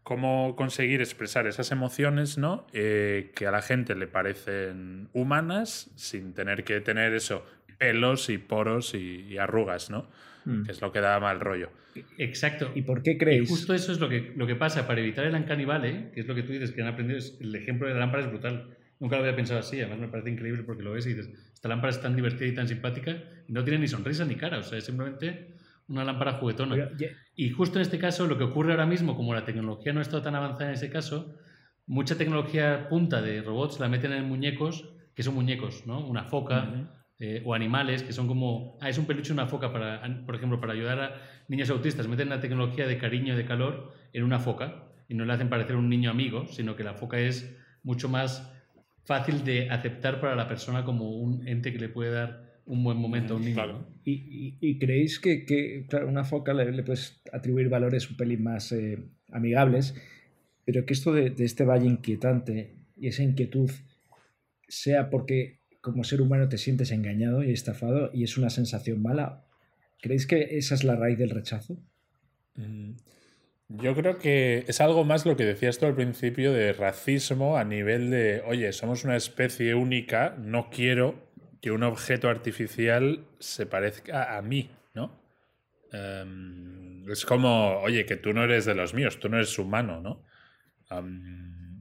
cómo 0.04 0.56
conseguir 0.56 1.02
expresar 1.02 1.48
esas 1.48 1.72
emociones, 1.72 2.38
¿no? 2.38 2.68
Eh, 2.72 3.32
que 3.34 3.48
a 3.48 3.52
la 3.52 3.64
gente 3.64 3.96
le 3.96 4.06
parecen 4.06 5.10
humanas 5.14 5.90
sin 5.96 6.36
tener 6.36 6.66
que 6.66 6.82
tener 6.82 7.16
eso, 7.16 7.44
pelos 7.80 8.30
y 8.30 8.38
poros 8.38 8.94
y, 8.94 9.40
arrugas, 9.40 9.90
¿no? 9.90 10.06
Mm. 10.46 10.64
Que 10.64 10.72
es 10.72 10.82
lo 10.82 10.92
que 10.92 11.02
da 11.02 11.20
mal 11.20 11.40
rollo. 11.40 11.70
Exacto. 12.18 12.72
¿Y 12.76 12.82
por 12.84 13.02
qué 13.02 13.18
creéis? 13.18 13.50
justo 13.50 13.74
eso 13.74 13.92
es 13.92 14.00
lo 14.00 14.10
que, 14.10 14.34
lo 14.36 14.48
que 14.48 14.56
pasa. 14.56 14.88
Para 14.88 15.02
evitar 15.02 15.26
el 15.26 15.36
Uncanny 15.36 15.66
que 16.14 16.22
es 16.22 16.28
lo 16.28 16.36
que 16.36 16.44
tú 16.44 16.54
dices 16.54 16.72
que 16.72 16.82
han 16.82 16.88
aprendido, 16.88 17.20
el 17.40 17.56
ejemplo 17.56 17.88
de 17.88 17.94
la 17.94 18.02
lámpara 18.02 18.24
es 18.24 18.30
brutal. 18.30 18.78
Nunca 19.00 19.16
lo 19.16 19.24
había 19.24 19.36
pensado 19.36 19.60
así, 19.62 19.80
además 19.80 20.00
me 20.00 20.08
parece 20.10 20.30
increíble 20.30 20.64
porque 20.64 20.84
lo 20.84 20.92
ves 20.92 21.06
y 21.06 21.14
dices, 21.14 21.30
esta 21.54 21.70
lámpara 21.70 21.92
es 21.92 22.02
tan 22.02 22.18
divertida 22.18 22.48
y 22.48 22.54
tan 22.54 22.68
simpática 22.68 23.16
y 23.48 23.54
no 23.54 23.64
tiene 23.64 23.80
ni 23.80 23.88
sonrisa 23.88 24.26
ni 24.26 24.36
cara, 24.36 24.60
o 24.60 24.64
sea, 24.64 24.78
es 24.78 24.84
simplemente 24.84 25.56
una 25.88 26.04
lámpara 26.04 26.34
juguetona. 26.34 26.76
Pero, 26.76 27.14
Y 27.36 27.50
justo 27.50 27.80
en 27.80 27.84
este 27.84 27.98
caso, 27.98 28.28
lo 28.28 28.38
que 28.38 28.44
ocurre 28.44 28.72
ahora 28.72 28.86
mismo, 28.86 29.16
como 29.16 29.34
la 29.34 29.46
tecnología 29.46 29.94
no 29.94 30.02
está 30.02 30.22
tan 30.22 30.36
avanzada 30.36 30.68
en 30.68 30.74
ese 30.74 30.90
caso, 30.90 31.34
mucha 31.88 32.18
tecnología 32.18 32.90
punta 32.90 33.22
de 33.22 33.42
robots 33.42 33.80
la 33.80 33.88
meten 33.88 34.12
en 34.12 34.26
muñecos, 34.26 34.90
que 35.16 35.24
son 35.24 35.34
muñecos, 35.34 35.88
¿no? 35.88 36.06
Una 36.06 36.26
foca 36.26 36.99
eh, 37.20 37.42
o 37.46 37.54
animales 37.54 38.04
que 38.04 38.14
son 38.14 38.28
como, 38.28 38.78
ah, 38.82 38.90
es 38.90 38.98
un 38.98 39.06
peluche 39.06 39.34
una 39.34 39.48
foca, 39.48 39.72
para, 39.74 40.02
por 40.26 40.36
ejemplo, 40.36 40.60
para 40.60 40.74
ayudar 40.74 41.00
a 41.00 41.22
niños 41.48 41.70
autistas, 41.70 42.08
meten 42.08 42.30
la 42.30 42.40
tecnología 42.40 42.88
de 42.88 42.98
cariño 42.98 43.34
y 43.34 43.38
de 43.38 43.46
calor 43.46 43.94
en 44.14 44.24
una 44.24 44.40
foca 44.40 44.86
y 45.08 45.16
no 45.16 45.26
le 45.26 45.34
hacen 45.34 45.50
parecer 45.50 45.76
un 45.76 45.90
niño 45.90 46.12
amigo, 46.12 46.48
sino 46.48 46.76
que 46.76 46.84
la 46.84 46.94
foca 46.94 47.20
es 47.20 47.56
mucho 47.84 48.10
más 48.10 48.52
fácil 49.06 49.44
de 49.44 49.70
aceptar 49.70 50.22
para 50.22 50.36
la 50.36 50.48
persona 50.48 50.84
como 50.86 51.10
un 51.12 51.48
ente 51.48 51.74
que 51.74 51.80
le 51.80 51.90
puede 51.90 52.12
dar 52.12 52.62
un 52.66 52.84
buen 52.84 52.98
momento 52.98 53.34
a 53.34 53.38
un 53.38 53.44
niño. 53.44 53.56
Claro. 53.56 53.88
¿Y, 54.04 54.12
y- 54.14 54.58
y 54.62 54.78
creéis 54.78 55.20
que, 55.20 55.46
que, 55.46 55.86
claro, 55.90 56.08
una 56.08 56.24
foca 56.24 56.54
le, 56.54 56.72
le 56.72 56.84
puedes 56.84 57.22
atribuir 57.34 57.70
valores 57.70 58.10
un 58.10 58.18
pelín 58.18 58.44
más 58.44 58.72
eh, 58.72 59.00
amigables, 59.32 59.96
pero 60.66 60.86
que 60.86 60.94
esto 60.94 61.12
de, 61.12 61.32
de 61.32 61.46
este 61.46 61.64
valle 61.66 61.88
inquietante 61.88 62.76
y 62.96 63.08
esa 63.08 63.24
inquietud 63.24 63.72
sea 64.68 65.10
porque 65.10 65.59
como 65.82 66.04
ser 66.04 66.22
humano 66.22 66.50
te 66.50 66.58
sientes 66.58 66.92
engañado 66.92 67.44
y 67.44 67.52
estafado 67.52 68.12
y 68.14 68.24
es 68.24 68.38
una 68.38 68.50
sensación 68.50 69.02
mala? 69.02 69.46
¿Creéis 70.02 70.28
que 70.28 70.58
esa 70.58 70.76
es 70.76 70.84
la 70.84 70.96
raíz 70.96 71.18
del 71.18 71.30
rechazo? 71.30 71.78
Mm, 72.56 72.92
Yo 73.70 73.96
creo 73.96 74.18
que 74.18 74.66
es 74.68 74.82
algo 74.82 75.04
más 75.04 75.26
lo 75.26 75.36
que 75.36 75.46
decías 75.46 75.78
tú 75.78 75.86
al 75.86 75.96
principio 75.96 76.52
de 76.54 76.74
racismo 76.74 77.58
a 77.58 77.64
nivel 77.64 78.10
de, 78.10 78.42
oye, 78.46 78.72
somos 78.74 79.04
una 79.04 79.16
especie 79.16 79.76
única, 79.76 80.36
no 80.40 80.70
quiero 80.70 81.30
que 81.62 81.72
un 81.72 81.84
objeto 81.84 82.30
artificial 82.30 83.26
se 83.40 83.66
parezca 83.66 84.38
a 84.38 84.42
mí, 84.42 84.72
¿no? 84.96 85.22
Em, 85.92 87.10
es 87.10 87.26
como, 87.26 87.80
oye, 87.82 88.06
que 88.06 88.16
tú 88.16 88.34
no 88.34 88.44
eres 88.44 88.66
de 88.66 88.76
los 88.76 88.94
míos, 88.94 89.20
tú 89.20 89.30
no 89.30 89.38
eres 89.38 89.58
humano, 89.60 90.02
¿no? 90.02 90.24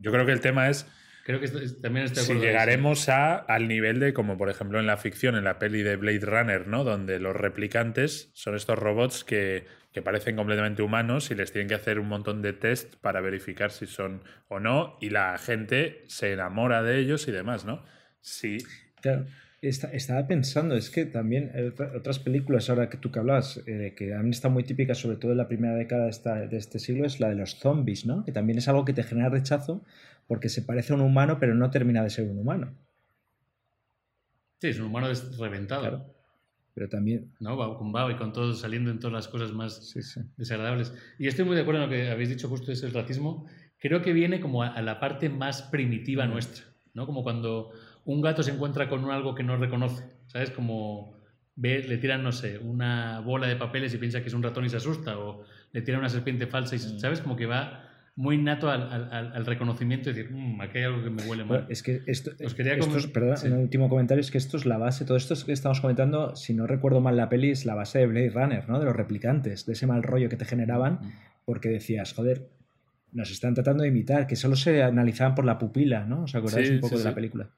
Yo 0.00 0.12
creo 0.12 0.26
que 0.26 0.32
el 0.32 0.40
tema 0.40 0.68
es 0.68 0.86
Creo 1.28 1.40
que 1.40 1.44
esto- 1.44 1.60
también 1.82 2.06
estoy 2.06 2.22
de 2.22 2.26
si 2.26 2.40
llegaremos 2.40 3.10
a, 3.10 3.36
al 3.36 3.68
nivel 3.68 4.00
de, 4.00 4.14
como 4.14 4.38
por 4.38 4.48
ejemplo 4.48 4.80
en 4.80 4.86
la 4.86 4.96
ficción, 4.96 5.36
en 5.36 5.44
la 5.44 5.58
peli 5.58 5.82
de 5.82 5.96
Blade 5.96 6.20
Runner, 6.20 6.66
¿no? 6.66 6.84
Donde 6.84 7.18
los 7.20 7.36
replicantes 7.36 8.30
son 8.32 8.56
estos 8.56 8.78
robots 8.78 9.24
que, 9.24 9.66
que 9.92 10.00
parecen 10.00 10.36
completamente 10.36 10.80
humanos 10.80 11.30
y 11.30 11.34
les 11.34 11.52
tienen 11.52 11.68
que 11.68 11.74
hacer 11.74 11.98
un 11.98 12.08
montón 12.08 12.40
de 12.40 12.54
test 12.54 12.94
para 13.02 13.20
verificar 13.20 13.70
si 13.72 13.84
son 13.84 14.22
o 14.48 14.58
no, 14.58 14.96
y 15.02 15.10
la 15.10 15.36
gente 15.36 16.02
se 16.06 16.32
enamora 16.32 16.82
de 16.82 16.98
ellos 16.98 17.28
y 17.28 17.32
demás, 17.32 17.66
¿no? 17.66 17.84
Sí. 18.22 18.56
Claro, 19.02 19.26
esta- 19.60 19.92
estaba 19.92 20.26
pensando, 20.28 20.76
es 20.76 20.88
que 20.88 21.04
también 21.04 21.52
otra- 21.72 21.92
otras 21.94 22.20
películas, 22.20 22.70
ahora 22.70 22.88
que 22.88 22.96
tú 22.96 23.12
que 23.12 23.18
hablabas, 23.18 23.60
eh, 23.66 23.92
que 23.94 24.14
han 24.14 24.30
estado 24.30 24.54
muy 24.54 24.64
típicas, 24.64 24.96
sobre 24.96 25.18
todo 25.18 25.32
en 25.32 25.38
la 25.38 25.46
primera 25.48 25.74
década 25.74 26.04
de, 26.04 26.10
esta- 26.10 26.46
de 26.46 26.56
este 26.56 26.78
siglo, 26.78 27.04
es 27.04 27.20
la 27.20 27.28
de 27.28 27.34
los 27.34 27.56
zombies, 27.58 28.06
¿no? 28.06 28.24
Que 28.24 28.32
también 28.32 28.56
es 28.58 28.66
algo 28.68 28.86
que 28.86 28.94
te 28.94 29.02
genera 29.02 29.28
rechazo 29.28 29.84
porque 30.28 30.48
se 30.48 30.62
parece 30.62 30.92
a 30.92 30.96
un 30.96 31.02
humano, 31.02 31.38
pero 31.40 31.54
no 31.54 31.70
termina 31.70 32.02
de 32.04 32.10
ser 32.10 32.28
un 32.30 32.38
humano. 32.38 32.72
Sí, 34.60 34.68
es 34.68 34.78
un 34.78 34.86
humano 34.86 35.08
reventado. 35.38 35.80
Claro. 35.80 36.14
Pero 36.74 36.88
también. 36.88 37.32
¿no? 37.40 37.56
Va 37.56 37.76
con 37.76 37.90
Bao 37.90 38.10
y 38.10 38.16
con 38.16 38.32
todo 38.32 38.54
saliendo 38.54 38.90
en 38.90 39.00
todas 39.00 39.12
las 39.14 39.26
cosas 39.28 39.52
más 39.52 39.88
Sí, 39.90 40.02
sí. 40.02 40.20
desagradables. 40.36 40.94
Y 41.18 41.26
estoy 41.26 41.44
muy 41.44 41.56
de 41.56 41.62
acuerdo 41.62 41.82
en 41.82 41.90
lo 41.90 41.94
que 41.96 42.10
habéis 42.10 42.28
dicho 42.28 42.48
justo 42.48 42.70
es 42.70 42.82
el 42.84 42.92
racismo. 42.92 43.46
Creo 43.78 44.02
que 44.02 44.12
viene 44.12 44.40
como 44.40 44.62
a, 44.62 44.68
a 44.68 44.82
la 44.82 45.00
parte 45.00 45.28
más 45.28 45.62
primitiva 45.62 46.26
nuestra, 46.26 46.64
¿no? 46.94 47.06
Como 47.06 47.22
cuando 47.24 47.72
un 48.04 48.20
gato 48.20 48.42
se 48.42 48.52
encuentra 48.52 48.88
con 48.88 49.10
algo 49.10 49.34
que 49.34 49.42
no 49.42 49.56
reconoce, 49.56 50.04
¿sabes? 50.26 50.50
Como 50.50 51.16
ve, 51.56 51.82
le 51.82 51.98
tiran, 51.98 52.22
no 52.22 52.32
sé, 52.32 52.58
una 52.58 53.20
bola 53.20 53.46
de 53.46 53.56
papeles 53.56 53.94
y 53.94 53.98
piensa 53.98 54.20
que 54.20 54.28
es 54.28 54.34
un 54.34 54.42
ratón 54.42 54.64
y 54.64 54.68
se 54.68 54.76
asusta, 54.76 55.18
o 55.18 55.44
le 55.72 55.82
tiran 55.82 56.00
una 56.00 56.08
serpiente 56.08 56.46
falsa 56.46 56.76
y. 56.76 56.78
¿sabes? 56.78 57.20
Como 57.20 57.34
que 57.36 57.46
va 57.46 57.87
muy 58.18 58.36
nato 58.36 58.68
al, 58.68 58.82
al- 58.92 59.12
al- 59.12 59.32
al 59.32 59.46
reconocimiento 59.46 60.10
y 60.10 60.12
decir, 60.12 60.32
"Mm, 60.32 60.60
aquí 60.60 60.78
hay 60.78 60.84
algo 60.84 61.04
que 61.04 61.10
me 61.10 61.22
huele 61.22 61.44
mal. 61.44 61.48
Bueno, 61.58 61.66
es 61.68 61.84
que 61.84 62.02
esto, 62.06 62.32
Os 62.44 62.52
quería 62.54 62.74
esto 62.74 62.96
es- 62.98 63.06
comen- 63.06 63.12
perdón, 63.12 63.36
sí. 63.36 63.46
un 63.46 63.52
último 63.58 63.88
comentario, 63.88 64.20
es 64.20 64.32
que 64.32 64.38
esto 64.38 64.56
es 64.56 64.66
la 64.66 64.76
base, 64.76 65.04
todo 65.04 65.16
esto 65.16 65.36
que 65.46 65.52
estamos 65.52 65.80
comentando, 65.80 66.34
si 66.34 66.52
no 66.52 66.66
recuerdo 66.66 67.00
mal 67.00 67.16
la 67.16 67.28
peli, 67.28 67.50
es 67.50 67.64
la 67.64 67.76
base 67.76 68.00
de 68.00 68.06
Blade 68.08 68.30
Runner, 68.30 68.68
¿no? 68.68 68.80
De 68.80 68.86
los 68.86 68.96
replicantes, 68.96 69.66
de 69.66 69.72
ese 69.74 69.86
mal 69.86 70.02
rollo 70.02 70.28
que 70.28 70.36
te 70.36 70.44
generaban, 70.44 70.98
porque 71.44 71.68
decías, 71.68 72.12
joder, 72.12 72.48
nos 73.12 73.30
están 73.30 73.54
tratando 73.54 73.84
de 73.84 73.88
imitar, 73.90 74.26
que 74.26 74.34
solo 74.34 74.56
se 74.56 74.82
analizaban 74.82 75.36
por 75.36 75.44
la 75.44 75.56
pupila, 75.58 76.04
¿no? 76.04 76.24
¿Os 76.24 76.34
acordáis 76.34 76.66
Sí, 76.68 76.74
un 76.74 76.80
poco 76.80 76.96
sí, 76.96 77.02
de 77.04 77.08
la 77.08 77.14
película? 77.14 77.50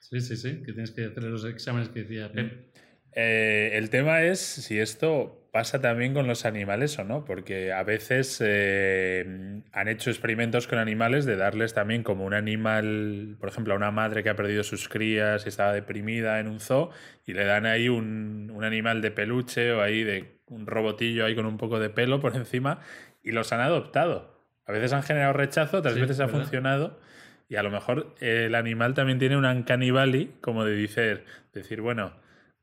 Sí, 0.00 0.20
sí, 0.20 0.36
sí, 0.36 0.62
que 0.64 0.72
tienes 0.72 0.92
que 0.92 1.06
hacer 1.06 1.24
los 1.24 1.44
exámenes 1.44 1.88
que 1.88 2.04
decía 2.04 2.30
Pep. 2.30 2.68
Eh, 3.12 3.70
el 3.74 3.90
tema 3.90 4.22
es 4.22 4.38
si 4.38 4.78
esto 4.78 5.45
pasa 5.56 5.80
también 5.80 6.12
con 6.12 6.26
los 6.26 6.44
animales 6.44 6.98
o 6.98 7.04
no, 7.04 7.24
porque 7.24 7.72
a 7.72 7.82
veces 7.82 8.42
eh, 8.44 9.62
han 9.72 9.88
hecho 9.88 10.10
experimentos 10.10 10.66
con 10.68 10.78
animales 10.78 11.24
de 11.24 11.36
darles 11.36 11.72
también 11.72 12.02
como 12.02 12.26
un 12.26 12.34
animal, 12.34 13.36
por 13.40 13.48
ejemplo, 13.48 13.72
a 13.72 13.76
una 13.78 13.90
madre 13.90 14.22
que 14.22 14.28
ha 14.28 14.36
perdido 14.36 14.62
sus 14.64 14.86
crías 14.90 15.46
y 15.46 15.48
estaba 15.48 15.72
deprimida 15.72 16.40
en 16.40 16.48
un 16.48 16.60
zoo, 16.60 16.90
y 17.24 17.32
le 17.32 17.46
dan 17.46 17.64
ahí 17.64 17.88
un, 17.88 18.52
un 18.54 18.64
animal 18.64 19.00
de 19.00 19.10
peluche 19.10 19.72
o 19.72 19.80
ahí 19.80 20.04
de 20.04 20.36
un 20.48 20.66
robotillo 20.66 21.24
ahí 21.24 21.34
con 21.34 21.46
un 21.46 21.56
poco 21.56 21.80
de 21.80 21.88
pelo 21.88 22.20
por 22.20 22.36
encima, 22.36 22.80
y 23.24 23.30
los 23.32 23.50
han 23.50 23.60
adoptado. 23.60 24.36
A 24.66 24.72
veces 24.72 24.92
han 24.92 25.04
generado 25.04 25.32
rechazo, 25.32 25.78
otras 25.78 25.94
Sí, 25.94 26.00
veces 26.02 26.20
ha 26.20 26.26
¿verdad? 26.26 26.40
funcionado. 26.40 27.00
Y 27.48 27.56
a 27.56 27.62
lo 27.62 27.70
mejor 27.70 28.14
el 28.20 28.54
animal 28.54 28.92
también 28.92 29.18
tiene 29.18 29.38
un 29.38 29.46
uncanny 29.46 29.90
valley, 29.90 30.34
como 30.42 30.66
de 30.66 30.76
decir, 30.76 31.24
decir, 31.54 31.80
bueno, 31.80 32.12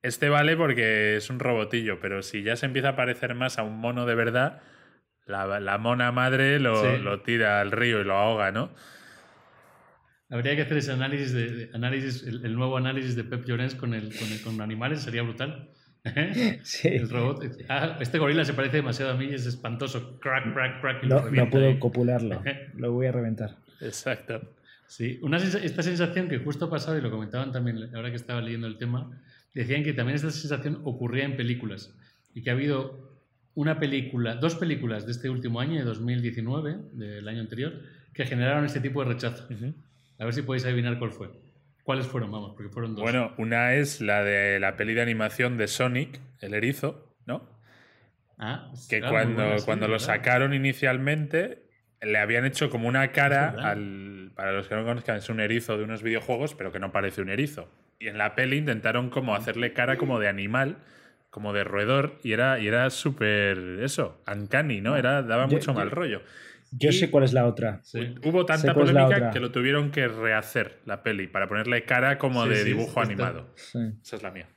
este 0.03 0.29
vale 0.29 0.55
porque 0.55 1.15
es 1.17 1.29
un 1.29 1.39
robotillo, 1.39 1.99
pero 1.99 2.21
si 2.21 2.43
ya 2.43 2.55
se 2.55 2.65
empieza 2.67 2.89
a 2.89 2.95
parecer 2.95 3.33
más 3.35 3.57
a 3.57 3.63
un 3.63 3.77
mono 3.79 4.05
de 4.05 4.15
verdad, 4.15 4.61
la, 5.25 5.59
la 5.59 5.77
mona 5.77 6.11
madre 6.11 6.59
lo, 6.59 6.75
Sí. 6.75 7.01
lo 7.01 7.21
tira 7.21 7.61
al 7.61 7.71
río 7.71 8.01
y 8.01 8.03
lo 8.03 8.13
ahoga, 8.15 8.51
¿no? 8.51 8.69
Habría 10.29 10.55
que 10.55 10.63
hacer 10.63 10.77
ese 10.77 10.91
análisis, 10.91 11.31
de, 11.33 11.51
de- 11.51 11.69
análisis 11.73 12.23
el, 12.23 12.43
el 12.45 12.55
nuevo 12.55 12.77
análisis 12.77 13.15
de 13.15 13.23
Pep 13.23 13.45
Llorens 13.45 13.75
con, 13.75 13.93
el, 13.93 14.15
con, 14.17 14.31
el- 14.31 14.41
con 14.41 14.61
animales, 14.61 15.01
sería 15.01 15.21
brutal. 15.21 15.69
Sí. 16.63 16.89
El 16.89 17.09
robot. 17.09 17.43
Ah, 17.69 17.97
este 18.01 18.17
gorila 18.19 18.43
se 18.43 18.53
parece 18.53 18.77
demasiado 18.77 19.11
a 19.11 19.15
mí, 19.15 19.29
es 19.33 19.45
espantoso. 19.45 20.19
Crack, 20.19 20.53
crack, 20.53 20.81
crack. 20.81 21.03
y 21.03 21.07
No, 21.07 21.29
no 21.29 21.49
puedo 21.49 21.67
ahí. 21.67 21.79
copularlo, 21.79 22.41
lo 22.75 22.91
voy 22.91 23.07
a 23.07 23.11
reventar. 23.11 23.51
Exacto. 23.79 24.41
Sí, 24.87 25.19
una 25.21 25.37
esta 25.37 25.81
sensación 25.81 26.27
que 26.27 26.39
justo 26.39 26.65
ha 26.65 26.69
pasado, 26.69 26.97
y 26.97 27.01
lo 27.01 27.09
comentaban 27.09 27.51
también 27.51 27.95
ahora 27.95 28.09
que 28.09 28.15
estaba 28.17 28.41
leyendo 28.41 28.67
el 28.67 28.77
tema, 28.77 29.09
decían 29.53 29.83
que 29.83 29.93
también 29.93 30.15
esta 30.15 30.31
sensación 30.31 30.81
ocurría 30.83 31.25
en 31.25 31.35
películas 31.37 31.95
y 32.33 32.41
que 32.41 32.49
ha 32.49 32.53
habido 32.53 33.11
una 33.55 33.79
película, 33.79 34.35
dos 34.35 34.55
películas 34.55 35.05
de 35.05 35.11
este 35.11 35.29
último 35.29 35.59
año, 35.59 35.77
de 35.79 35.83
2019, 35.85 36.77
del 36.93 37.27
año 37.27 37.41
anterior, 37.41 37.73
que 38.13 38.25
generaron 38.25 38.65
este 38.65 38.79
tipo 38.79 39.03
de 39.03 39.13
rechazo. 39.13 39.47
A 40.17 40.25
ver 40.25 40.33
si 40.33 40.41
podéis 40.41 40.65
adivinar 40.65 40.97
cuál 40.97 41.11
fue. 41.11 41.29
¿Cuáles 41.83 42.07
fueron? 42.07 42.31
Vamos, 42.31 42.53
porque 42.55 42.71
fueron 42.71 42.95
dos. 42.95 43.03
Bueno, 43.03 43.33
una 43.37 43.73
es 43.75 44.01
la 44.01 44.23
de 44.23 44.59
la 44.59 44.75
peli 44.77 44.93
de 44.93 45.01
animación 45.01 45.57
de 45.57 45.67
Sonic, 45.67 46.19
el 46.39 46.53
erizo, 46.53 47.13
¿no? 47.25 47.47
Ah, 48.37 48.71
Que 48.89 48.99
claro, 48.99 49.13
cuando, 49.13 49.43
buena, 49.43 49.59
sí, 49.59 49.65
cuando 49.65 49.87
lo 49.87 49.93
¿verdad? 49.93 50.05
sacaron 50.07 50.53
inicialmente, 50.53 51.63
le 52.01 52.17
habían 52.17 52.45
hecho 52.45 52.69
como 52.69 52.87
una 52.87 53.11
cara 53.11 53.49
al. 53.49 54.31
Para 54.35 54.51
los 54.53 54.67
que 54.67 54.75
no 54.75 54.83
conozcan, 54.83 55.17
es 55.17 55.29
un 55.29 55.39
erizo 55.39 55.77
de 55.77 55.83
unos 55.83 56.01
videojuegos, 56.01 56.55
pero 56.55 56.71
que 56.71 56.79
no 56.79 56.91
parece 56.91 57.21
un 57.21 57.29
erizo. 57.29 57.69
Y 57.99 58.07
en 58.07 58.17
la 58.17 58.35
peli 58.35 58.57
intentaron 58.57 59.09
como 59.09 59.35
hacerle 59.35 59.73
cara 59.73 59.97
como 59.97 60.19
de 60.19 60.27
animal, 60.27 60.77
como 61.29 61.53
de 61.53 61.63
roedor, 61.63 62.19
y 62.23 62.31
era, 62.33 62.59
y 62.59 62.67
era 62.67 62.89
súper. 62.89 63.57
Eso, 63.81 64.21
uncanny, 64.31 64.81
¿no? 64.81 64.95
Era, 64.97 65.23
daba 65.23 65.47
Yo- 65.47 65.55
mucho 65.57 65.71
yo- 65.71 65.73
mal 65.73 65.89
rollo. 65.91 66.21
Yo 66.75 66.89
Y- 66.89 66.93
sé 66.93 67.11
cuál 67.11 67.23
es 67.23 67.33
la 67.33 67.45
otra. 67.45 67.79
Sí. 67.83 67.99
Hubo 68.25 68.45
tanta 68.45 68.73
polémica 68.73 69.29
que 69.31 69.39
lo 69.39 69.51
tuvieron 69.51 69.91
que 69.91 70.07
rehacer 70.07 70.79
la 70.85 71.03
peli 71.03 71.27
para 71.27 71.47
ponerle 71.47 71.83
cara 71.85 72.17
como 72.17 72.43
Sí, 72.45 72.49
de 72.49 72.55
sí, 72.57 72.63
dibujo 72.65 72.99
animado. 72.99 73.51
Sí. 73.55 73.79
Esa 74.01 74.15
es 74.15 74.23
la 74.23 74.31
mía. 74.31 74.47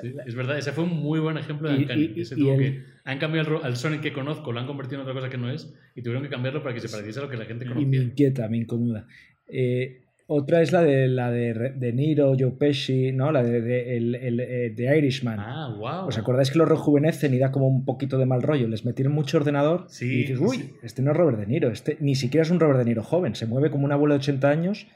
Sí, 0.00 0.14
es 0.24 0.34
verdad, 0.36 0.56
ese 0.56 0.70
fue 0.70 0.84
un 0.84 0.90
muy 0.96 1.18
buen 1.18 1.36
ejemplo 1.38 1.68
de 1.68 1.78
Uncanny. 1.78 2.12
y- 2.14 2.20
Ese 2.20 2.36
y 2.36 2.38
tuvo 2.38 2.52
el- 2.54 2.58
que, 2.60 2.82
han 3.04 3.18
cambiado 3.18 3.64
al, 3.64 3.76
Sonic 3.76 4.00
que 4.00 4.12
conozco, 4.12 4.52
lo 4.52 4.60
han 4.60 4.66
convertido 4.68 5.00
en 5.00 5.08
otra 5.08 5.12
cosa 5.14 5.28
que 5.28 5.38
no 5.38 5.50
es, 5.50 5.74
y 5.96 6.02
tuvieron 6.02 6.22
que 6.22 6.28
cambiarlo 6.30 6.62
para 6.62 6.72
que 6.72 6.80
se 6.80 6.88
pareciese 6.88 7.18
a 7.18 7.22
lo 7.24 7.28
que 7.28 7.36
la 7.36 7.46
gente 7.46 7.64
Y 7.64 7.68
me 7.68 7.74
conocía. 7.74 8.02
inquieta, 8.02 8.48
me 8.48 8.58
incomoda. 8.58 9.06
Eh, 9.48 10.02
otra 10.28 10.60
es 10.60 10.72
la 10.72 10.82
de 10.82 11.06
la 11.08 11.30
de, 11.30 11.54
de 11.76 11.92
Niro, 11.92 12.34
Joe 12.38 12.52
Pesci, 12.58 13.12
¿no? 13.12 13.30
La 13.30 13.42
de, 13.44 13.60
de- 13.60 13.96
el, 13.96 14.14
el, 14.16 14.40
eh, 14.40 14.70
de 14.70 14.98
Irishman. 14.98 15.38
Ah, 15.38 15.74
wow. 15.76 16.08
¿Os 16.08 16.18
acordáis 16.18 16.50
que 16.50 16.58
lo 16.58 16.64
rejuvenecen 16.64 17.32
y 17.34 17.38
da 17.38 17.52
como 17.52 17.68
un 17.68 17.84
poquito 17.84 18.18
de 18.18 18.26
mal 18.26 18.42
rollo? 18.42 18.66
Les 18.66 18.84
metieron 18.84 19.12
mucho 19.14 19.36
ordenador 19.36 19.86
Sí, 19.88 20.06
y 20.06 20.16
dices, 20.22 20.38
uy, 20.40 20.56
sí. 20.56 20.74
este 20.82 21.02
no 21.02 21.12
es 21.12 21.16
Robert 21.16 21.38
De 21.38 21.46
Niro, 21.46 21.70
este 21.70 21.96
ni 22.00 22.14
siquiera 22.16 22.42
es 22.42 22.50
un 22.50 22.58
Robert 22.58 22.78
De 22.80 22.84
Niro 22.86 23.02
joven, 23.04 23.34
se 23.36 23.46
mueve 23.46 23.70
como 23.70 23.84
un 23.84 23.92
abuelo 23.92 24.14
de 24.14 24.18
80 24.20 24.50
años 24.50 24.86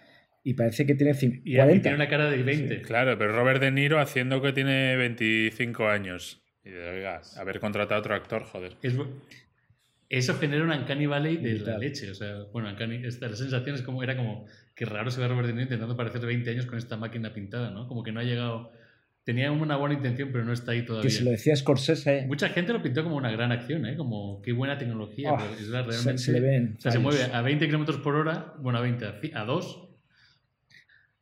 y 0.42 0.54
parece 0.54 0.86
que 0.86 0.94
tiene 0.94 1.12
cin- 1.12 1.42
Y, 1.44 1.52
y 1.52 1.56
40. 1.56 1.82
tiene 1.82 1.94
una 1.96 2.08
cara 2.08 2.28
de 2.30 2.42
20. 2.42 2.82
Claro, 2.82 3.16
pero 3.18 3.32
Robert 3.36 3.60
De 3.60 3.70
Niro 3.70 4.00
haciendo 4.00 4.40
que 4.42 4.52
tiene 4.52 4.96
25 4.96 5.86
años. 5.88 6.42
Y 6.64 6.70
de, 6.70 6.88
oiga, 6.90 7.20
haber 7.36 7.60
contratado 7.60 7.96
a 7.96 8.00
otro 8.00 8.14
actor, 8.14 8.42
joder. 8.44 8.76
Es 8.82 8.94
eso 10.08 10.34
genera 10.38 10.64
un 10.64 10.70
Uncanny 10.72 11.06
Valley 11.06 11.36
de 11.36 11.58
la 11.60 11.78
leche. 11.78 12.10
O 12.10 12.14
sea, 12.14 12.42
bueno, 12.52 12.68
Uncanny, 12.68 13.06
esta, 13.06 13.28
la 13.28 13.36
sensación 13.36 13.76
es 13.76 13.82
como, 13.82 14.02
era 14.02 14.16
como 14.16 14.44
que 14.74 14.84
raro 14.84 15.10
se 15.10 15.20
ve 15.20 15.28
Robert 15.28 15.46
De 15.46 15.52
Niro 15.52 15.64
intentando 15.64 15.96
parecer 15.96 16.20
de 16.20 16.26
20 16.28 16.50
años 16.50 16.66
con 16.66 16.78
esta 16.78 16.96
máquina 16.96 17.32
pintada, 17.34 17.70
¿no? 17.70 17.86
Como 17.88 18.02
que 18.02 18.12
no 18.12 18.20
ha 18.20 18.24
llegado. 18.24 18.72
Tenía 19.24 19.52
una 19.52 19.76
buena 19.76 19.94
intención, 19.94 20.30
pero 20.32 20.44
no 20.44 20.52
está 20.52 20.72
ahí 20.72 20.84
todavía. 20.84 21.08
Que 21.08 21.14
se 21.14 21.22
lo 21.24 21.30
decía 21.30 21.54
Scorsese, 21.54 22.24
Mucha 22.26 22.48
gente 22.48 22.72
lo 22.72 22.82
pintó 22.82 23.02
como 23.04 23.16
una 23.16 23.30
gran 23.30 23.52
acción, 23.52 23.84
¿eh? 23.86 23.94
Como 23.96 24.40
qué 24.42 24.52
buena 24.52 24.78
tecnología. 24.78 25.32
Oh, 25.32 25.36
pero 25.38 25.52
es 25.52 25.66
se, 25.66 25.70
realmente. 25.70 26.18
se 26.18 26.32
le 26.32 26.40
ven. 26.40 26.74
o 26.78 26.80
sea, 26.80 26.90
se 26.92 26.98
mueve 26.98 27.24
a 27.32 27.42
20 27.42 27.66
kilómetros 27.66 27.98
por 27.98 28.14
hora, 28.16 28.54
bueno, 28.60 28.78
a 28.78 28.82
20, 28.82 29.04
a 29.04 29.20
ci- 29.20 29.32
a 29.34 29.44
2. 29.44 29.88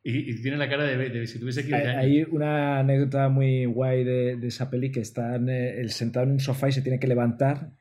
Y, 0.01 0.31
y 0.31 0.41
tiene 0.41 0.55
la 0.57 0.69
cara 0.69 0.85
de, 0.85 1.09
de 1.09 1.27
si 1.27 1.39
tuviese 1.39 1.61
15 1.63 1.75
Hay, 1.75 1.95
hay 2.21 2.23
una 2.31 2.79
anécdota 2.79 3.27
muy 3.27 3.65
guay 3.65 4.05
de, 4.05 4.37
de 4.37 4.47
esa 4.47 4.69
peli 4.69 4.91
que 4.91 5.01
está 5.01 5.35
eh, 5.35 5.81
él 5.81 5.91
sentado 5.91 6.25
en 6.25 6.31
un 6.31 6.39
sofá 6.39 6.69
y 6.69 6.71
se 6.71 6.81
tiene 6.81 6.99
que 6.99 7.07
levantar. 7.07 7.71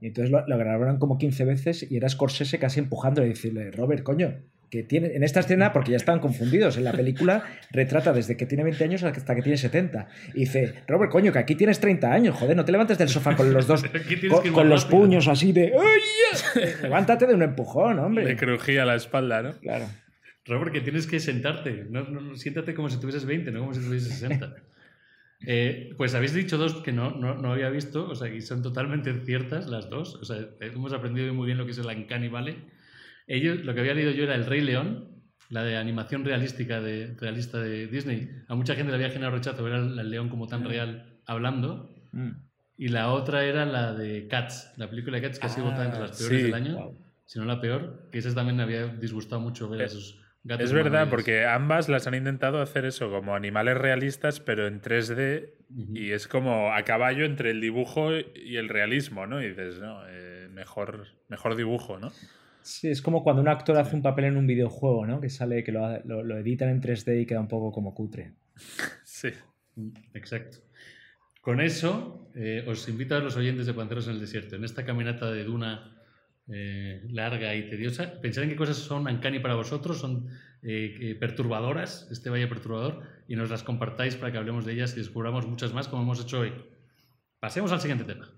Y 0.00 0.06
entonces 0.06 0.30
lo, 0.30 0.46
lo 0.46 0.56
grabaron 0.58 0.98
como 0.98 1.18
15 1.18 1.44
veces 1.44 1.90
y 1.90 1.96
era 1.96 2.08
Scorsese 2.08 2.60
casi 2.60 2.78
empujándole 2.78 3.26
y 3.26 3.30
decirle, 3.30 3.72
Robert, 3.72 4.04
coño, 4.04 4.36
que 4.70 4.82
tiene 4.82 5.14
en 5.14 5.22
esta 5.22 5.40
escena, 5.40 5.72
porque 5.72 5.92
ya 5.92 5.96
estaban 5.96 6.20
confundidos, 6.20 6.76
en 6.76 6.84
la 6.84 6.92
película 6.92 7.44
retrata 7.70 8.12
desde 8.12 8.36
que 8.36 8.46
tiene 8.46 8.64
20 8.64 8.84
años 8.84 9.02
hasta 9.04 9.34
que 9.34 9.42
tiene 9.42 9.56
70. 9.56 10.08
Y 10.34 10.40
dice, 10.40 10.74
Robert, 10.88 11.10
coño, 11.12 11.32
que 11.32 11.38
aquí 11.38 11.54
tienes 11.54 11.78
30 11.80 12.12
años, 12.12 12.34
joder, 12.36 12.56
no 12.56 12.64
te 12.64 12.72
levantes 12.72 12.98
del 12.98 13.08
sofá 13.08 13.36
con 13.36 13.52
los 13.52 13.66
dos, 13.66 13.82
con, 14.52 14.68
los 14.68 14.84
rápido". 14.84 15.00
puños 15.00 15.28
así 15.28 15.52
de, 15.52 15.72
¡ay! 15.78 16.00
ya". 16.54 16.62
Levántate 16.82 17.26
de 17.26 17.34
un 17.34 17.42
empujón, 17.42 17.96
Le 17.96 18.02
hombre. 18.02 18.36
crujía 18.36 18.84
la 18.84 18.94
espalda, 18.96 19.42
¿no? 19.42 19.52
Claro. 19.60 19.86
Robert, 20.44 20.72
que 20.72 20.80
tienes 20.80 21.06
que 21.06 21.18
sentarte. 21.20 21.86
No, 21.90 22.04
no, 22.04 22.20
no, 22.20 22.36
siéntate 22.36 22.74
como 22.74 22.88
si 22.88 23.00
tuvieses 23.00 23.24
20, 23.24 23.50
no 23.50 23.60
como 23.60 23.74
si 23.74 23.80
tuvieses 23.80 24.08
60. 24.18 24.54
Eh, 25.46 25.90
pues 25.98 26.14
habéis 26.14 26.32
dicho 26.32 26.56
dos 26.56 26.76
que 26.76 26.92
no, 26.92 27.10
no, 27.10 27.34
no 27.34 27.52
había 27.52 27.68
visto, 27.68 28.08
o 28.08 28.14
sea, 28.14 28.26
y 28.32 28.40
son 28.40 28.62
totalmente 28.62 29.12
ciertas 29.26 29.66
las 29.68 29.90
dos. 29.90 30.14
O 30.14 30.24
sea, 30.24 30.38
hemos 30.60 30.94
aprendido 30.94 31.32
muy 31.34 31.44
bien 31.44 31.58
lo 31.58 31.66
que 31.66 31.72
es 31.72 31.78
el 31.78 31.86
Uncanny 31.86 32.28
Valley. 32.28 32.56
Ellos, 33.26 33.64
lo 33.64 33.74
que 33.74 33.80
había 33.80 33.94
leído 33.94 34.12
yo 34.12 34.24
era 34.24 34.34
El 34.34 34.46
Rey 34.46 34.60
León, 34.60 35.08
la 35.50 35.62
de 35.64 35.76
animación 35.76 36.24
realística 36.24 36.80
de, 36.80 37.14
realista 37.20 37.58
de 37.60 37.86
Disney. 37.86 38.30
A 38.48 38.54
mucha 38.54 38.74
gente 38.74 38.90
le 38.90 38.96
había 38.96 39.10
generado 39.10 39.36
rechazo 39.36 39.62
ver 39.64 39.74
al, 39.74 40.10
león 40.10 40.28
como 40.28 40.46
tan 40.46 40.64
real 40.64 41.20
hablando. 41.26 41.90
Mm. 42.12 42.30
Y 42.78 42.88
la 42.88 43.10
otra 43.12 43.44
era 43.44 43.64
la 43.64 43.94
de 43.94 44.28
Cats, 44.28 44.72
la 44.76 44.88
película 44.90 45.16
de 45.16 45.22
Cats 45.22 45.38
que 45.38 45.46
ha 45.46 45.50
sido 45.50 45.66
Ah, 45.66 45.70
votada 45.70 45.86
entre 45.86 46.00
las 46.00 46.18
peores 46.18 46.38
sí. 46.38 46.44
del 46.44 46.54
año, 46.54 46.74
Wow. 46.76 46.98
si 47.24 47.38
no 47.38 47.44
la 47.46 47.60
peor, 47.60 48.08
que 48.12 48.18
esa 48.18 48.34
también 48.34 48.56
me 48.56 48.62
había 48.62 48.86
disgustado 48.86 49.40
mucho 49.40 49.68
ver 49.68 49.80
a 49.80 49.84
Eh, 49.84 49.86
esos 49.86 50.20
gatos. 50.44 50.66
Es 50.66 50.72
verdad, 50.72 51.08
porque 51.08 51.46
ambas 51.46 51.88
las 51.88 52.06
han 52.06 52.14
intentado 52.14 52.60
hacer 52.60 52.84
eso, 52.84 53.10
como 53.10 53.34
animales 53.34 53.78
realistas, 53.78 54.40
pero 54.40 54.66
en 54.66 54.80
3D, 54.80 55.54
Ujú. 55.70 55.96
y 55.96 56.12
es 56.12 56.28
como 56.28 56.72
a 56.72 56.82
caballo 56.84 57.24
entre 57.24 57.50
el 57.50 57.60
dibujo 57.60 58.10
y 58.14 58.56
el 58.56 58.68
realismo, 58.68 59.26
¿no? 59.26 59.42
Y 59.42 59.48
dices, 59.48 59.78
no, 59.80 60.02
eh, 60.08 60.48
mejor, 60.52 61.06
mejor 61.28 61.56
dibujo, 61.56 61.98
¿no? 61.98 62.12
Sí, 62.66 62.88
es 62.88 63.00
como 63.00 63.22
cuando 63.22 63.42
un 63.42 63.48
actor 63.48 63.76
hace 63.76 63.94
un 63.94 64.02
papel 64.02 64.24
en 64.26 64.36
un 64.36 64.46
videojuego, 64.46 65.06
¿no? 65.06 65.20
Que 65.20 65.30
sale, 65.30 65.62
que 65.62 65.70
lo, 65.72 66.02
lo- 66.04 66.24
lo 66.24 66.36
editan 66.38 66.68
en 66.68 66.80
3D 66.80 67.22
y 67.22 67.26
queda 67.26 67.40
un 67.40 67.46
poco 67.48 67.70
como 67.72 67.94
cutre. 67.94 68.32
Sí. 69.04 69.28
Exacto. 70.14 70.58
Con 71.40 71.60
eso, 71.60 72.28
eh, 72.34 72.64
os 72.66 72.88
invito 72.88 73.14
a 73.14 73.20
los 73.20 73.36
oyentes 73.36 73.66
de 73.66 73.74
Panteros 73.74 74.06
en 74.08 74.14
el 74.14 74.20
Desierto, 74.20 74.56
en 74.56 74.64
esta 74.64 74.84
caminata 74.84 75.30
de 75.30 75.44
duna 75.44 75.96
eh, 76.48 77.02
larga 77.10 77.54
y 77.54 77.68
tediosa, 77.70 78.20
pensar 78.20 78.42
en 78.44 78.50
qué 78.50 78.56
cosas 78.56 78.76
son 78.78 79.06
uncanny 79.06 79.38
para 79.38 79.54
vosotros, 79.54 79.98
son 80.00 80.26
eh, 80.62 81.16
perturbadoras, 81.20 82.08
este 82.10 82.30
valle 82.30 82.48
perturbador, 82.48 83.02
y 83.28 83.36
nos 83.36 83.48
las 83.50 83.62
compartáis 83.62 84.16
para 84.16 84.32
que 84.32 84.38
hablemos 84.38 84.64
de 84.66 84.72
ellas 84.72 84.92
y 84.94 84.96
descubramos 84.98 85.46
muchas 85.46 85.72
más 85.72 85.86
como 85.86 86.02
hemos 86.02 86.20
hecho 86.20 86.40
hoy. 86.40 86.52
Pasemos 87.38 87.70
al 87.70 87.80
siguiente 87.80 88.04
tema. 88.04 88.28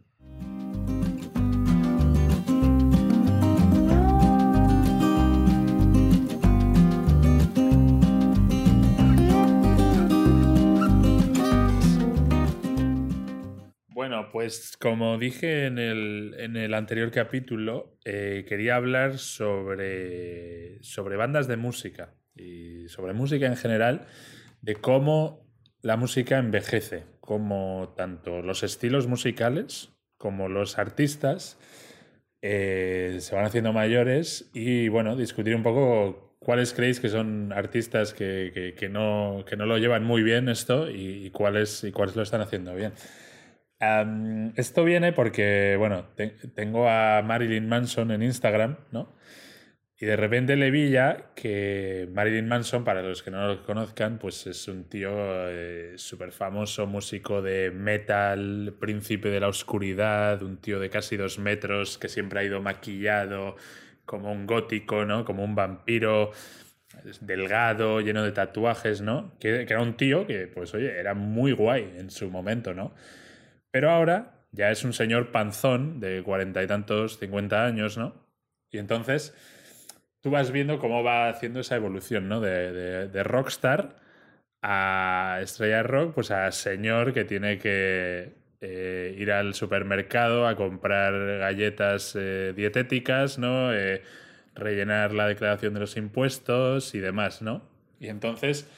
Bueno, 14.19 14.33
pues 14.33 14.77
como 14.81 15.17
dije 15.17 15.67
en 15.67 15.79
el, 15.79 16.35
en 16.39 16.57
el 16.57 16.75
anterior 16.75 17.13
capítulo, 17.13 17.97
eh, 18.05 18.45
quería 18.49 18.75
hablar 18.75 19.19
sobre, 19.19 20.83
sobre 20.83 21.17
bandas 21.17 21.47
de 21.47 21.57
música 21.57 22.15
y 22.35 22.89
sobre 22.89 23.13
música 23.13 23.47
en 23.47 23.57
general, 23.57 24.09
de 24.61 24.75
cómo 24.75 25.47
la 25.83 25.97
música 25.97 26.37
envejece, 26.39 27.05
cómo 27.21 27.95
tanto 27.97 28.43
los 28.43 28.65
estilos 28.65 29.07
musicales 29.07 29.91
como 30.17 30.49
los 30.49 30.79
artistas 30.79 31.59
eh, 32.43 33.19
se 33.21 33.35
van 33.37 33.45
haciendo 33.45 33.73
mayores 33.73 34.51
y 34.53 34.89
bueno, 34.89 35.15
discutir 35.17 35.55
un 35.55 35.63
poco 35.63 36.37
cuáles 36.41 36.73
creéis 36.75 36.99
que 37.01 37.09
son 37.09 37.53
artistas 37.53 38.15
que, 38.15 38.75
que- 38.77 38.89
no, 38.89 39.45
que 39.47 39.57
no 39.57 39.67
lo 39.67 39.79
llevan 39.79 40.05
muy 40.05 40.23
bien 40.25 40.49
esto 40.49 40.91
y 40.91 41.31
cuáles, 41.31 41.85
y 41.85 41.93
cuáles 41.93 42.17
lo 42.17 42.23
están 42.23 42.41
haciendo 42.41 42.75
bien. 42.75 42.93
Am, 43.81 44.53
esto 44.57 44.83
viene 44.85 45.13
porque, 45.13 45.77
bueno, 45.79 46.07
te- 46.17 46.31
tengo 46.55 46.89
a 46.89 47.23
Marilyn 47.23 47.69
Manson 47.69 48.11
en 48.11 48.23
Instagram, 48.25 48.77
¿no? 48.91 49.15
Y 50.01 50.07
de 50.07 50.17
repente 50.17 50.57
le 50.57 50.71
vi 50.71 50.91
ya 50.91 51.33
que 51.37 52.09
Marilyn 52.13 52.49
Manson, 52.49 52.85
para 52.85 53.03
los 53.03 53.23
que 53.23 53.31
no 53.33 53.47
lo 53.49 53.65
conozcan, 53.65 54.19
pues 54.19 54.47
es 54.47 54.69
un 54.69 54.85
tío 54.89 55.11
súper 55.97 56.33
famoso, 56.33 56.87
músico 56.87 57.43
de 57.43 57.71
metal, 57.73 58.75
príncipe 58.81 59.29
de 59.31 59.41
la 59.41 59.49
oscuridad, 59.49 60.43
un 60.43 60.59
tío 60.59 60.81
de 60.81 60.91
casi 60.91 61.17
dos 61.17 61.39
metros 61.39 61.99
que 61.99 62.09
siempre 62.09 62.41
ha 62.41 62.45
ido 62.45 62.61
maquillado 62.63 63.57
como 64.07 64.33
un 64.33 64.47
gótico, 64.47 65.05
¿no? 65.05 65.25
Como 65.25 65.45
un 65.45 65.55
vampiro 65.55 66.33
delgado, 67.21 68.01
lleno 68.01 68.23
de 68.25 68.33
tatuajes, 68.33 69.01
¿no? 69.01 69.33
Que, 69.39 69.67
que 69.67 69.73
era 69.73 69.83
un 69.83 69.97
tío 69.97 70.27
que, 70.27 70.47
pues 70.49 70.75
oye, 70.75 70.99
era 70.99 71.15
muy 71.15 71.53
guay 71.53 71.95
en 71.97 72.11
su 72.11 72.31
momento, 72.31 72.75
¿no? 72.75 72.95
Pero 73.71 73.91
ahora 73.91 74.39
ya 74.53 74.71
es 74.71 74.85
un 74.85 74.93
señor 74.93 75.31
panzón 75.31 76.01
de 76.01 76.23
cuarenta 76.23 76.63
y 76.63 76.67
tantos, 76.67 77.19
cincuenta 77.19 77.65
años, 77.65 77.99
¿no? 77.99 78.15
Y 78.71 78.79
entonces 78.79 79.35
tú 80.21 80.31
vas 80.31 80.51
viendo 80.51 80.79
cómo 80.79 81.03
va 81.03 81.29
haciendo 81.29 81.61
esa 81.61 81.77
evolución, 81.77 82.29
¿no? 82.29 82.41
De, 82.41 83.23
rockstar 83.25 83.97
a 84.63 85.39
estrella 85.43 85.83
rock, 85.83 86.15
pues 86.15 86.31
a 86.31 86.51
señor 86.51 87.13
que 87.13 87.25
tiene 87.25 87.59
que 87.59 88.35
eh, 88.61 89.15
ir 89.19 89.31
al 89.33 89.55
supermercado 89.55 90.47
a 90.47 90.57
comprar 90.57 91.39
galletas 91.39 92.17
eh, 92.19 92.53
dietéticas, 92.57 93.39
¿no? 93.39 93.73
Eh, 93.73 94.03
rellenar 94.55 95.13
la 95.13 95.29
declaración 95.29 95.75
de 95.75 95.81
los 95.81 95.97
impuestos 95.97 96.95
y 96.95 96.99
demás, 96.99 97.43
¿no? 97.43 97.63
Y 98.01 98.09
entonces 98.09 98.69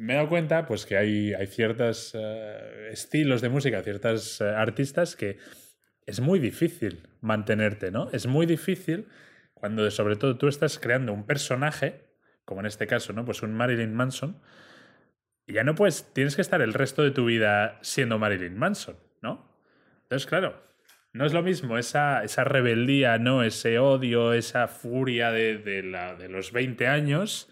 me 0.00 0.14
he 0.14 0.16
dado 0.16 0.30
cuenta 0.30 0.64
pues 0.64 0.86
que 0.86 0.96
hay, 0.96 1.34
hay 1.34 1.46
ciertos 1.46 2.12
eh, 2.14 2.88
estilos 2.90 3.42
de 3.42 3.50
música, 3.50 3.82
ciertos 3.82 4.40
eh, 4.40 4.48
artistas 4.48 5.14
que 5.14 5.36
es 6.06 6.20
muy 6.20 6.38
difícil 6.38 7.06
mantenerte, 7.20 7.90
¿no? 7.90 8.08
Es 8.10 8.26
muy 8.26 8.46
difícil 8.46 9.08
cuando 9.52 9.90
sobre 9.90 10.16
todo 10.16 10.38
tú 10.38 10.48
estás 10.48 10.78
creando 10.78 11.12
un 11.12 11.26
personaje, 11.26 12.16
como 12.46 12.60
en 12.60 12.66
este 12.66 12.86
caso, 12.86 13.12
¿no? 13.12 13.26
Pues 13.26 13.42
un 13.42 13.52
Marilyn 13.52 13.94
Manson, 13.94 14.40
y 15.46 15.52
ya 15.52 15.64
no 15.64 15.74
puedes, 15.74 16.14
tienes 16.14 16.34
que 16.34 16.42
estar 16.42 16.62
el 16.62 16.72
resto 16.72 17.02
de 17.02 17.10
tu 17.10 17.26
vida 17.26 17.78
siendo 17.82 18.18
Marilyn 18.18 18.56
Manson, 18.56 18.96
¿no? 19.20 19.54
Entonces, 20.04 20.26
claro, 20.26 20.62
no 21.12 21.26
es 21.26 21.34
lo 21.34 21.42
mismo 21.42 21.76
esa, 21.76 22.24
esa 22.24 22.44
rebeldía, 22.44 23.18
¿no? 23.18 23.42
Ese 23.42 23.78
odio, 23.78 24.32
esa 24.32 24.66
furia 24.66 25.30
de, 25.30 25.58
de 25.58 25.82
la, 25.82 26.14
de 26.14 26.30
los 26.30 26.52
20 26.52 26.86
años 26.86 27.50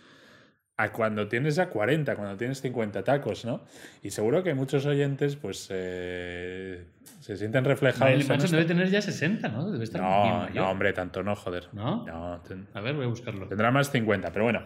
a 0.81 0.93
cuando 0.93 1.27
tienes 1.27 1.57
ya 1.57 1.69
40, 1.69 2.15
cuando 2.15 2.37
tienes 2.37 2.61
50 2.61 3.03
tacos, 3.03 3.45
¿no? 3.45 3.65
Y 4.03 4.11
seguro 4.11 4.45
que 4.45 4.55
muchos 4.55 4.87
oyentes, 4.87 5.35
pues, 5.35 5.67
eh, 5.73 6.85
se 7.21 7.37
sienten 7.37 7.65
reflejados. 7.65 8.15
Manson 8.29 8.37
esto. 8.45 8.57
debe 8.57 8.65
tener 8.69 8.89
ya 8.89 9.03
60, 9.03 9.49
¿no? 9.49 9.71
Debe 9.73 9.83
estar 9.83 10.01
No, 10.01 10.49
no, 10.49 10.71
hombre, 10.71 10.93
tanto 10.93 11.23
no, 11.25 11.35
joder. 11.35 11.65
¿No? 11.73 12.07
No, 12.07 12.41
ten- 12.47 12.69
A 12.75 12.81
ver, 12.81 12.95
voy 12.95 13.07
a 13.07 13.09
buscarlo. 13.09 13.49
tendrá 13.49 13.71
más 13.73 13.91
50, 13.91 14.31
pero 14.33 14.45
bueno. 14.45 14.63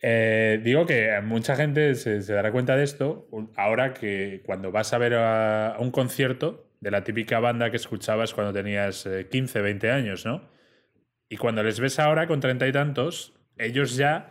Eh, 0.00 0.60
digo 0.62 0.84
que 0.86 1.18
mucha 1.24 1.56
gente 1.56 1.94
se, 1.94 2.20
se 2.22 2.32
dará 2.34 2.52
cuenta 2.52 2.76
de 2.76 2.84
esto 2.84 3.26
ahora 3.56 3.94
que 3.94 4.42
cuando 4.46 4.70
vas 4.70 4.92
a 4.92 4.98
ver 4.98 5.14
a, 5.14 5.70
a 5.74 5.78
un 5.80 5.90
concierto 5.90 6.68
de 6.80 6.90
la 6.92 7.02
típica 7.02 7.40
banda 7.40 7.70
que 7.70 7.76
escuchabas 7.78 8.32
cuando 8.34 8.52
tenías 8.52 9.06
eh, 9.06 9.26
15, 9.30 9.60
20 9.62 9.90
años, 9.90 10.24
¿no? 10.26 10.42
Y 11.28 11.36
cuando 11.38 11.62
les 11.62 11.80
ves 11.80 11.98
ahora 11.98 12.26
con 12.26 12.38
treinta 12.40 12.68
y 12.68 12.72
tantos, 12.72 13.34
ellos 13.56 13.96
ya 13.96 14.30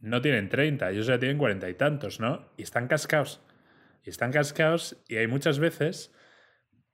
no 0.00 0.20
tienen 0.22 0.48
30, 0.48 0.90
ellos 0.90 1.06
ya 1.06 1.18
tienen 1.18 1.38
cuarenta 1.38 1.68
y 1.68 1.74
tantos, 1.74 2.20
¿no? 2.20 2.48
Y 2.56 2.62
están 2.62 2.88
cascados. 2.88 3.40
Y 4.04 4.10
están 4.10 4.32
cascados 4.32 4.96
y 5.08 5.16
hay 5.16 5.26
muchas 5.26 5.58
veces 5.58 6.12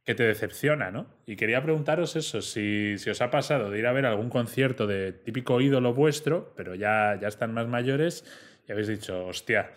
que 0.05 0.15
te 0.15 0.25
decepciona, 0.25 0.91
¿no? 0.91 1.07
Y 1.27 1.37
quería 1.37 1.63
preguntaros 1.63 2.17
eso, 2.17 2.43
si, 2.43 2.99
si 2.99 3.11
os 3.11 3.21
ha 3.23 3.31
pasado 3.31 3.71
de 3.71 3.79
ir 3.79 3.87
a 3.87 3.93
ver 3.93 4.07
algún 4.07 4.31
concierto 4.31 4.87
de 4.87 5.13
típico 5.13 5.61
ídolo 5.61 5.95
vuestro, 5.95 6.55
pero 6.57 6.75
ya, 6.75 7.19
ya 7.21 7.29
están 7.29 7.55
más 7.55 7.69
mayores 7.69 8.25
y 8.69 8.73
habéis 8.73 8.89
dicho, 8.89 9.27
hostia, 9.27 9.73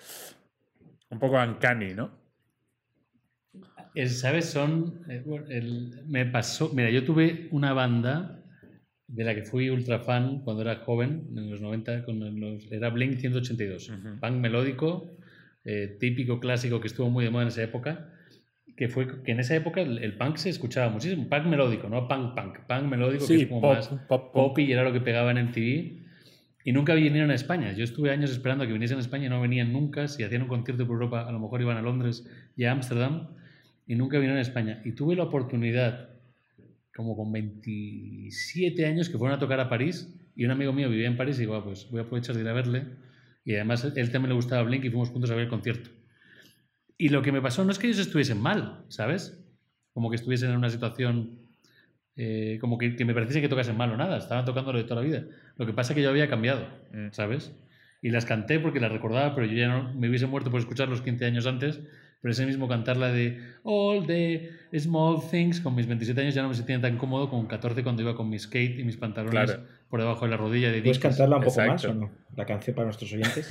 un 1.10 1.20
poco 1.20 1.38
uncanny, 1.42 1.94
¿no? 1.94 2.12
Es, 3.94 4.20
¿Sabes? 4.20 4.50
Son. 4.50 5.04
eh, 5.10 5.24
el- 5.50 6.04
me 6.08 6.26
pasó. 6.26 6.72
Mira, 6.74 6.90
yo 6.90 7.04
tuve 7.06 7.48
una 7.52 7.74
banda 7.74 8.44
de 9.08 9.24
la 9.24 9.36
que 9.36 9.44
fui 9.44 9.70
ultra 9.70 10.00
fan 10.00 10.42
cuando 10.44 10.64
era 10.64 10.78
joven, 10.78 11.28
en 11.36 11.50
los 11.50 11.62
90, 11.62 12.04
con 12.06 12.40
los, 12.40 12.72
era 12.72 12.90
Blink 12.90 13.18
182. 13.18 13.90
Ujú. 13.90 14.20
Punk 14.20 14.34
melódico, 14.38 15.18
eh, 15.64 15.96
típico 16.00 16.40
clásico 16.40 16.82
que 16.82 16.88
estuvo 16.88 17.10
muy 17.10 17.24
de 17.24 17.30
moda 17.32 17.44
en 17.44 17.48
esa 17.50 17.64
época. 17.64 18.10
Que 18.76 18.90
fue 18.90 19.24
que 19.24 19.32
en 19.32 19.40
esa 19.40 19.56
época 19.56 19.80
el, 19.82 20.00
el 20.00 20.18
punk 20.18 20.36
se 20.38 20.50
escuchaba 20.50 20.92
muchísimo. 20.92 21.30
Punk 21.30 21.46
melódico, 21.46 21.88
no 21.88 22.08
punk 22.08 22.36
punk. 22.36 22.60
Punk 22.68 22.84
melódico, 22.90 23.26
que 23.26 23.36
Sí, 23.38 23.42
es 23.44 23.48
como 23.48 23.62
pop, 23.62 23.74
más 23.76 23.88
pop, 23.88 24.08
pop. 24.08 24.34
pop 24.34 24.60
y 24.60 24.72
era 24.72 24.84
lo 24.84 24.92
que 24.92 25.00
pegaba 25.02 25.32
en 25.32 25.38
MTV. 25.38 26.04
Y 26.66 26.72
nunca 26.74 26.96
vinieron 26.96 27.30
a 27.30 27.36
España. 27.36 27.74
Yo 27.74 27.84
estuve 27.84 28.10
años 28.10 28.32
esperando 28.32 28.64
a 28.64 28.68
que 28.68 28.74
viniesen 28.74 28.98
a 28.98 29.02
España 29.02 29.28
y 29.28 29.30
no 29.30 29.40
venían 29.40 29.72
nunca. 29.72 30.08
Si 30.08 30.24
hacían 30.24 30.42
un 30.42 30.48
concierto 30.48 30.86
por 30.88 30.96
Europa, 30.96 31.22
a 31.28 31.32
lo 31.32 31.40
mejor 31.40 31.62
iban 31.62 31.78
a 31.78 31.82
Londres 31.84 32.28
y 32.58 32.64
a 32.66 32.72
Ámsterdam 32.72 33.28
y 33.88 33.96
nunca 33.96 34.18
vinieron 34.18 34.40
a 34.40 34.42
España. 34.42 34.82
Y 34.84 34.94
tuve 34.94 35.16
la 35.16 35.24
oportunidad, 35.24 36.10
como 36.96 37.16
con 37.16 37.32
27 37.32 38.86
años, 38.86 39.10
que 39.10 39.18
fueron 39.18 39.36
a 39.36 39.40
tocar 39.40 39.60
a 39.60 39.70
París 39.70 40.14
y 40.36 40.46
un 40.46 40.52
amigo 40.52 40.72
mío 40.74 40.90
vivía 40.90 41.08
en 41.08 41.18
París 41.18 41.38
y 41.38 41.42
digo, 41.42 41.56
"Ah, 41.56 41.64
pues 41.64 41.88
voy 41.92 42.00
a 42.00 42.04
aprovechar 42.04 42.36
de 42.36 42.42
ir 42.42 42.48
a 42.48 42.54
verle. 42.54 42.86
Y 43.44 43.54
además 43.56 43.84
él 43.84 44.12
también 44.12 44.30
le 44.30 44.36
gustaba 44.36 44.64
Blink 44.64 44.86
y 44.86 44.90
fuimos 44.90 45.10
juntos 45.10 45.30
a 45.30 45.36
ver 45.36 45.44
el 45.44 45.50
concierto. 45.50 45.90
Y 46.98 47.10
lo 47.10 47.22
que 47.22 47.32
me 47.32 47.42
pasó 47.42 47.64
no 47.64 47.72
es 47.72 47.78
que 47.80 47.88
ellos 47.88 48.00
estuviesen 48.00 48.42
mal, 48.42 48.86
¿sabes? 48.88 49.38
Como 49.94 50.10
que 50.10 50.16
estuviesen 50.16 50.50
en 50.52 50.58
una 50.58 50.70
situación 50.70 51.40
eh, 52.18 52.58
como 52.62 52.78
que, 52.78 52.96
que 52.96 53.04
me 53.04 53.14
pareciese 53.14 53.42
que 53.42 53.50
tocasen 53.50 53.76
mal 53.76 53.92
o 53.92 53.98
nada, 53.98 54.18
estaban 54.18 54.46
tocando 54.46 54.72
lo 54.72 54.78
de 54.78 54.86
toda 54.86 55.02
la 55.02 55.08
vida. 55.08 55.26
Lo 55.58 55.66
que 55.66 55.74
pasa 55.74 55.92
es 55.92 55.98
que 55.98 56.02
yo 56.04 56.10
había 56.10 56.30
cambiado, 56.30 56.66
Mm. 56.94 57.10
¿sabes? 57.12 57.52
Y 58.02 58.10
las 58.12 58.26
canté 58.26 58.60
porque 58.60 58.80
las 58.80 58.92
recordaba, 58.92 59.36
pero 59.36 59.48
yo 59.48 59.54
ya 59.58 59.68
no 59.68 59.94
me 59.96 60.08
hubiese 60.08 60.26
muerto 60.28 60.50
por 60.50 60.60
escucharlos 60.62 61.02
15 61.02 61.26
años 61.26 61.46
antes. 61.46 61.82
Pero 62.26 62.32
ese 62.34 62.48
mismo 62.48 62.68
cantarla 62.68 63.12
de 63.12 63.38
All 63.62 64.04
the 64.08 64.50
Small 64.80 65.22
Things 65.30 65.60
con 65.62 65.76
mis 65.76 65.86
27 65.86 66.20
años 66.22 66.34
ya 66.34 66.42
no 66.42 66.50
me 66.50 66.56
sentía 66.56 66.82
tan 66.82 66.98
cómodo 66.98 67.30
como 67.30 67.44
con 67.44 67.50
14 67.50 67.84
cuando 67.84 68.02
iba 68.02 68.16
con 68.16 68.28
mi 68.30 68.40
skate 68.40 68.80
y 68.80 68.84
mis 68.84 68.98
pantalones 68.98 69.52
Claro. 69.52 69.64
por 69.92 70.00
debajo 70.00 70.26
de 70.26 70.32
la 70.32 70.38
rodilla 70.38 70.72
de 70.72 70.82
¿Puedes 70.82 70.98
cantarla 70.98 71.38
un 71.38 71.44
poco 71.44 71.62
más 71.62 71.86
o 71.86 71.94
no? 71.94 72.10
La 72.36 72.48
canción 72.48 72.76
para 72.76 72.86
nuestros 72.88 73.14
oyentes. 73.14 73.48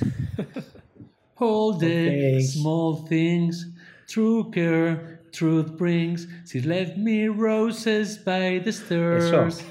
All 1.37 1.77
the 1.79 2.41
small 2.41 3.05
things, 3.07 3.73
true 4.07 4.51
care, 4.51 5.21
truth 5.31 5.77
brings. 5.77 6.27
She 6.45 6.59
left 6.59 6.97
me 6.97 7.29
roses 7.29 8.17
by 8.25 8.59
the 8.61 8.73
stairs. 8.73 9.63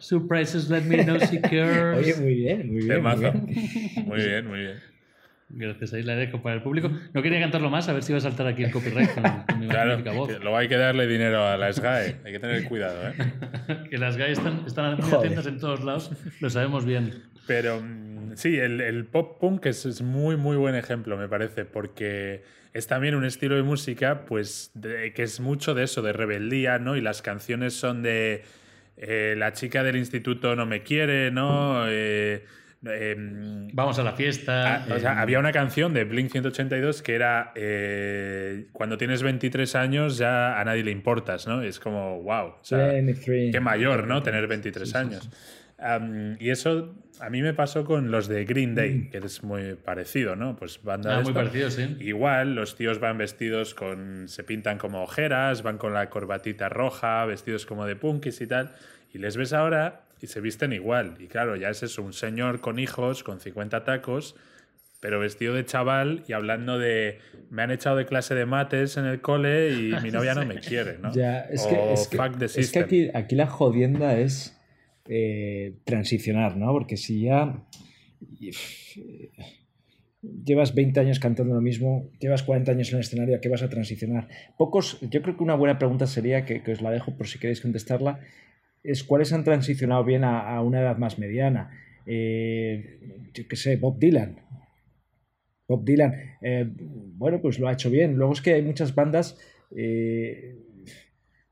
Surprises 0.00 0.68
let 0.68 0.82
me 0.86 1.04
know 1.04 1.18
she 1.20 1.38
cares. 1.42 1.96
Oye, 1.96 2.14
muy 2.20 2.34
bien, 2.34 2.72
muy 2.72 2.82
bien. 2.82 3.02
Muy 3.02 3.14
Temazo. 3.14 3.20
bien. 3.20 4.06
Muy 4.08 4.16
bien, 4.18 4.46
muy 4.48 4.58
bien. 4.62 4.91
Gracias, 5.54 5.92
ahí 5.92 6.02
la 6.02 6.14
dejo 6.16 6.40
para 6.42 6.54
el 6.56 6.62
público. 6.62 6.90
No 7.12 7.22
quería 7.22 7.38
cantarlo 7.40 7.68
más, 7.70 7.88
a 7.88 7.92
ver 7.92 8.02
si 8.02 8.12
iba 8.12 8.18
a 8.18 8.22
saltar 8.22 8.46
aquí 8.46 8.64
el 8.64 8.70
copyright 8.70 9.12
con, 9.14 9.22
con 9.22 9.60
mi 9.60 9.68
Claro, 9.68 9.90
magnífica 9.90 10.12
voz. 10.16 10.40
luego 10.40 10.56
hay 10.56 10.68
que 10.68 10.76
darle 10.78 11.06
dinero 11.06 11.46
a 11.46 11.56
la 11.58 11.72
SGAE. 11.72 12.16
Hay 12.24 12.32
que 12.32 12.38
tener 12.38 12.64
cuidado, 12.64 13.08
¿eh? 13.08 13.14
Que 13.90 13.98
las 13.98 14.16
guys 14.16 14.38
están, 14.38 14.64
están 14.66 14.96
muy 14.96 15.02
Joder. 15.10 15.18
atentas 15.26 15.46
en 15.46 15.58
todos 15.58 15.84
lados, 15.84 16.10
lo 16.40 16.48
sabemos 16.50 16.84
bien. 16.86 17.22
Pero 17.46 17.80
mm, 17.82 18.32
sí, 18.36 18.56
el, 18.58 18.80
el 18.80 19.04
pop 19.04 19.38
punk 19.40 19.66
es, 19.66 19.84
es 19.84 20.00
muy, 20.00 20.36
muy 20.36 20.56
buen 20.56 20.74
ejemplo, 20.74 21.16
me 21.18 21.28
parece, 21.28 21.64
porque 21.66 22.42
es 22.72 22.86
también 22.86 23.14
un 23.14 23.24
estilo 23.26 23.54
de 23.56 23.62
música, 23.62 24.24
pues, 24.24 24.70
de- 24.74 25.12
que 25.12 25.22
es 25.24 25.38
mucho 25.40 25.74
de 25.74 25.84
eso, 25.84 26.00
de 26.00 26.12
rebeldía, 26.14 26.78
¿no? 26.78 26.96
Y 26.96 27.02
las 27.02 27.20
canciones 27.20 27.74
son 27.74 28.02
de 28.02 28.42
eh, 28.96 29.34
la 29.36 29.52
chica 29.52 29.82
del 29.82 29.96
instituto 29.96 30.54
no 30.56 30.64
me 30.64 30.82
quiere, 30.82 31.30
¿no? 31.30 31.84
Eh, 31.88 32.44
em, 32.84 33.68
Vamos 33.72 33.98
a 33.98 34.02
la 34.02 34.12
fiesta. 34.12 34.76
Ah, 34.76 34.94
o 34.94 34.98
sea, 34.98 35.12
eh, 35.12 35.16
había 35.18 35.38
una 35.38 35.52
canción 35.52 35.94
de 35.94 36.04
Blink 36.04 36.30
182 36.30 37.02
que 37.02 37.14
era 37.14 37.52
eh, 37.54 38.66
cuando 38.72 38.98
tienes 38.98 39.22
23 39.22 39.74
años 39.76 40.18
ya 40.18 40.60
a 40.60 40.64
nadie 40.64 40.84
le 40.84 40.90
importas, 40.90 41.46
¿no? 41.46 41.62
Es 41.62 41.80
como, 41.80 42.22
wow, 42.22 42.46
o 42.46 42.58
sea, 42.62 42.88
23. 42.88 43.52
qué 43.52 43.60
mayor, 43.60 44.06
¿no? 44.06 44.22
Tener 44.22 44.46
23 44.46 44.94
años. 44.94 45.30
Y 46.38 46.50
eso 46.50 46.94
a 47.20 47.30
mí 47.30 47.42
me 47.42 47.54
pasó 47.54 47.84
con 47.84 48.10
los 48.10 48.28
de 48.28 48.44
Green 48.44 48.74
Day, 48.74 49.08
que 49.10 49.18
es 49.18 49.42
muy 49.42 49.74
parecido, 49.74 50.36
¿no? 50.36 50.56
Pues 50.56 50.82
banda 50.82 51.14
ah, 51.14 51.18
de 51.18 51.24
muy 51.24 51.32
parecido, 51.32 51.70
sí. 51.70 51.96
Igual, 52.00 52.54
los 52.54 52.76
tíos 52.76 52.98
van 52.98 53.18
vestidos 53.18 53.74
con. 53.74 54.28
se 54.28 54.44
pintan 54.44 54.78
como 54.78 55.02
ojeras, 55.02 55.62
van 55.62 55.78
con 55.78 55.92
la 55.92 56.08
corbatita 56.10 56.68
roja, 56.68 57.24
vestidos 57.26 57.66
como 57.66 57.86
de 57.86 57.96
punkis 57.96 58.40
y 58.40 58.46
tal. 58.46 58.72
Y 59.12 59.18
les 59.18 59.36
ves 59.36 59.52
ahora 59.52 60.02
y 60.22 60.28
se 60.28 60.40
visten 60.40 60.72
igual. 60.72 61.16
Y 61.18 61.26
claro, 61.26 61.56
ya 61.56 61.68
es 61.68 61.82
eso, 61.82 62.02
un 62.02 62.12
señor 62.12 62.60
con 62.60 62.78
hijos, 62.78 63.24
con 63.24 63.40
50 63.40 63.84
tacos, 63.84 64.36
pero 65.00 65.18
vestido 65.18 65.52
de 65.52 65.64
chaval 65.66 66.24
y 66.28 66.32
hablando 66.32 66.78
de. 66.78 67.18
me 67.50 67.62
han 67.62 67.72
echado 67.72 67.96
de 67.96 68.06
clase 68.06 68.36
de 68.36 68.46
mates 68.46 68.96
en 68.96 69.04
el 69.04 69.20
cole 69.20 69.70
y 69.70 69.92
mi 70.02 70.12
novia 70.12 70.34
no 70.34 70.46
me 70.46 70.60
quiere, 70.60 70.98
¿no? 70.98 71.12
Ya, 71.12 71.40
es 71.40 71.66
o 71.66 71.68
que, 71.68 71.92
es 71.92 72.08
que, 72.08 72.16
fuck 72.16 72.38
the 72.38 72.44
es 72.44 72.70
que 72.70 72.78
aquí, 72.78 73.10
aquí 73.12 73.34
la 73.34 73.48
jodienda 73.48 74.16
es 74.16 74.56
eh, 75.08 75.74
transicionar, 75.84 76.56
¿no? 76.56 76.70
Porque 76.70 76.96
si 76.96 77.22
ya 77.22 77.64
llevas 80.22 80.72
20 80.76 81.00
años 81.00 81.18
cantando 81.18 81.52
lo 81.52 81.60
mismo, 81.60 82.08
llevas 82.20 82.44
40 82.44 82.70
años 82.70 82.90
en 82.90 82.94
el 82.94 83.00
escenario, 83.00 83.36
¿a 83.36 83.40
qué 83.40 83.48
vas 83.48 83.64
a 83.64 83.68
transicionar? 83.68 84.28
Pocos, 84.56 85.00
yo 85.00 85.20
creo 85.20 85.36
que 85.36 85.42
una 85.42 85.56
buena 85.56 85.80
pregunta 85.80 86.06
sería, 86.06 86.44
que, 86.44 86.62
que 86.62 86.70
os 86.70 86.80
la 86.80 86.92
dejo 86.92 87.16
por 87.16 87.26
si 87.26 87.40
queréis 87.40 87.60
contestarla, 87.60 88.20
es 88.82 89.04
cuáles 89.04 89.32
han 89.32 89.44
transicionado 89.44 90.04
bien 90.04 90.24
a, 90.24 90.54
a 90.56 90.62
una 90.62 90.80
edad 90.80 90.96
más 90.98 91.18
mediana. 91.18 91.70
Eh, 92.06 92.98
yo 93.34 93.46
qué 93.48 93.56
sé, 93.56 93.76
Bob 93.76 93.98
Dylan. 93.98 94.36
Bob 95.68 95.84
Dylan, 95.84 96.12
eh, 96.42 96.66
bueno, 97.16 97.40
pues 97.40 97.58
lo 97.58 97.68
ha 97.68 97.72
hecho 97.72 97.90
bien. 97.90 98.14
Luego 98.16 98.32
es 98.32 98.42
que 98.42 98.54
hay 98.54 98.62
muchas 98.62 98.94
bandas, 98.94 99.38
eh, 99.74 100.56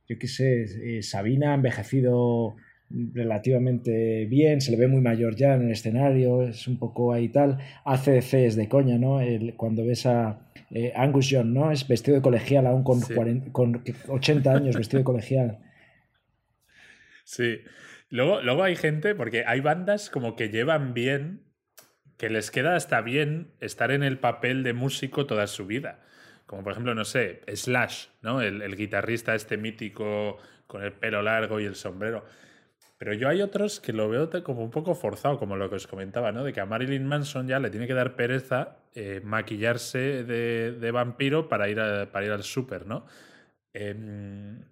yo 0.09 0.19
qué 0.19 0.27
sé, 0.27 0.65
eh, 0.99 1.03
Sabina 1.03 1.53
ha 1.53 1.55
envejecido 1.55 2.57
relativamente 2.91 4.27
bien, 4.27 4.61
se 4.61 4.73
le 4.73 4.77
ve 4.77 4.89
muy 4.89 5.01
mayor 5.01 5.37
ya 5.37 5.55
en 5.55 5.63
el 5.63 5.71
escenario, 5.71 6.43
es 6.43 6.67
un 6.67 6.77
poco 6.79 7.13
ahí 7.13 7.29
tal. 7.29 7.59
ACDC 7.85 8.47
es 8.47 8.57
de 8.57 8.69
coña, 8.69 8.99
¿no? 8.99 9.21
El- 9.21 9.55
cuando 9.55 9.85
ves 9.87 10.07
a 10.07 10.51
eh, 10.73 10.93
Angus 10.97 11.29
Young, 11.31 11.47
¿no? 11.53 11.71
Es 11.73 11.87
vestido 11.87 12.17
de 12.17 12.23
colegial 12.23 12.67
aún 12.67 12.83
con, 12.83 13.01
Sí. 13.01 13.15
40 13.15 13.53
con 13.53 13.83
80 14.09 14.53
años 14.55 14.77
vestido 14.77 14.99
de 15.01 15.05
colegial. 15.05 15.59
Sí. 17.31 17.63
Luego, 18.09 18.43
luego 18.43 18.65
hay 18.65 18.75
gente, 18.75 19.15
porque 19.15 19.45
hay 19.47 19.61
bandas 19.61 20.11
como 20.11 20.35
que 20.35 20.49
llevan 20.49 20.95
bien, 20.95 21.45
que 22.17 22.29
les 22.29 22.51
queda 22.51 22.75
hasta 22.75 23.01
bien 23.03 23.53
estar 23.61 23.93
en 23.93 24.03
el 24.03 24.19
papel 24.19 24.65
de 24.65 24.73
músico 24.73 25.27
toda 25.27 25.47
su 25.47 25.65
vida. 25.65 26.01
Como 26.47 26.65
por 26.65 26.73
ejemplo, 26.73 26.93
no 26.97 27.05
sé, 27.05 27.43
Slash, 27.55 28.09
¿no? 28.21 28.43
El, 28.43 28.63
el 28.63 28.75
guitarrista 28.75 29.37
este 29.37 29.57
mítico 29.57 30.39
con 30.67 30.83
el 30.83 30.93
pelo 30.93 31.23
largo 31.23 31.61
y 31.61 31.67
el 31.67 31.77
sombrero. 31.77 32.25
Pero 32.99 33.15
yo 33.15 33.29
hay 33.29 33.43
otros 33.43 33.79
que 33.79 33.93
lo 33.93 34.09
veo 34.09 34.29
como 34.43 34.65
un 34.65 34.73
poco 34.73 34.97
forzado, 34.97 35.39
como 35.39 35.57
lo 35.57 35.71
que 35.71 35.77
os 35.77 35.87
comentaba, 35.87 36.33
¿no? 36.33 36.43
De 36.43 36.53
que 36.53 36.61
a 36.61 36.67
Marilyn 36.67 37.07
Manson 37.07 37.47
ya 37.47 37.61
le 37.61 37.71
tiene 37.71 37.87
que 37.87 37.95
dar 37.95 38.17
pereza 38.17 38.79
eh, 38.93 39.21
maquillarse 39.23 40.25
de, 40.25 40.73
de 40.73 40.91
vampiro 40.91 41.49
para 41.49 41.69
ir, 41.69 41.77
para 42.11 42.27
ir 42.27 42.33
al 42.33 42.43
súper, 42.43 42.87
¿no? 42.87 43.07
Em, 43.73 44.65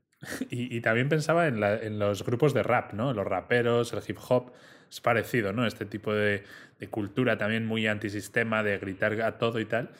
y, 0.50 0.76
y 0.76 0.80
también 0.80 1.08
pensaba 1.08 1.46
en, 1.48 1.60
la- 1.60 1.76
en 1.78 1.98
los 1.98 2.24
grupos 2.24 2.54
de 2.54 2.62
rap, 2.62 2.92
¿no? 2.92 3.12
Los 3.12 3.26
raperos, 3.26 3.92
el 3.92 4.00
hip 4.06 4.18
hop. 4.28 4.52
Es 4.90 5.00
parecido, 5.02 5.52
¿no? 5.52 5.66
Este 5.66 5.84
tipo 5.84 6.14
de, 6.14 6.44
de 6.80 6.88
cultura 6.88 7.36
también 7.36 7.66
muy 7.66 7.86
antisistema, 7.86 8.62
de 8.62 8.78
gritar 8.78 9.20
a 9.20 9.36
todo 9.38 9.60
y 9.60 9.66
tal. 9.66 9.90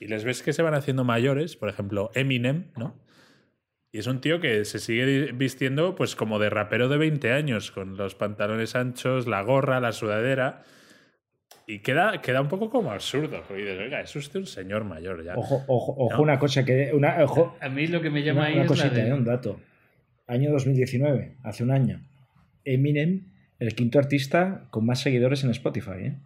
Y 0.00 0.08
les 0.08 0.24
ves 0.24 0.42
que 0.42 0.52
se 0.52 0.62
van 0.62 0.74
haciendo 0.74 1.04
mayores, 1.04 1.56
por 1.56 1.68
ejemplo, 1.68 2.10
Eminem, 2.14 2.64
¿no? 2.76 2.94
Y 3.92 3.98
es 3.98 4.06
un 4.08 4.20
tío 4.20 4.40
que 4.40 4.64
se 4.64 4.78
sigue 4.78 5.32
vistiendo 5.32 5.94
pues 5.94 6.16
como 6.16 6.38
de 6.38 6.50
rapero 6.50 6.88
de 6.88 6.98
20 6.98 7.32
años, 7.32 7.70
con 7.70 7.96
los 7.96 8.14
pantalones 8.14 8.74
anchos, 8.74 9.26
la 9.26 9.42
gorra, 9.42 9.80
la 9.80 9.92
sudadera. 9.92 10.64
Y 11.68 11.80
queda, 11.80 12.20
queda 12.22 12.40
un 12.40 12.48
poco 12.48 12.70
como 12.70 12.92
absurdo. 12.92 13.42
porque 13.46 13.62
dices, 13.64 13.78
oiga, 13.80 14.00
es 14.00 14.14
usted 14.14 14.38
un 14.40 14.46
señor 14.46 14.84
mayor 14.84 15.24
ya. 15.24 15.34
Ojo, 15.36 15.64
ojo, 15.66 15.94
ojo 15.98 16.16
No. 16.16 16.22
una 16.22 16.38
cosa 16.38 16.64
que... 16.64 16.92
Una, 16.94 17.22
ojo, 17.24 17.56
A 17.60 17.68
mí 17.68 17.88
lo 17.88 18.00
que 18.00 18.08
me 18.10 18.22
llama 18.22 18.40
una, 18.42 18.48
ahí 18.48 18.54
una 18.54 18.62
es 18.62 18.68
cosita, 18.68 18.88
la 18.88 18.94
de- 18.94 19.08
¿eh? 19.08 19.14
un 19.14 19.24
dato. 19.24 19.60
Año 20.28 20.50
2019, 20.52 21.36
hace 21.42 21.64
un 21.64 21.70
año. 21.72 22.00
Eminem, 22.64 23.22
el 23.58 23.74
quinto 23.74 23.98
artista 23.98 24.66
con 24.70 24.86
más 24.86 25.00
seguidores 25.00 25.42
en 25.44 25.50
Spotify, 25.50 25.90
¿eh? 25.98 26.16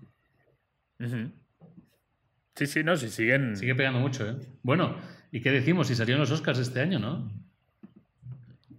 Sí, 2.54 2.66
sí, 2.66 2.84
no, 2.84 2.96
si 2.96 3.08
siguen. 3.08 3.56
Sigue 3.56 3.74
pegando 3.74 4.00
mucho, 4.00 4.28
¿eh? 4.28 4.36
Bueno, 4.62 4.96
¿y 5.32 5.40
qué 5.40 5.50
decimos? 5.50 5.88
Si 5.88 5.94
salieron 5.94 6.20
los 6.20 6.30
Oscars 6.30 6.58
este 6.58 6.80
año, 6.80 6.98
¿no? 6.98 7.30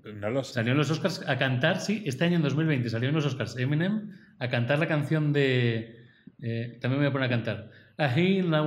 No 0.03 0.29
lo 0.29 0.43
sé. 0.43 0.53
Salieron 0.53 0.77
los 0.77 0.91
Oscars 0.91 1.27
a 1.27 1.37
cantar, 1.37 1.79
sí, 1.79 2.03
este 2.05 2.25
año 2.25 2.35
en 2.35 2.41
2020 2.43 2.89
salieron 2.89 3.15
los 3.15 3.25
Oscars 3.25 3.57
Eminem 3.57 4.11
a 4.39 4.49
cantar 4.49 4.79
la 4.79 4.87
canción 4.87 5.33
de... 5.33 6.00
eh, 6.41 6.77
también 6.81 6.99
me 7.01 7.05
voy 7.07 7.09
a 7.09 7.11
poner 7.13 7.27
a 7.27 7.29
cantar. 7.29 7.69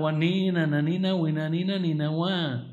Wanina, 0.01 0.67
nanina, 0.67 1.15
winanina, 1.15 1.79
nina, 1.79 2.11
wa. 2.11 2.65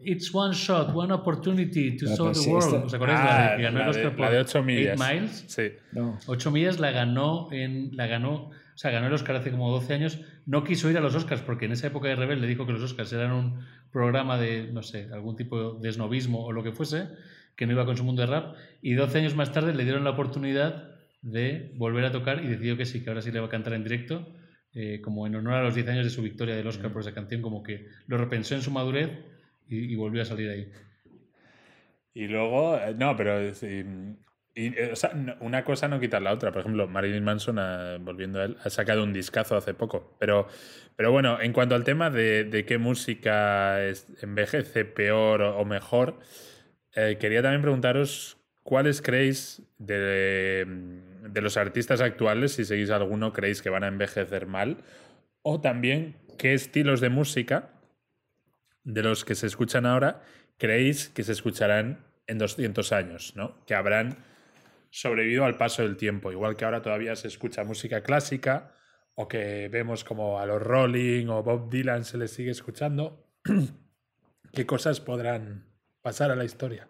It's 0.00 0.32
one 0.32 0.54
shot, 0.54 0.94
one 0.94 1.12
opportunity 1.12 1.96
to 1.96 2.06
Ah, 2.06 2.16
show 2.16 2.26
pero 2.26 2.32
the 2.34 2.40
sí, 2.40 2.50
world. 2.50 2.84
¿Os 2.86 2.94
acordáis? 2.94 3.18
Ah, 3.20 3.24
la 3.24 3.50
de, 3.50 3.56
que 3.56 3.62
ganó 3.64 3.78
la 3.80 3.92
de- 3.92 4.16
la 4.16 4.30
de 4.30 4.38
ocho 4.38 4.62
millas. 4.62 5.00
Eight 5.00 5.12
Miles. 5.20 5.44
Sí. 5.48 5.62
No. 5.92 6.18
8 6.26 6.50
millas 6.52 6.78
la 6.78 6.92
ganó 6.92 7.48
en 7.50 7.96
la 7.96 8.06
ganó, 8.06 8.34
o 8.34 8.52
sea, 8.76 8.92
ganó 8.92 9.08
el 9.08 9.12
Oscar 9.12 9.36
hace 9.36 9.50
como 9.50 9.70
12 9.72 9.94
años 9.94 10.20
no 10.46 10.62
quiso 10.62 10.88
ir 10.88 10.96
a 10.96 11.00
los 11.00 11.14
Oscars 11.16 11.42
porque 11.42 11.64
en 11.66 11.72
esa 11.72 11.88
época 11.88 12.08
de 12.08 12.14
Rebel 12.16 12.40
le 12.40 12.46
dijo 12.46 12.64
que 12.64 12.72
los 12.72 12.82
Oscars 12.82 13.12
eran 13.12 13.32
un 13.32 13.58
programa 13.90 14.38
de, 14.38 14.70
no 14.72 14.82
sé, 14.84 15.08
algún 15.12 15.34
tipo 15.36 15.74
de 15.74 15.88
esnovismo 15.88 16.44
o 16.44 16.52
lo 16.52 16.62
que 16.62 16.70
fuese, 16.72 17.08
que 17.56 17.66
no 17.66 17.72
iba 17.72 17.84
con 17.84 17.96
su 17.96 18.04
mundo 18.04 18.22
de 18.22 18.28
rap. 18.28 18.54
Y 18.80 18.94
12 18.94 19.18
años 19.18 19.34
más 19.34 19.50
tarde 19.52 19.74
le 19.74 19.82
dieron 19.82 20.04
la 20.04 20.10
oportunidad 20.10 20.90
de 21.22 21.72
volver 21.74 22.04
a 22.04 22.12
tocar 22.12 22.42
y 22.44 22.46
decidió 22.46 22.76
que 22.76 22.86
sí, 22.86 23.02
que 23.02 23.10
ahora 23.10 23.20
sí 23.20 23.32
le 23.32 23.40
va 23.40 23.46
a 23.46 23.50
cantar 23.50 23.72
en 23.72 23.82
directo, 23.82 24.26
eh, 24.74 25.00
como 25.00 25.26
en 25.26 25.34
honor 25.34 25.54
a 25.54 25.62
los 25.62 25.74
10 25.74 25.88
años 25.88 26.04
de 26.04 26.10
su 26.10 26.22
victoria 26.22 26.54
del 26.54 26.66
Oscar 26.66 26.92
por 26.92 27.00
esa 27.00 27.14
canción, 27.14 27.40
como 27.40 27.62
que 27.62 27.86
lo 28.06 28.18
repensó 28.18 28.54
en 28.54 28.62
su 28.62 28.70
madurez 28.70 29.10
y, 29.66 29.94
volvió 29.96 30.22
a 30.22 30.24
salir 30.26 30.50
ahí. 30.50 30.70
Y 32.12 32.26
luego, 32.26 32.76
eh, 32.76 32.94
no, 32.96 33.16
pero 33.16 33.38
eh, 33.40 34.14
una 35.40 35.64
cosa 35.64 35.88
no 35.88 36.00
quita 36.00 36.20
la 36.20 36.32
otra. 36.32 36.52
Por 36.52 36.60
ejemplo, 36.60 36.86
Marilyn 36.86 37.24
Manson, 37.24 37.56
volviendo 38.04 38.40
a 38.40 38.44
él, 38.44 38.56
ha 38.62 38.70
sacado 38.70 39.04
un 39.04 39.12
discazo 39.12 39.56
hace 39.56 39.72
poco. 39.72 40.16
Pero, 40.20 40.48
pero 40.96 41.12
bueno, 41.12 41.40
en 41.40 41.52
cuanto 41.52 41.74
al 41.74 41.84
tema 41.84 42.10
de, 42.10 42.64
qué 42.66 42.76
música 42.76 43.78
envejece 44.20 44.84
peor 44.84 45.42
o, 45.42 45.64
mejor, 45.64 46.18
quería 46.92 47.42
también 47.42 47.62
preguntaros 47.62 48.36
cuáles 48.62 49.00
creéis 49.00 49.62
de, 49.78 49.96
de 49.98 51.07
los 51.34 51.56
artistas 51.56 52.00
actuales, 52.00 52.52
si 52.52 52.64
seguís 52.64 52.90
alguno, 52.90 53.32
creéis 53.32 53.62
que 53.62 53.70
van 53.70 53.84
a 53.84 53.88
envejecer 53.88 54.46
mal? 54.46 54.78
O 55.42 55.60
también, 55.60 56.16
¿qué 56.38 56.54
estilos 56.54 57.00
de 57.00 57.08
música 57.08 57.70
de 58.84 59.02
los 59.02 59.24
que 59.24 59.34
se 59.34 59.46
escuchan 59.46 59.86
ahora 59.86 60.22
creéis 60.56 61.08
que 61.08 61.22
se 61.22 61.32
escucharán 61.32 62.04
en 62.26 62.38
200 62.38 62.92
años? 62.92 63.34
¿no? 63.36 63.64
Que 63.66 63.74
habrán 63.74 64.18
sobrevivido 64.90 65.44
al 65.44 65.56
paso 65.56 65.82
del 65.82 65.96
tiempo, 65.96 66.32
igual 66.32 66.56
que 66.56 66.64
ahora 66.64 66.82
todavía 66.82 67.14
se 67.16 67.28
escucha 67.28 67.64
música 67.64 68.02
clásica 68.02 68.72
o 69.14 69.28
que 69.28 69.68
vemos 69.68 70.04
como 70.04 70.38
a 70.38 70.46
los 70.46 70.62
Rolling 70.62 71.26
o 71.28 71.42
Bob 71.42 71.70
Dylan 71.70 72.04
se 72.04 72.18
les 72.18 72.32
sigue 72.32 72.50
escuchando. 72.50 73.26
¿Qué 74.52 74.66
cosas 74.66 75.00
podrán 75.00 75.66
pasar 76.02 76.30
a 76.30 76.36
la 76.36 76.44
historia? 76.44 76.88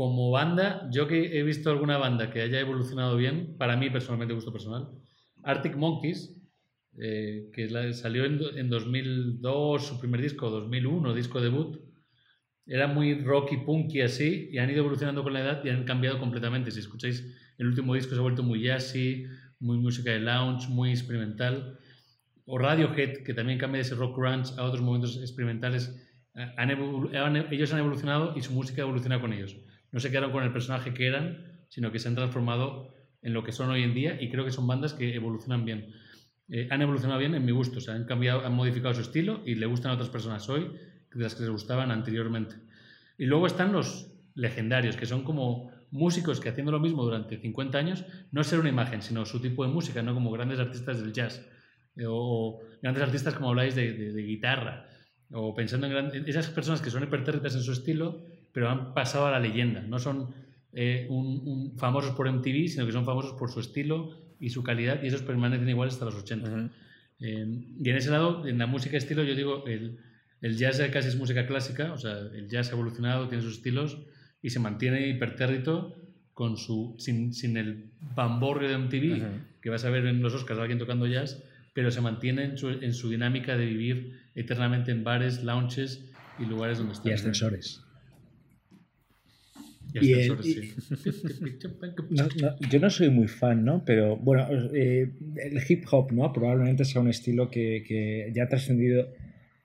Como 0.00 0.30
banda, 0.30 0.88
yo 0.90 1.06
que 1.06 1.38
he 1.38 1.42
visto 1.42 1.68
alguna 1.70 1.98
banda 1.98 2.30
que 2.30 2.40
haya 2.40 2.58
evolucionado 2.58 3.18
bien, 3.18 3.54
para 3.58 3.76
mí 3.76 3.90
personalmente 3.90 4.32
gusto 4.32 4.50
personal, 4.50 4.88
Arctic 5.42 5.76
Monkeys, 5.76 6.40
eh, 6.98 7.50
que 7.52 7.68
salió 7.92 8.24
en, 8.24 8.70
2002 8.70 9.86
su 9.86 10.00
primer 10.00 10.22
disco, 10.22 10.48
2001, 10.48 11.12
disco 11.12 11.42
debut, 11.42 11.82
era 12.64 12.86
muy 12.86 13.22
rocky, 13.22 13.58
punky 13.58 14.00
así, 14.00 14.48
y 14.50 14.56
han 14.56 14.70
ido 14.70 14.78
evolucionando 14.78 15.22
con 15.22 15.34
la 15.34 15.42
edad 15.42 15.62
y 15.66 15.68
han 15.68 15.84
cambiado 15.84 16.18
completamente. 16.18 16.70
Si 16.70 16.80
escucháis, 16.80 17.22
el 17.58 17.66
último 17.66 17.92
disco 17.94 18.14
se 18.14 18.20
ha 18.20 18.22
vuelto 18.22 18.42
muy 18.42 18.62
jazzy, 18.62 19.26
muy 19.58 19.76
música 19.76 20.12
de 20.12 20.20
lounge, 20.20 20.66
muy 20.70 20.92
experimental. 20.92 21.78
O 22.46 22.56
Radiohead, 22.56 23.22
que 23.22 23.34
también 23.34 23.58
cambia 23.58 23.80
de 23.80 23.82
ese 23.82 23.96
rock 23.96 24.16
grunge 24.16 24.54
a 24.56 24.64
otros 24.64 24.80
momentos 24.80 25.18
experimentales. 25.18 25.94
ellos 27.50 27.72
han 27.74 27.80
evolucionado 27.80 28.32
y 28.34 28.40
su 28.40 28.52
música 28.54 28.80
ha 28.80 28.86
evolucionado 28.86 29.20
con 29.20 29.34
ellos 29.34 29.54
no 29.92 30.00
se 30.00 30.10
quedaron 30.10 30.32
con 30.32 30.44
el 30.44 30.52
personaje 30.52 30.94
que 30.94 31.06
eran, 31.06 31.64
sino 31.68 31.92
que 31.92 31.98
se 31.98 32.08
han 32.08 32.14
transformado 32.14 32.94
en 33.22 33.32
lo 33.32 33.44
que 33.44 33.52
son 33.52 33.70
hoy 33.70 33.82
en 33.82 33.94
día 33.94 34.20
y 34.20 34.30
creo 34.30 34.44
que 34.44 34.52
son 34.52 34.66
bandas 34.66 34.94
que 34.94 35.14
evolucionan 35.14 35.64
bien. 35.64 35.92
Eh, 36.48 36.68
han 36.70 36.82
evolucionado 36.82 37.18
bien 37.18 37.34
en 37.34 37.44
mi 37.44 37.52
gusto, 37.52 37.78
o 37.78 37.92
han 37.92 38.04
cambiado, 38.04 38.44
han 38.44 38.54
modificado 38.54 38.94
su 38.94 39.02
estilo 39.02 39.42
y 39.46 39.54
le 39.54 39.66
gustan 39.66 39.92
a 39.92 39.94
otras 39.94 40.08
personas 40.08 40.48
hoy 40.48 40.70
de 41.14 41.22
las 41.22 41.34
que 41.34 41.42
les 41.42 41.50
gustaban 41.50 41.90
anteriormente. 41.90 42.56
Y 43.18 43.26
luego 43.26 43.46
están 43.46 43.72
los 43.72 44.12
legendarios, 44.34 44.96
que 44.96 45.06
son 45.06 45.22
como 45.22 45.70
músicos 45.90 46.40
que 46.40 46.48
haciendo 46.48 46.72
lo 46.72 46.80
mismo 46.80 47.02
durante 47.02 47.38
50 47.38 47.78
años, 47.78 48.04
no 48.30 48.44
ser 48.44 48.60
una 48.60 48.68
imagen, 48.68 49.02
sino 49.02 49.24
su 49.26 49.40
tipo 49.40 49.64
de 49.64 49.72
música, 49.72 50.02
no 50.02 50.14
como 50.14 50.30
grandes 50.30 50.58
artistas 50.58 51.00
del 51.00 51.12
jazz 51.12 51.44
eh, 51.96 52.04
o 52.08 52.60
grandes 52.80 53.02
artistas 53.02 53.34
como 53.34 53.50
habláis 53.50 53.74
de, 53.74 54.12
guitarra, 54.22 54.88
o 55.32 55.54
pensando 55.54 55.86
en 55.86 56.28
esas 56.28 56.48
personas 56.48 56.80
que 56.80 56.90
son 56.90 57.02
hipertérritas 57.02 57.54
en 57.54 57.62
su 57.62 57.72
estilo, 57.72 58.24
pero 58.52 58.68
han 58.68 58.94
pasado 58.94 59.26
a 59.26 59.30
la 59.30 59.40
leyenda. 59.40 59.82
No 59.82 59.98
son 59.98 60.34
eh, 60.72 61.06
un, 61.10 61.74
famosos 61.76 62.14
por 62.14 62.30
MTV, 62.30 62.68
sino 62.68 62.86
que 62.86 62.92
son 62.92 63.04
famosos 63.04 63.32
por 63.32 63.50
su 63.50 63.60
estilo 63.60 64.16
y 64.38 64.50
su 64.50 64.62
calidad, 64.62 65.02
y 65.02 65.08
esos 65.08 65.22
permanecen 65.22 65.68
iguales 65.68 65.94
hasta 65.94 66.06
los 66.06 66.16
80. 66.16 66.70
Eh, 67.20 67.46
y 67.78 67.90
en 67.90 67.96
ese 67.96 68.10
lado, 68.10 68.46
en 68.46 68.58
la 68.58 68.66
música 68.66 68.96
estilo, 68.96 69.22
yo 69.22 69.34
digo, 69.34 69.66
el, 69.66 69.98
el 70.40 70.56
jazz 70.56 70.80
casi 70.92 71.08
es 71.08 71.16
música 71.16 71.46
clásica, 71.46 71.92
o 71.92 71.98
sea, 71.98 72.18
el 72.18 72.48
jazz 72.48 72.70
ha 72.70 72.72
evolucionado, 72.72 73.28
tiene 73.28 73.42
sus 73.42 73.56
estilos 73.56 73.98
y 74.42 74.50
se 74.50 74.58
mantiene 74.58 75.08
hipertérrito 75.08 75.96
con 76.32 76.56
su, 76.56 76.94
sin, 76.98 77.34
sin 77.34 77.58
el 77.58 77.90
bamborrio 78.14 78.70
de 78.70 78.78
MTV, 78.78 79.60
que 79.60 79.68
vas 79.68 79.84
a 79.84 79.90
ver 79.90 80.06
en 80.06 80.22
los 80.22 80.32
Oscars 80.32 80.58
a 80.58 80.62
alguien 80.62 80.78
tocando 80.78 81.06
jazz, 81.06 81.42
pero 81.74 81.90
se 81.90 82.00
mantiene 82.00 82.44
en 82.44 82.56
su, 82.56 82.70
en 82.70 82.94
su 82.94 83.10
dinámica 83.10 83.56
de 83.56 83.66
vivir 83.66 84.20
eternamente 84.34 84.90
en 84.90 85.04
bares, 85.04 85.44
lounges 85.44 86.02
y 86.38 86.46
lugares 86.46 86.78
donde 86.78 86.94
están. 86.94 87.10
Y 87.10 87.14
ascensores 87.14 87.84
yo 92.70 92.80
no 92.80 92.90
soy 92.90 93.10
muy 93.10 93.28
fan, 93.28 93.64
¿no? 93.64 93.84
Pero 93.84 94.16
bueno, 94.16 94.46
eh, 94.74 95.10
el 95.36 95.60
hip 95.68 95.84
hop, 95.90 96.12
¿no? 96.12 96.32
Probablemente 96.32 96.84
sea 96.84 97.00
un 97.00 97.08
estilo 97.08 97.50
que, 97.50 98.30
ya 98.34 98.44
ha 98.44 98.48
trascendido, 98.48 99.08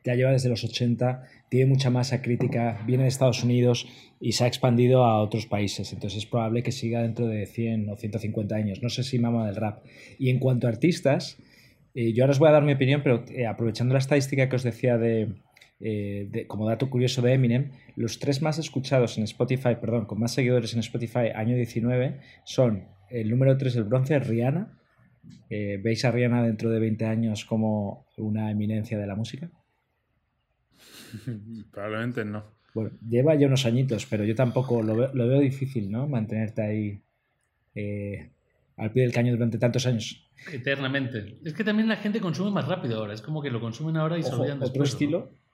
ya 0.03 0.15
lleva 0.15 0.32
desde 0.32 0.49
los 0.49 0.63
80, 0.63 1.23
tiene 1.49 1.65
mucha 1.67 1.89
masa 1.89 2.21
crítica, 2.21 2.84
viene 2.86 3.03
de 3.03 3.09
Estados 3.09 3.43
Unidos 3.43 3.88
y 4.19 4.34
se 4.34 4.43
ha 4.43 4.47
expandido 4.47 5.03
a 5.03 5.21
otros 5.21 5.45
países. 5.45 5.93
Entonces 5.93 6.19
es 6.19 6.26
probable 6.26 6.63
que 6.63 6.71
siga 6.71 7.01
dentro 7.01 7.28
de 7.28 7.45
100 7.45 7.89
o 7.89 7.95
150 7.95 8.55
años. 8.55 8.82
No 8.82 8.89
sé 8.89 9.03
si 9.03 9.19
mama 9.19 9.45
del 9.47 9.55
rap. 9.55 9.84
Y 10.17 10.30
en 10.30 10.39
cuanto 10.39 10.67
a 10.67 10.69
artistas, 10.69 11.38
eh, 11.93 12.13
yo 12.13 12.23
ahora 12.23 12.32
os 12.32 12.39
voy 12.39 12.49
a 12.49 12.51
dar 12.51 12.63
mi 12.63 12.73
opinión, 12.73 13.01
pero 13.03 13.23
eh, 13.30 13.45
aprovechando 13.45 13.93
la 13.93 13.99
estadística 13.99 14.49
que 14.49 14.55
os 14.55 14.63
decía 14.63 14.97
de, 14.97 15.30
eh, 15.80 16.45
como 16.47 16.67
dato 16.67 16.89
curioso 16.89 17.21
de 17.21 17.34
Eminem, 17.34 17.71
los 17.95 18.19
tres 18.19 18.41
más 18.41 18.57
escuchados 18.57 19.17
en 19.17 19.26
Spotify, 19.26 19.76
perdón, 19.80 20.05
con 20.05 20.19
más 20.19 20.34
seguidores 20.34 20.73
en 20.73 20.80
Spotify 20.80 21.32
año 21.36 21.55
19 21.55 22.21
son 22.45 22.88
el 23.09 23.30
número 23.30 23.57
3 23.57 23.73
del 23.73 23.84
bronce, 23.84 24.17
Rihanna. 24.19 24.80
Eh, 25.49 25.80
¿Veis 25.84 26.05
a 26.05 26.11
Rihanna 26.11 26.43
dentro 26.43 26.69
de 26.69 26.80
20 26.80 27.05
años 27.05 27.45
como 27.45 28.05
una 28.17 28.51
eminencia 28.51 28.97
de 28.97 29.07
la 29.07 29.15
música? 29.15 29.49
Probablemente 31.71 32.26
no. 32.26 32.55
Bueno, 32.73 32.91
lleva 33.07 33.36
ya 33.36 33.47
unos 33.47 33.65
añitos, 33.65 34.05
pero 34.05 34.26
yo 34.26 34.36
tampoco 34.36 34.82
lo 34.84 34.95
veo, 34.95 35.39
difícil, 35.39 35.89
¿no? 35.89 36.07
Mantenerte 36.07 36.61
ahí 36.61 37.01
eh, 37.73 38.32
al 38.76 38.91
pie 38.91 39.03
del 39.03 39.13
caño 39.13 39.32
durante 39.32 39.57
tantos 39.57 39.86
años. 39.86 40.30
Eternamente. 40.51 41.38
Es 41.45 41.53
que 41.53 41.63
también 41.63 41.88
la 41.88 41.95
gente 41.95 42.19
consume 42.19 42.51
más 42.51 42.67
rápido 42.67 42.97
ahora. 42.97 43.13
Es 43.13 43.21
como 43.21 43.41
que 43.41 43.49
lo 43.49 43.61
consumen 43.61 43.95
ahora 43.95 44.17
y 44.17 44.23
se 44.23 44.34
olvidan 44.34 44.59
después. 44.59 44.71
Otro 44.71 44.84
estilo 44.84 45.45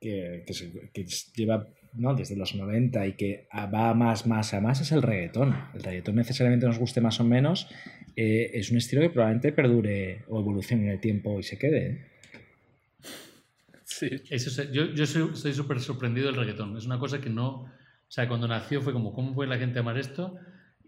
que, 0.00 0.44
que, 0.92 1.06
lleva 1.34 1.68
¿no? 1.94 2.14
desde 2.14 2.36
los 2.36 2.54
90 2.54 3.06
y 3.06 3.12
que 3.14 3.48
va 3.52 3.94
más, 3.94 4.26
más 4.26 4.54
a 4.54 4.60
más 4.60 4.80
es 4.80 4.92
el 4.92 5.02
reggaetón. 5.02 5.54
El 5.74 5.82
reggaetón 5.82 6.16
necesariamente 6.16 6.66
nos 6.66 6.78
guste 6.78 7.00
más 7.00 7.20
o 7.20 7.24
menos, 7.24 7.68
eh, 8.16 8.50
es 8.54 8.70
un 8.70 8.78
estilo 8.78 9.02
que 9.02 9.10
probablemente 9.10 9.52
perdure 9.52 10.24
o 10.28 10.40
evolucione 10.40 10.84
en 10.84 10.90
el 10.90 11.00
tiempo 11.00 11.38
y 11.38 11.42
se 11.42 11.58
quede. 11.58 11.86
¿eh? 11.86 12.06
Sí. 13.84 14.10
Eso, 14.30 14.62
yo, 14.70 14.92
yo 14.94 15.06
soy 15.06 15.52
súper 15.52 15.80
sorprendido 15.80 16.26
del 16.26 16.36
reggaetón. 16.36 16.76
Es 16.76 16.86
una 16.86 16.98
cosa 16.98 17.20
que 17.20 17.30
no... 17.30 17.62
O 17.62 18.10
sea, 18.10 18.26
cuando 18.28 18.48
nació 18.48 18.80
fue 18.80 18.92
como, 18.92 19.12
¿cómo 19.12 19.34
puede 19.34 19.50
la 19.50 19.58
gente 19.58 19.80
amar 19.80 19.98
esto? 19.98 20.36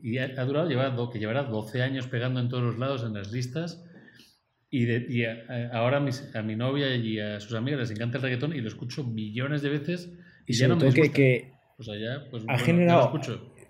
Y 0.03 0.19
ha, 0.19 0.45
durado, 0.45 0.69
lleva, 0.69 0.97
que 1.13 1.19
llevará 1.19 1.43
12 1.43 1.83
años 1.83 2.07
pegando 2.07 2.41
en 2.41 2.49
todos 2.49 2.63
los 2.63 2.79
lados 2.79 3.05
en 3.05 3.13
las 3.13 3.31
listas 3.31 3.85
y, 4.71 5.21
y 5.21 5.25
ahora 5.73 6.05
a, 6.35 6.43
mi 6.43 6.57
novia 6.57 6.95
y 6.95 7.19
a 7.19 7.41
sus 7.41 7.55
amigas 7.55 7.81
les 7.81 7.91
encanta 7.91 8.19
el 8.19 8.23
reggaetón 8.23 8.55
y 8.55 8.61
lo 8.61 8.69
escucho 8.69 9.05
millones 9.05 9.63
de 9.63 9.69
veces. 9.69 10.11
Y, 10.47 10.55
ya 10.55 10.69
no 10.69 10.77
me 10.77 10.93
que, 10.93 11.11
que 11.11 11.53
o 11.77 11.83
sea, 11.83 11.97
ya, 11.99 12.29
pues, 12.31 12.45
ha 12.47 12.59
generado. 12.59 13.13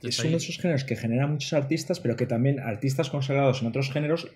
es 0.03 0.19
uno 0.21 0.31
de 0.31 0.37
esos 0.37 0.59
géneros 0.59 0.85
que 0.85 0.97
genera 0.97 1.27
muchos 1.27 1.53
artistas, 1.53 2.01
pero 2.01 2.17
que 2.17 2.27
también 2.27 2.59
artistas 2.59 3.09
consagrados 3.09 3.63
en 3.63 3.69
otros 3.69 3.91
géneros 3.91 4.29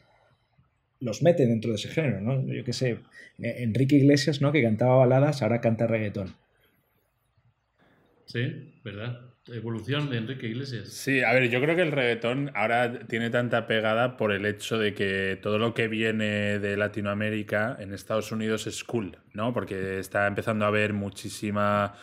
los 1.01 1.23
meten 1.23 1.49
dentro 1.49 1.71
de 1.71 1.77
ese 1.77 1.89
género, 1.89 2.21
¿no? 2.21 2.47
Yo 2.53 2.65
qué 2.65 2.73
sé, 2.73 3.01
eh, 3.43 3.57
Enrique 3.59 3.97
Iglesias, 3.97 4.41
¿no? 4.41 4.53
Que 4.53 4.63
cantaba 4.63 4.97
baladas, 4.97 5.43
ahora 5.43 5.61
canta 5.61 5.87
reggaetón. 5.87 6.35
Sí, 8.27 8.73
¿verdad? 8.85 9.34
Evolución 9.49 10.09
de 10.11 10.19
Enrique 10.19 10.47
Iglesias. 10.47 10.89
Sí, 10.89 11.23
a 11.23 11.33
ver, 11.33 11.51
yo 11.51 11.61
creo 11.61 11.77
que 11.77 11.83
el 11.83 11.93
reggaetón 11.93 12.51
ahora 12.55 13.07
tiene 13.07 13.31
tanta 13.31 13.67
pegada 13.67 14.17
por 14.17 14.33
el 14.33 14.47
hecho 14.47 14.79
de 14.79 14.95
que 14.95 15.39
todo 15.43 15.59
lo 15.59 15.75
que 15.75 15.89
viene 15.89 16.59
de 16.59 16.77
Latinoamérica 16.77 17.77
en 17.79 17.93
Estados 17.93 18.33
Unidos 18.33 18.67
es 18.67 18.85
cool, 18.85 19.19
¿no? 19.33 19.53
Porque 19.53 19.99
está 19.99 20.27
empezando 20.27 20.65
a 20.65 20.69
haber 20.69 20.93
muchísima 20.93 21.95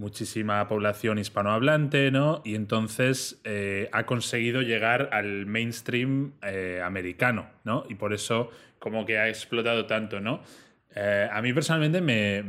muchísima 0.00 0.66
población 0.66 1.18
hispanohablante, 1.18 2.10
¿no? 2.10 2.40
Y 2.42 2.54
entonces 2.54 3.38
eh, 3.44 3.90
ha 3.92 4.06
conseguido 4.06 4.62
llegar 4.62 5.10
al 5.12 5.44
mainstream 5.44 6.32
eh, 6.42 6.80
americano, 6.82 7.50
¿no? 7.64 7.84
Y 7.86 7.96
por 7.96 8.14
eso 8.14 8.50
como 8.78 9.04
que 9.04 9.18
ha 9.18 9.28
explotado 9.28 9.84
tanto, 9.84 10.18
¿no? 10.18 10.42
Eh, 10.94 11.28
a 11.30 11.42
mí 11.42 11.52
personalmente 11.52 12.00
me, 12.00 12.42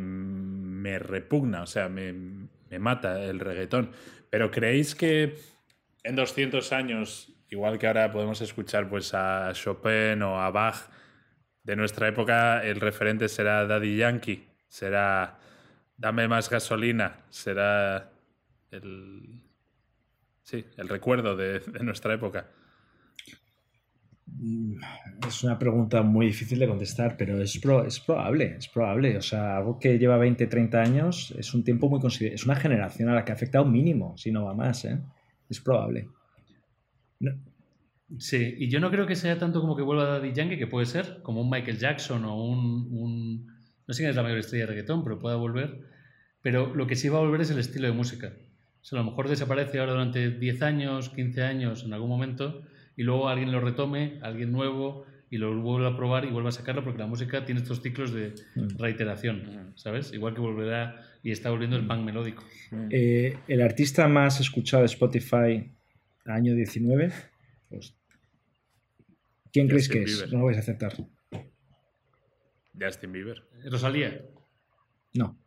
me 0.81 0.99
repugna, 0.99 1.61
o 1.61 1.67
sea, 1.67 1.89
me, 1.89 2.13
me 2.13 2.79
mata 2.79 3.23
el 3.23 3.39
reggaetón. 3.39 3.91
Pero 4.29 4.49
¿creéis 4.51 4.95
que 4.95 5.35
en 6.03 6.15
200 6.15 6.73
años, 6.73 7.31
igual 7.49 7.77
que 7.77 7.87
ahora 7.87 8.11
podemos 8.11 8.41
escuchar 8.41 8.89
pues, 8.89 9.13
a 9.13 9.51
Chopin 9.53 10.21
o 10.23 10.41
a 10.41 10.49
Bach, 10.51 10.89
de 11.63 11.75
nuestra 11.75 12.07
época 12.07 12.65
el 12.65 12.79
referente 12.79 13.29
será 13.29 13.65
Daddy 13.67 13.97
Yankee, 13.97 14.47
será 14.67 15.37
Dame 15.97 16.27
más 16.27 16.49
gasolina, 16.49 17.19
será 17.29 18.09
el, 18.71 19.43
sí, 20.41 20.65
el 20.77 20.89
recuerdo 20.89 21.35
de, 21.35 21.59
de 21.59 21.83
nuestra 21.83 22.15
época. 22.15 22.47
Mm, 24.39 24.75
es 25.27 25.43
una 25.43 25.57
pregunta 25.59 26.01
muy 26.01 26.27
difícil 26.27 26.59
de 26.59 26.67
contestar, 26.67 27.15
pero 27.17 27.41
es, 27.41 27.57
pro- 27.59 27.85
es 27.85 27.99
probable, 27.99 28.55
es 28.57 28.67
probable. 28.67 29.17
O 29.17 29.21
sea, 29.21 29.57
algo 29.57 29.77
que 29.79 29.97
lleva 29.99 30.17
20, 30.17 30.47
30 30.47 30.81
años 30.81 31.33
es 31.37 31.53
un 31.53 31.63
tiempo 31.63 31.89
muy 31.89 31.99
considerable. 31.99 32.35
Es 32.35 32.45
una 32.45 32.55
generación 32.55 33.09
a 33.09 33.15
la 33.15 33.25
que 33.25 33.31
ha 33.31 33.35
afectado 33.35 33.65
mínimo, 33.65 34.17
si 34.17 34.31
no 34.31 34.45
va 34.45 34.53
más, 34.53 34.85
¿eh? 34.85 34.99
Es 35.49 35.59
probable. 35.59 36.07
No- 37.19 37.31
Sí, 38.19 38.55
y 38.59 38.69
yo 38.69 38.81
no 38.81 38.91
creo 38.91 39.07
que 39.07 39.15
sea 39.15 39.37
tanto 39.39 39.61
como 39.61 39.75
que 39.75 39.83
vuelva 39.83 40.03
Daddy 40.05 40.33
Yankee, 40.33 40.57
que 40.57 40.67
puede 40.67 40.85
ser, 40.85 41.21
como 41.23 41.41
un 41.41 41.49
Michael 41.49 41.77
Jackson 41.79 42.25
o 42.25 42.43
un, 42.43 42.87
un- 42.91 43.47
No 43.87 43.93
sé 43.93 44.01
quién 44.03 44.09
es 44.09 44.15
la 44.17 44.23
mayor 44.23 44.37
estrella 44.39 44.65
de 44.65 44.71
reggaetón, 44.73 45.03
pero 45.03 45.17
pueda 45.19 45.37
volver. 45.37 45.81
Pero 46.41 46.75
lo 46.75 46.87
que 46.87 46.95
sí 46.97 47.07
va 47.09 47.19
a 47.19 47.21
volver 47.21 47.41
es 47.41 47.51
el 47.51 47.59
estilo 47.59 47.87
de 47.87 47.93
música. 47.93 48.33
O 48.81 48.83
sea, 48.83 48.99
a 48.99 49.03
lo 49.03 49.09
mejor 49.09 49.29
desaparece 49.29 49.79
ahora 49.79 49.93
durante 49.93 50.29
10 50.31 50.61
años, 50.61 51.09
15 51.09 51.43
años, 51.43 51.83
en 51.85 51.93
algún 51.93 52.09
momento, 52.09 52.63
y 52.95 53.03
luego 53.03 53.29
alguien 53.29 53.51
lo 53.51 53.59
retome, 53.61 54.19
alguien 54.21 54.51
nuevo, 54.51 55.05
y 55.29 55.37
lo 55.37 55.55
vuelve 55.61 55.87
a 55.87 55.95
probar 55.95 56.25
y 56.25 56.29
vuelve 56.29 56.49
a 56.49 56.51
sacarlo, 56.51 56.83
porque 56.83 56.99
la 56.99 57.07
música 57.07 57.45
tiene 57.45 57.61
estos 57.61 57.81
ciclos 57.81 58.11
de 58.13 58.33
Mm. 58.55 58.77
reiteración, 58.77 59.71
¿sabes? 59.75 60.11
Igual 60.13 60.33
que 60.33 60.41
volverá 60.41 61.01
y 61.23 61.31
está 61.31 61.49
volviendo 61.49 61.77
el 61.77 61.87
punk 61.87 62.01
melódico. 62.03 62.43
Eh, 62.89 63.37
el 63.47 63.61
artista 63.61 64.07
más 64.09 64.39
escuchado 64.41 64.81
de 64.83 64.87
Spotify 64.87 65.71
año 66.25 66.53
19, 66.53 67.13
pues, 67.69 67.95
¿quién 69.53 69.67
creéis 69.67 69.87
Justin 69.87 70.03
que 70.03 70.11
es? 70.11 70.17
Bieber. 70.17 70.33
No 70.33 70.39
lo 70.39 70.45
vais 70.45 70.57
a 70.57 70.59
acertar. 70.61 70.93
Justin 72.79 73.11
Bieber. 73.11 73.43
Rosalía. 73.69 74.21
No. 75.13 75.37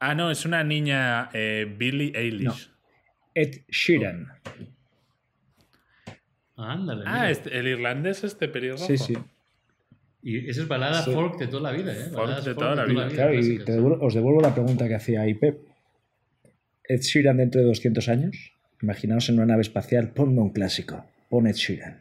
Ah, 0.00 0.14
no, 0.14 0.30
es 0.30 0.44
una 0.44 0.64
niña 0.64 1.30
eh, 1.32 1.64
Billie 1.78 2.12
Eilish. 2.14 2.70
Ed 3.34 3.62
Sheeran. 3.68 4.26
Ándale. 6.62 7.04
Ah, 7.06 7.30
este- 7.30 7.56
el 7.58 7.66
irlandés 7.68 8.24
este 8.24 8.48
pelirrojo. 8.48 8.84
Sí, 8.86 8.96
sí. 8.98 9.16
Y 10.22 10.48
eso 10.48 10.62
es 10.62 10.68
balada 10.68 11.02
Sí. 11.02 11.12
folk 11.12 11.36
de 11.38 11.48
toda 11.48 11.70
la 11.72 11.76
vida, 11.76 11.92
¿eh? 11.92 12.10
Folk 12.12 12.42
de 12.44 12.54
toda 12.54 12.74
la 12.76 12.84
vida. 12.84 13.08
Claro, 13.08 13.34
y 13.34 13.38
clásicas. 13.38 13.64
te 13.66 13.72
devuelvo- 13.72 13.98
os 14.06 14.14
devuelvo 14.14 14.40
la 14.40 14.54
pregunta 14.54 14.86
que 14.88 14.94
hacía 14.94 15.22
ahí 15.22 15.34
Pep. 15.34 15.58
Ed 16.84 17.00
Sheeran 17.00 17.38
dentro 17.38 17.60
de 17.60 17.66
200 17.66 18.08
años. 18.08 18.52
Imaginaos 18.82 19.28
en 19.28 19.36
una 19.36 19.46
nave 19.46 19.62
espacial, 19.62 20.10
ponme 20.10 20.40
un 20.40 20.50
clásico. 20.50 21.04
Pon 21.28 21.46
Ed 21.46 21.54
Sheeran. 21.54 22.00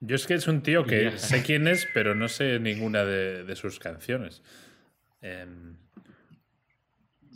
Yo 0.00 0.16
es 0.16 0.26
que 0.26 0.34
es 0.34 0.48
un 0.48 0.62
tío 0.62 0.84
que 0.84 1.12
sé 1.18 1.42
quién 1.42 1.68
es, 1.68 1.86
pero 1.94 2.14
no 2.16 2.26
sé 2.28 2.58
ninguna 2.58 3.04
de, 3.04 3.44
de 3.44 3.56
sus 3.56 3.78
canciones. 3.78 4.42
Em, 5.20 5.76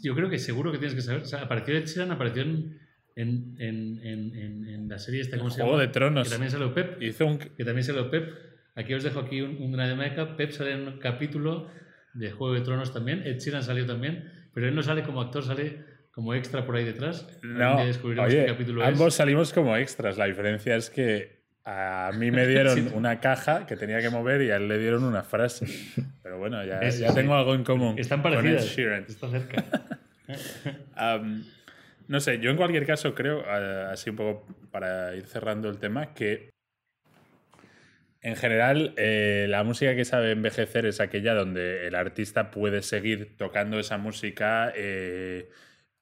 Yo 0.03 0.15
creo 0.15 0.29
que 0.29 0.39
seguro 0.39 0.71
que 0.73 0.79
tienes 0.79 0.95
que 0.95 1.01
saber. 1.03 1.23
O 1.23 1.27
sea, 1.27 1.43
apareció 1.43 1.75
Ed 1.77 1.87
Sheeran, 1.87 2.11
apareció 2.13 2.43
en, 2.43 2.79
en, 3.17 3.57
en, 3.59 4.01
en, 4.05 4.69
en- 4.69 4.89
la 4.89 4.99
serie 5.01 5.21
esta, 5.23 5.37
¿cómo 5.39 5.51
se 5.51 5.57
Juego 5.63 5.73
llama? 5.73 5.83
de 5.83 5.89
Tronos. 5.93 6.29
Que 6.29 6.31
también 6.35 6.51
salió 6.53 6.73
Pep. 6.73 7.03
hizo 7.03 7.27
un... 7.27 7.39
Que 7.39 7.65
también 7.65 7.83
salió 7.83 8.09
Pep. 8.11 8.29
Aquí 8.77 8.95
os 8.95 9.03
dejo 9.03 9.19
aquí 9.21 9.41
un, 9.41 9.57
un 9.61 9.73
gran 9.73 9.89
de 9.89 9.97
meca. 9.97 10.37
Pep 10.37 10.51
sale 10.53 10.73
en 10.73 10.87
un 10.87 10.99
capítulo 10.99 11.69
de 12.15 12.31
Juego 12.31 12.55
de 12.55 12.61
Tronos 12.61 12.93
también. 12.95 13.23
Ed 13.27 13.39
Sheeran 13.39 13.63
salió 13.65 13.85
también. 13.87 14.31
Pero 14.55 14.69
él 14.69 14.75
no 14.75 14.83
sale 14.83 15.03
como 15.03 15.21
actor, 15.21 15.43
sale 15.43 15.83
como 16.13 16.35
extra 16.35 16.65
por 16.65 16.77
ahí 16.77 16.85
detrás. 16.85 17.27
No, 17.43 17.77
oye, 17.77 17.93
qué 18.29 18.47
capítulo 18.47 18.85
ambos 18.85 19.09
es. 19.09 19.15
salimos 19.15 19.53
como 19.53 19.77
extras. 19.77 20.17
La 20.17 20.27
diferencia 20.27 20.77
es 20.77 20.89
que 20.89 21.43
a 21.65 22.11
mí 22.19 22.31
me 22.31 22.47
dieron 22.47 22.93
una 22.95 23.21
caja 23.21 23.67
que 23.67 23.77
tenía 23.77 24.01
que 24.01 24.09
mover 24.11 24.41
y 24.43 24.51
a 24.51 24.57
él 24.57 24.69
le 24.69 24.79
dieron 24.79 25.05
una 25.05 25.23
frase. 25.25 25.67
Pero 26.23 26.39
bueno, 26.39 26.65
ya, 26.65 26.79
Eso 26.81 27.01
ya 27.01 27.09
sí. 27.11 27.15
tengo 27.17 27.35
algo 27.35 27.55
en 27.55 27.65
común. 27.65 27.99
Están 27.99 28.23
con 28.23 28.33
Ed 28.33 28.37
parecidas. 28.37 28.65
Sheeran. 28.77 29.05
Está 29.09 29.29
cerca. 29.31 29.65
Am, 30.95 31.45
no 32.09 32.21
sé, 32.21 32.39
yo 32.39 32.51
en 32.51 32.57
cualquier 32.57 32.87
caso 32.87 33.15
creo, 33.15 33.45
así 33.91 34.11
un 34.11 34.17
poco 34.17 34.47
para 34.71 35.15
ir 35.17 35.27
cerrando 35.27 35.69
el 35.69 35.79
tema, 35.79 36.15
que 36.15 36.51
en 38.21 38.37
general 38.37 38.95
eh, 38.97 39.47
la 39.49 39.63
música 39.65 39.95
que 39.95 40.05
sabe 40.05 40.33
envejecer 40.33 40.87
es 40.87 41.01
aquella 41.01 41.35
donde 41.35 41.87
el 41.87 41.95
artista 41.95 42.51
puede 42.51 42.83
seguir 42.83 43.37
tocando 43.37 43.79
esa 43.79 43.99
música 43.99 44.73
eh, 44.75 45.49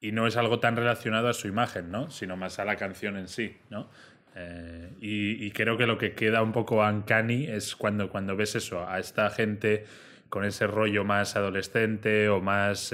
y 0.00 0.12
no 0.12 0.26
es 0.26 0.36
algo 0.36 0.60
tan 0.60 0.76
relacionado 0.76 1.28
a 1.28 1.34
su 1.34 1.48
imagen, 1.48 1.90
¿no? 1.90 2.10
sino 2.10 2.36
más 2.36 2.58
a 2.58 2.64
la 2.64 2.76
canción 2.76 3.16
en 3.16 3.28
sí. 3.28 3.56
¿no? 3.70 3.90
Eh, 4.36 4.90
y, 5.00 5.50
creo 5.52 5.76
que 5.76 5.86
lo 5.86 5.98
que 5.98 6.14
queda 6.14 6.42
un 6.42 6.52
poco 6.52 6.76
uncanny 6.86 7.46
es 7.46 7.76
cuando, 7.76 8.08
cuando 8.10 8.36
ves 8.36 8.56
eso, 8.56 8.88
a 8.88 8.98
esta 8.98 9.30
gente 9.30 9.84
con 10.28 10.44
ese 10.44 10.66
rollo 10.66 11.04
más 11.04 11.36
adolescente 11.36 12.28
o 12.28 12.40
más 12.40 12.92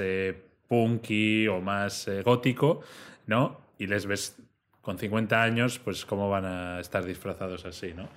punky 0.71 1.49
o 1.49 1.59
más 1.59 2.07
eh, 2.07 2.21
gótico, 2.21 2.79
¿no? 3.27 3.59
Y 3.77 3.87
les 3.87 4.05
ves 4.05 4.41
con 4.79 4.97
50 4.97 5.43
años, 5.43 5.79
pues 5.79 6.05
cómo 6.05 6.29
van 6.29 6.45
a 6.45 6.79
estar 6.79 7.03
disfrazados 7.03 7.65
así, 7.65 7.93
¿no? 7.93 8.07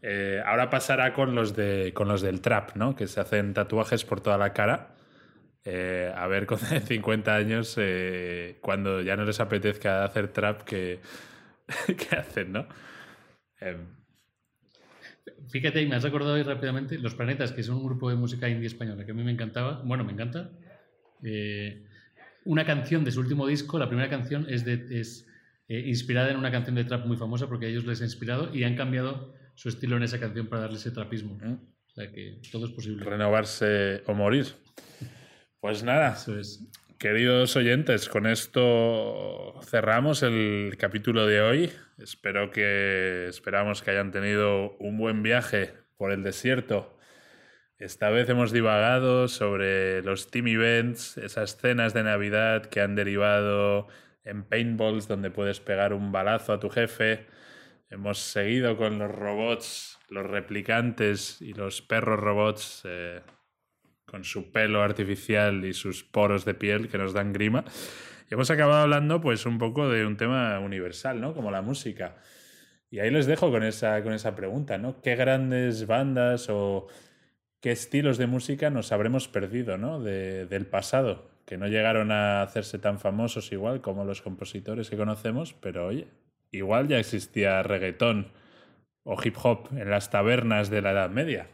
Eh, 0.00 0.42
ahora 0.46 0.70
pasará 0.70 1.12
con 1.12 1.34
los, 1.34 1.54
de, 1.54 1.92
con 1.92 2.08
los 2.08 2.22
del 2.22 2.40
trap, 2.40 2.74
¿no? 2.74 2.96
Que 2.96 3.06
se 3.06 3.20
hacen 3.20 3.52
tatuajes 3.52 4.06
por 4.06 4.22
toda 4.22 4.38
la 4.38 4.54
cara. 4.54 4.94
Eh, 5.62 6.10
a 6.16 6.26
ver 6.26 6.46
con 6.46 6.58
50 6.86 7.34
años, 7.34 7.78
cuando 8.62 9.02
ya 9.02 9.14
no 9.16 9.26
les 9.26 9.38
apetezca 9.38 10.02
hacer 10.02 10.28
trap, 10.28 10.62
que, 10.62 11.00
que 11.86 12.16
hacen, 12.16 12.52
¿no? 12.52 12.66
Em, 13.60 13.76
Fíjate, 15.50 15.86
me 15.86 15.96
has 15.96 16.02
recordado 16.02 16.34
ahí 16.34 16.44
rápidamente 16.44 16.96
Los 16.98 17.14
Planetas, 17.14 17.52
que 17.52 17.60
es 17.60 17.68
un 17.68 17.84
grupo 17.84 18.08
de 18.08 18.16
música 18.16 18.48
indie 18.48 18.68
española 18.68 19.04
que 19.04 19.10
a 19.10 19.14
mí 19.14 19.22
me 19.22 19.32
encantaba. 19.32 19.82
Bueno, 19.84 20.02
me 20.02 20.12
encanta. 20.12 20.50
Una 22.44 22.64
canción 22.64 23.04
de 23.04 23.10
su 23.10 23.20
último 23.20 23.46
disco, 23.46 23.78
la 23.78 23.88
primera 23.88 24.08
canción 24.08 24.46
es, 24.48 24.64
de, 24.64 24.86
es 24.90 25.26
eh, 25.68 25.84
inspirada 25.86 26.30
en 26.30 26.36
una 26.36 26.50
canción 26.50 26.74
de 26.74 26.84
trap 26.84 27.06
muy 27.06 27.16
famosa 27.16 27.48
porque 27.48 27.66
a 27.66 27.68
ellos 27.68 27.84
les 27.86 28.00
ha 28.00 28.04
inspirado 28.04 28.54
y 28.54 28.64
han 28.64 28.76
cambiado 28.76 29.34
su 29.54 29.68
estilo 29.68 29.96
en 29.96 30.02
esa 30.02 30.18
canción 30.18 30.46
para 30.46 30.62
darle 30.62 30.78
ese 30.78 30.90
trapismo. 30.90 31.38
¿Mm? 31.42 31.52
O 31.52 31.90
sea 31.94 32.10
que 32.10 32.40
todo 32.50 32.66
es 32.66 32.72
posible. 32.72 33.04
renovarse 33.04 34.02
o 34.06 34.14
morir. 34.14 34.46
Pues 35.60 35.82
nada, 35.82 36.14
Eso 36.14 36.38
es. 36.38 36.66
Queridos 36.98 37.56
oyentes, 37.56 38.10
con 38.10 38.26
esto 38.26 39.58
cerramos 39.62 40.22
el 40.22 40.76
capítulo 40.78 41.26
de 41.26 41.40
hoy. 41.40 41.72
Espero 41.96 42.50
que 42.50 43.26
esperamos 43.26 43.80
que 43.80 43.90
hayan 43.90 44.10
tenido 44.12 44.76
un 44.78 44.98
buen 44.98 45.22
viaje 45.22 45.72
por 45.96 46.12
el 46.12 46.22
desierto. 46.22 46.98
Esta 47.80 48.10
vez 48.10 48.28
hemos 48.28 48.52
divagado 48.52 49.26
sobre 49.26 50.02
los 50.02 50.30
team 50.30 50.48
events, 50.48 51.16
esas 51.16 51.56
cenas 51.56 51.94
de 51.94 52.02
Navidad 52.02 52.66
que 52.66 52.82
han 52.82 52.94
derivado 52.94 53.88
en 54.22 54.44
paintballs 54.44 55.08
donde 55.08 55.30
puedes 55.30 55.60
pegar 55.60 55.94
un 55.94 56.12
balazo 56.12 56.52
a 56.52 56.60
tu 56.60 56.68
jefe. 56.68 57.26
Hemos 57.88 58.18
seguido 58.18 58.76
con 58.76 58.98
los 58.98 59.10
robots, 59.10 59.98
los 60.10 60.26
replicantes 60.26 61.40
y 61.40 61.54
los 61.54 61.80
perros 61.80 62.20
robots. 62.20 62.82
eh, 62.84 63.22
con 64.04 64.24
su 64.24 64.52
pelo 64.52 64.82
artificial 64.82 65.64
y 65.64 65.72
sus 65.72 66.04
poros 66.04 66.44
de 66.44 66.52
piel 66.52 66.88
que 66.88 66.98
nos 66.98 67.14
dan 67.14 67.32
grima. 67.32 67.64
Hemos 68.28 68.50
acabado 68.50 68.82
hablando 68.82 69.22
pues 69.22 69.46
un 69.46 69.56
poco 69.56 69.88
de 69.88 70.04
un 70.04 70.18
tema 70.18 70.58
universal, 70.58 71.20
¿no? 71.20 71.32
Como 71.32 71.50
la 71.50 71.62
música. 71.62 72.16
Y 72.90 72.98
ahí 72.98 73.10
les 73.10 73.26
dejo 73.26 73.50
con 73.50 73.62
esa, 73.62 74.02
con 74.02 74.12
esa 74.12 74.34
pregunta, 74.34 74.78
¿no? 74.78 75.00
¿Qué 75.00 75.14
grandes 75.14 75.86
bandas 75.86 76.48
o 76.50 76.88
qué 77.60 77.70
estilos 77.72 78.18
de 78.18 78.26
música 78.26 78.70
nos 78.70 78.92
habremos 78.92 79.28
perdido, 79.28 79.76
¿no? 79.78 80.00
De- 80.00 80.46
del 80.46 80.66
pasado, 80.66 81.30
que 81.46 81.58
no 81.58 81.66
llegaron 81.68 82.10
a 82.10 82.42
hacerse 82.42 82.78
tan 82.78 82.98
famosos 82.98 83.52
igual 83.52 83.80
como 83.80 84.04
los 84.04 84.22
compositores 84.22 84.88
que 84.90 84.96
conocemos, 84.96 85.52
pero 85.54 85.86
oye, 85.86 86.08
igual 86.50 86.88
ya 86.88 86.98
existía 86.98 87.62
reggaetón 87.62 88.32
o 89.02 89.16
hip 89.22 89.36
hop 89.42 89.68
en 89.72 89.90
las 89.90 90.10
tabernas 90.10 90.70
de 90.70 90.82
la 90.82 90.92
Edad 90.92 91.10
Media. 91.10 91.48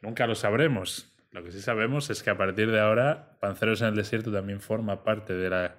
Nunca 0.00 0.26
lo 0.26 0.34
sabremos. 0.34 1.06
Lo 1.30 1.44
que 1.44 1.52
sí 1.52 1.60
sabemos 1.60 2.10
es 2.10 2.22
que 2.22 2.30
a 2.30 2.36
partir 2.36 2.70
de 2.70 2.80
ahora, 2.80 3.36
Panceros 3.40 3.82
en 3.82 3.88
el 3.88 3.94
Desierto 3.96 4.32
también 4.32 4.60
forma 4.60 5.04
parte 5.04 5.34
de 5.34 5.50
la 5.50 5.76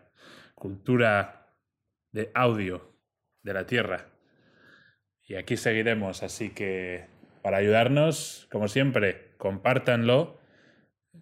cultura 0.56 1.48
de 2.12 2.32
audio 2.34 2.96
de 3.44 3.54
la 3.54 3.66
Tierra. 3.66 4.08
Y 5.28 5.36
aquí 5.36 5.58
seguiremos, 5.58 6.24
así 6.24 6.52
que 6.52 7.06
para 7.42 7.58
ayudarnos, 7.58 8.48
como 8.52 8.68
siempre, 8.68 9.31
compártanlo, 9.42 10.40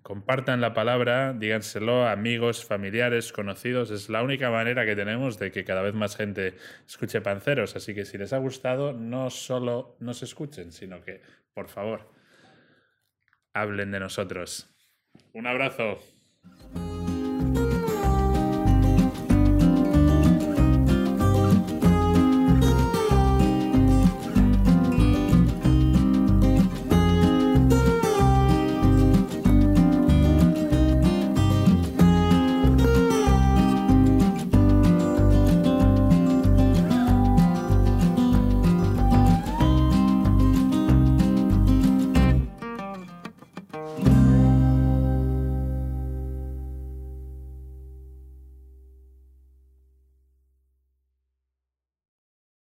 compartan 0.01 0.59
la 0.59 0.73
palabra, 0.73 1.31
díganselo 1.31 2.03
a 2.03 2.11
amigos, 2.11 2.65
familiares, 2.65 3.31
conocidos. 3.31 3.91
Es 3.91 4.09
la 4.09 4.21
única 4.23 4.51
manera 4.51 4.85
que 4.85 4.93
tenemos 4.93 5.39
de 5.39 5.51
que 5.53 5.63
cada 5.63 5.81
vez 5.81 5.93
más 5.93 6.17
gente 6.17 6.57
escuche 6.85 7.21
Panceros. 7.21 7.77
Así 7.77 7.95
que 7.95 8.03
si 8.03 8.17
les 8.17 8.33
ha 8.33 8.37
gustado, 8.37 8.91
no 8.91 9.29
solo 9.29 9.95
nos 10.01 10.21
escuchen, 10.21 10.73
sino 10.73 11.01
que, 11.01 11.21
por 11.53 11.69
favor, 11.69 12.11
hablen 13.53 13.91
de 13.91 14.01
nosotros. 14.01 14.69
Un 15.31 15.47
abrazo. 15.47 15.99